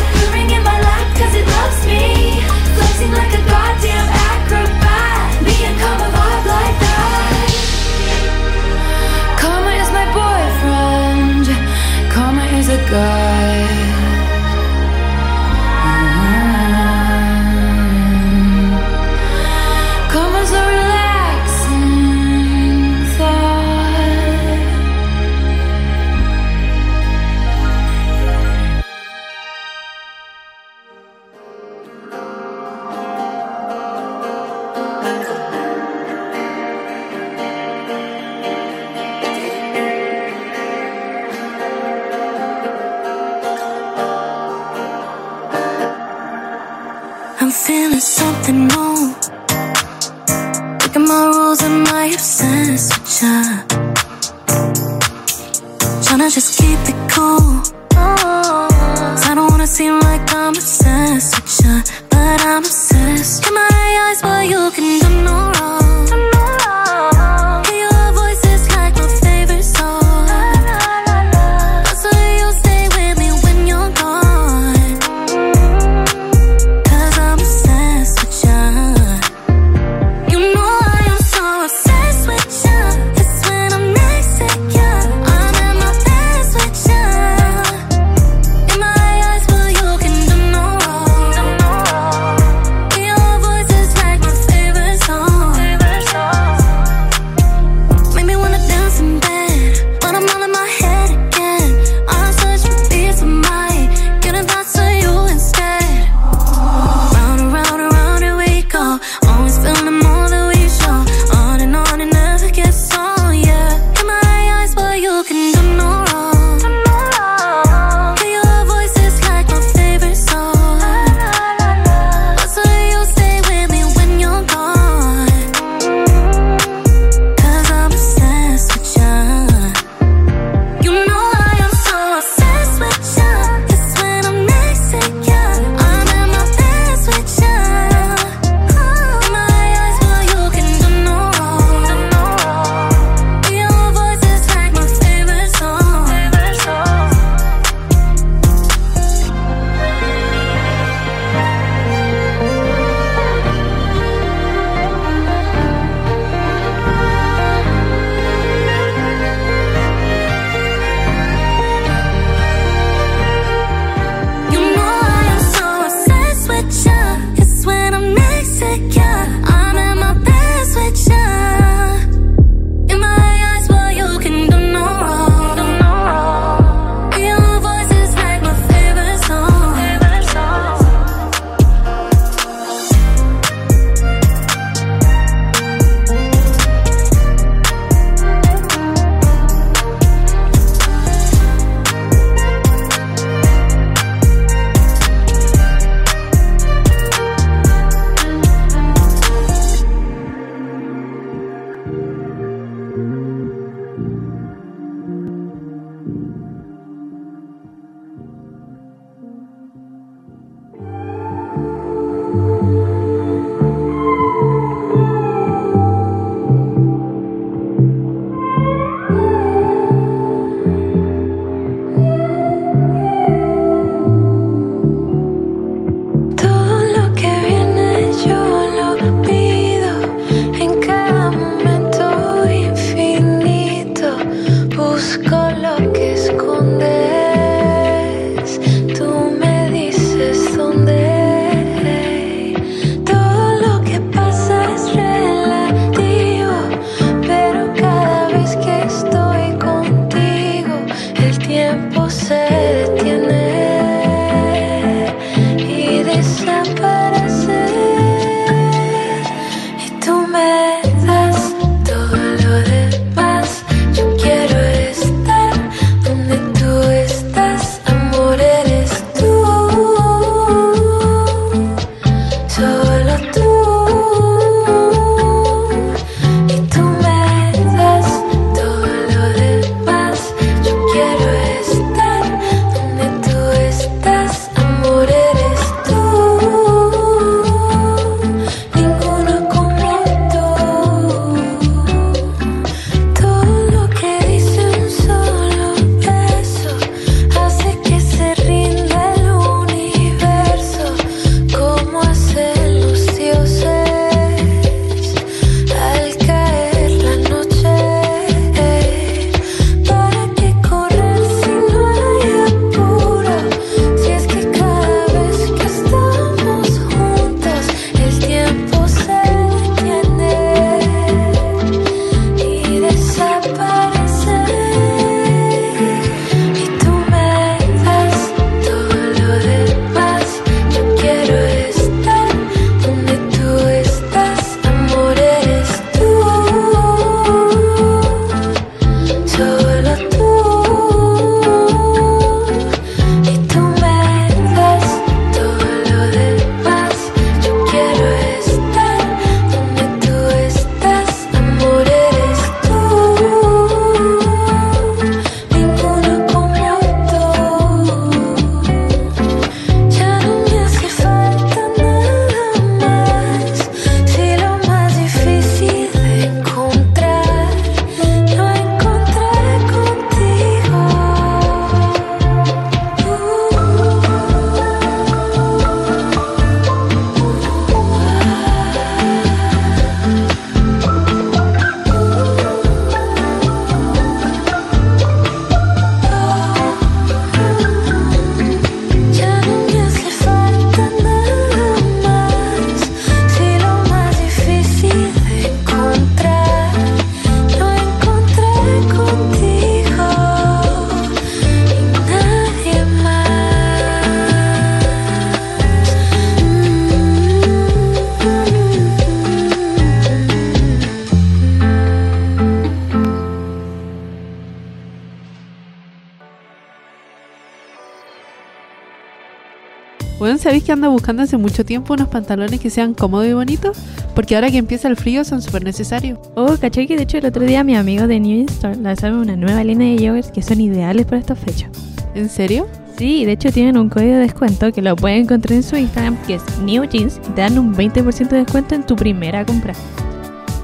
Buscando 421.05 421.21
hace 421.21 421.37
mucho 421.37 421.63
tiempo 421.63 421.93
unos 421.93 422.07
pantalones 422.07 422.59
que 422.59 422.71
sean 422.71 422.95
cómodos 422.95 423.27
y 423.27 423.33
bonitos? 423.33 423.77
Porque 424.15 424.33
ahora 424.33 424.49
que 424.49 424.57
empieza 424.57 424.87
el 424.87 424.95
frío 424.95 425.23
son 425.23 425.43
súper 425.43 425.63
necesarios. 425.63 426.17
Oh, 426.33 426.57
caché 426.59 426.87
que 426.87 426.95
de 426.95 427.03
hecho 427.03 427.19
el 427.19 427.27
otro 427.27 427.43
día 427.43 427.63
mi 427.63 427.75
amigo 427.75 428.07
de 428.07 428.19
New 428.19 428.47
Store 428.49 428.75
lanzaron 428.75 429.19
una 429.19 429.35
nueva 429.35 429.63
línea 429.63 429.95
de 429.95 430.07
joggers 430.07 430.31
que 430.31 430.41
son 430.41 430.61
ideales 430.61 431.05
para 431.05 431.19
estas 431.19 431.37
fechas. 431.37 431.69
¿En 432.15 432.27
serio? 432.27 432.65
Sí, 432.97 433.23
de 433.23 433.33
hecho 433.33 433.51
tienen 433.51 433.77
un 433.77 433.87
código 433.87 434.13
de 434.13 434.21
descuento 434.21 434.71
que 434.71 434.81
lo 434.81 434.95
pueden 434.95 435.25
encontrar 435.25 435.53
en 435.53 435.61
su 435.61 435.77
Instagram 435.77 436.17
que 436.25 436.35
es 436.35 436.41
New 436.63 436.85
Jeans 436.85 437.21
y 437.29 437.33
te 437.33 437.41
dan 437.41 437.59
un 437.59 437.75
20% 437.75 438.27
de 438.27 438.37
descuento 438.37 438.73
en 438.73 438.83
tu 438.83 438.95
primera 438.95 439.45
compra. 439.45 439.75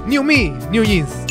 New 0.08 0.24
Me, 0.24 0.52
New 0.72 0.82
Jeans. 0.82 1.21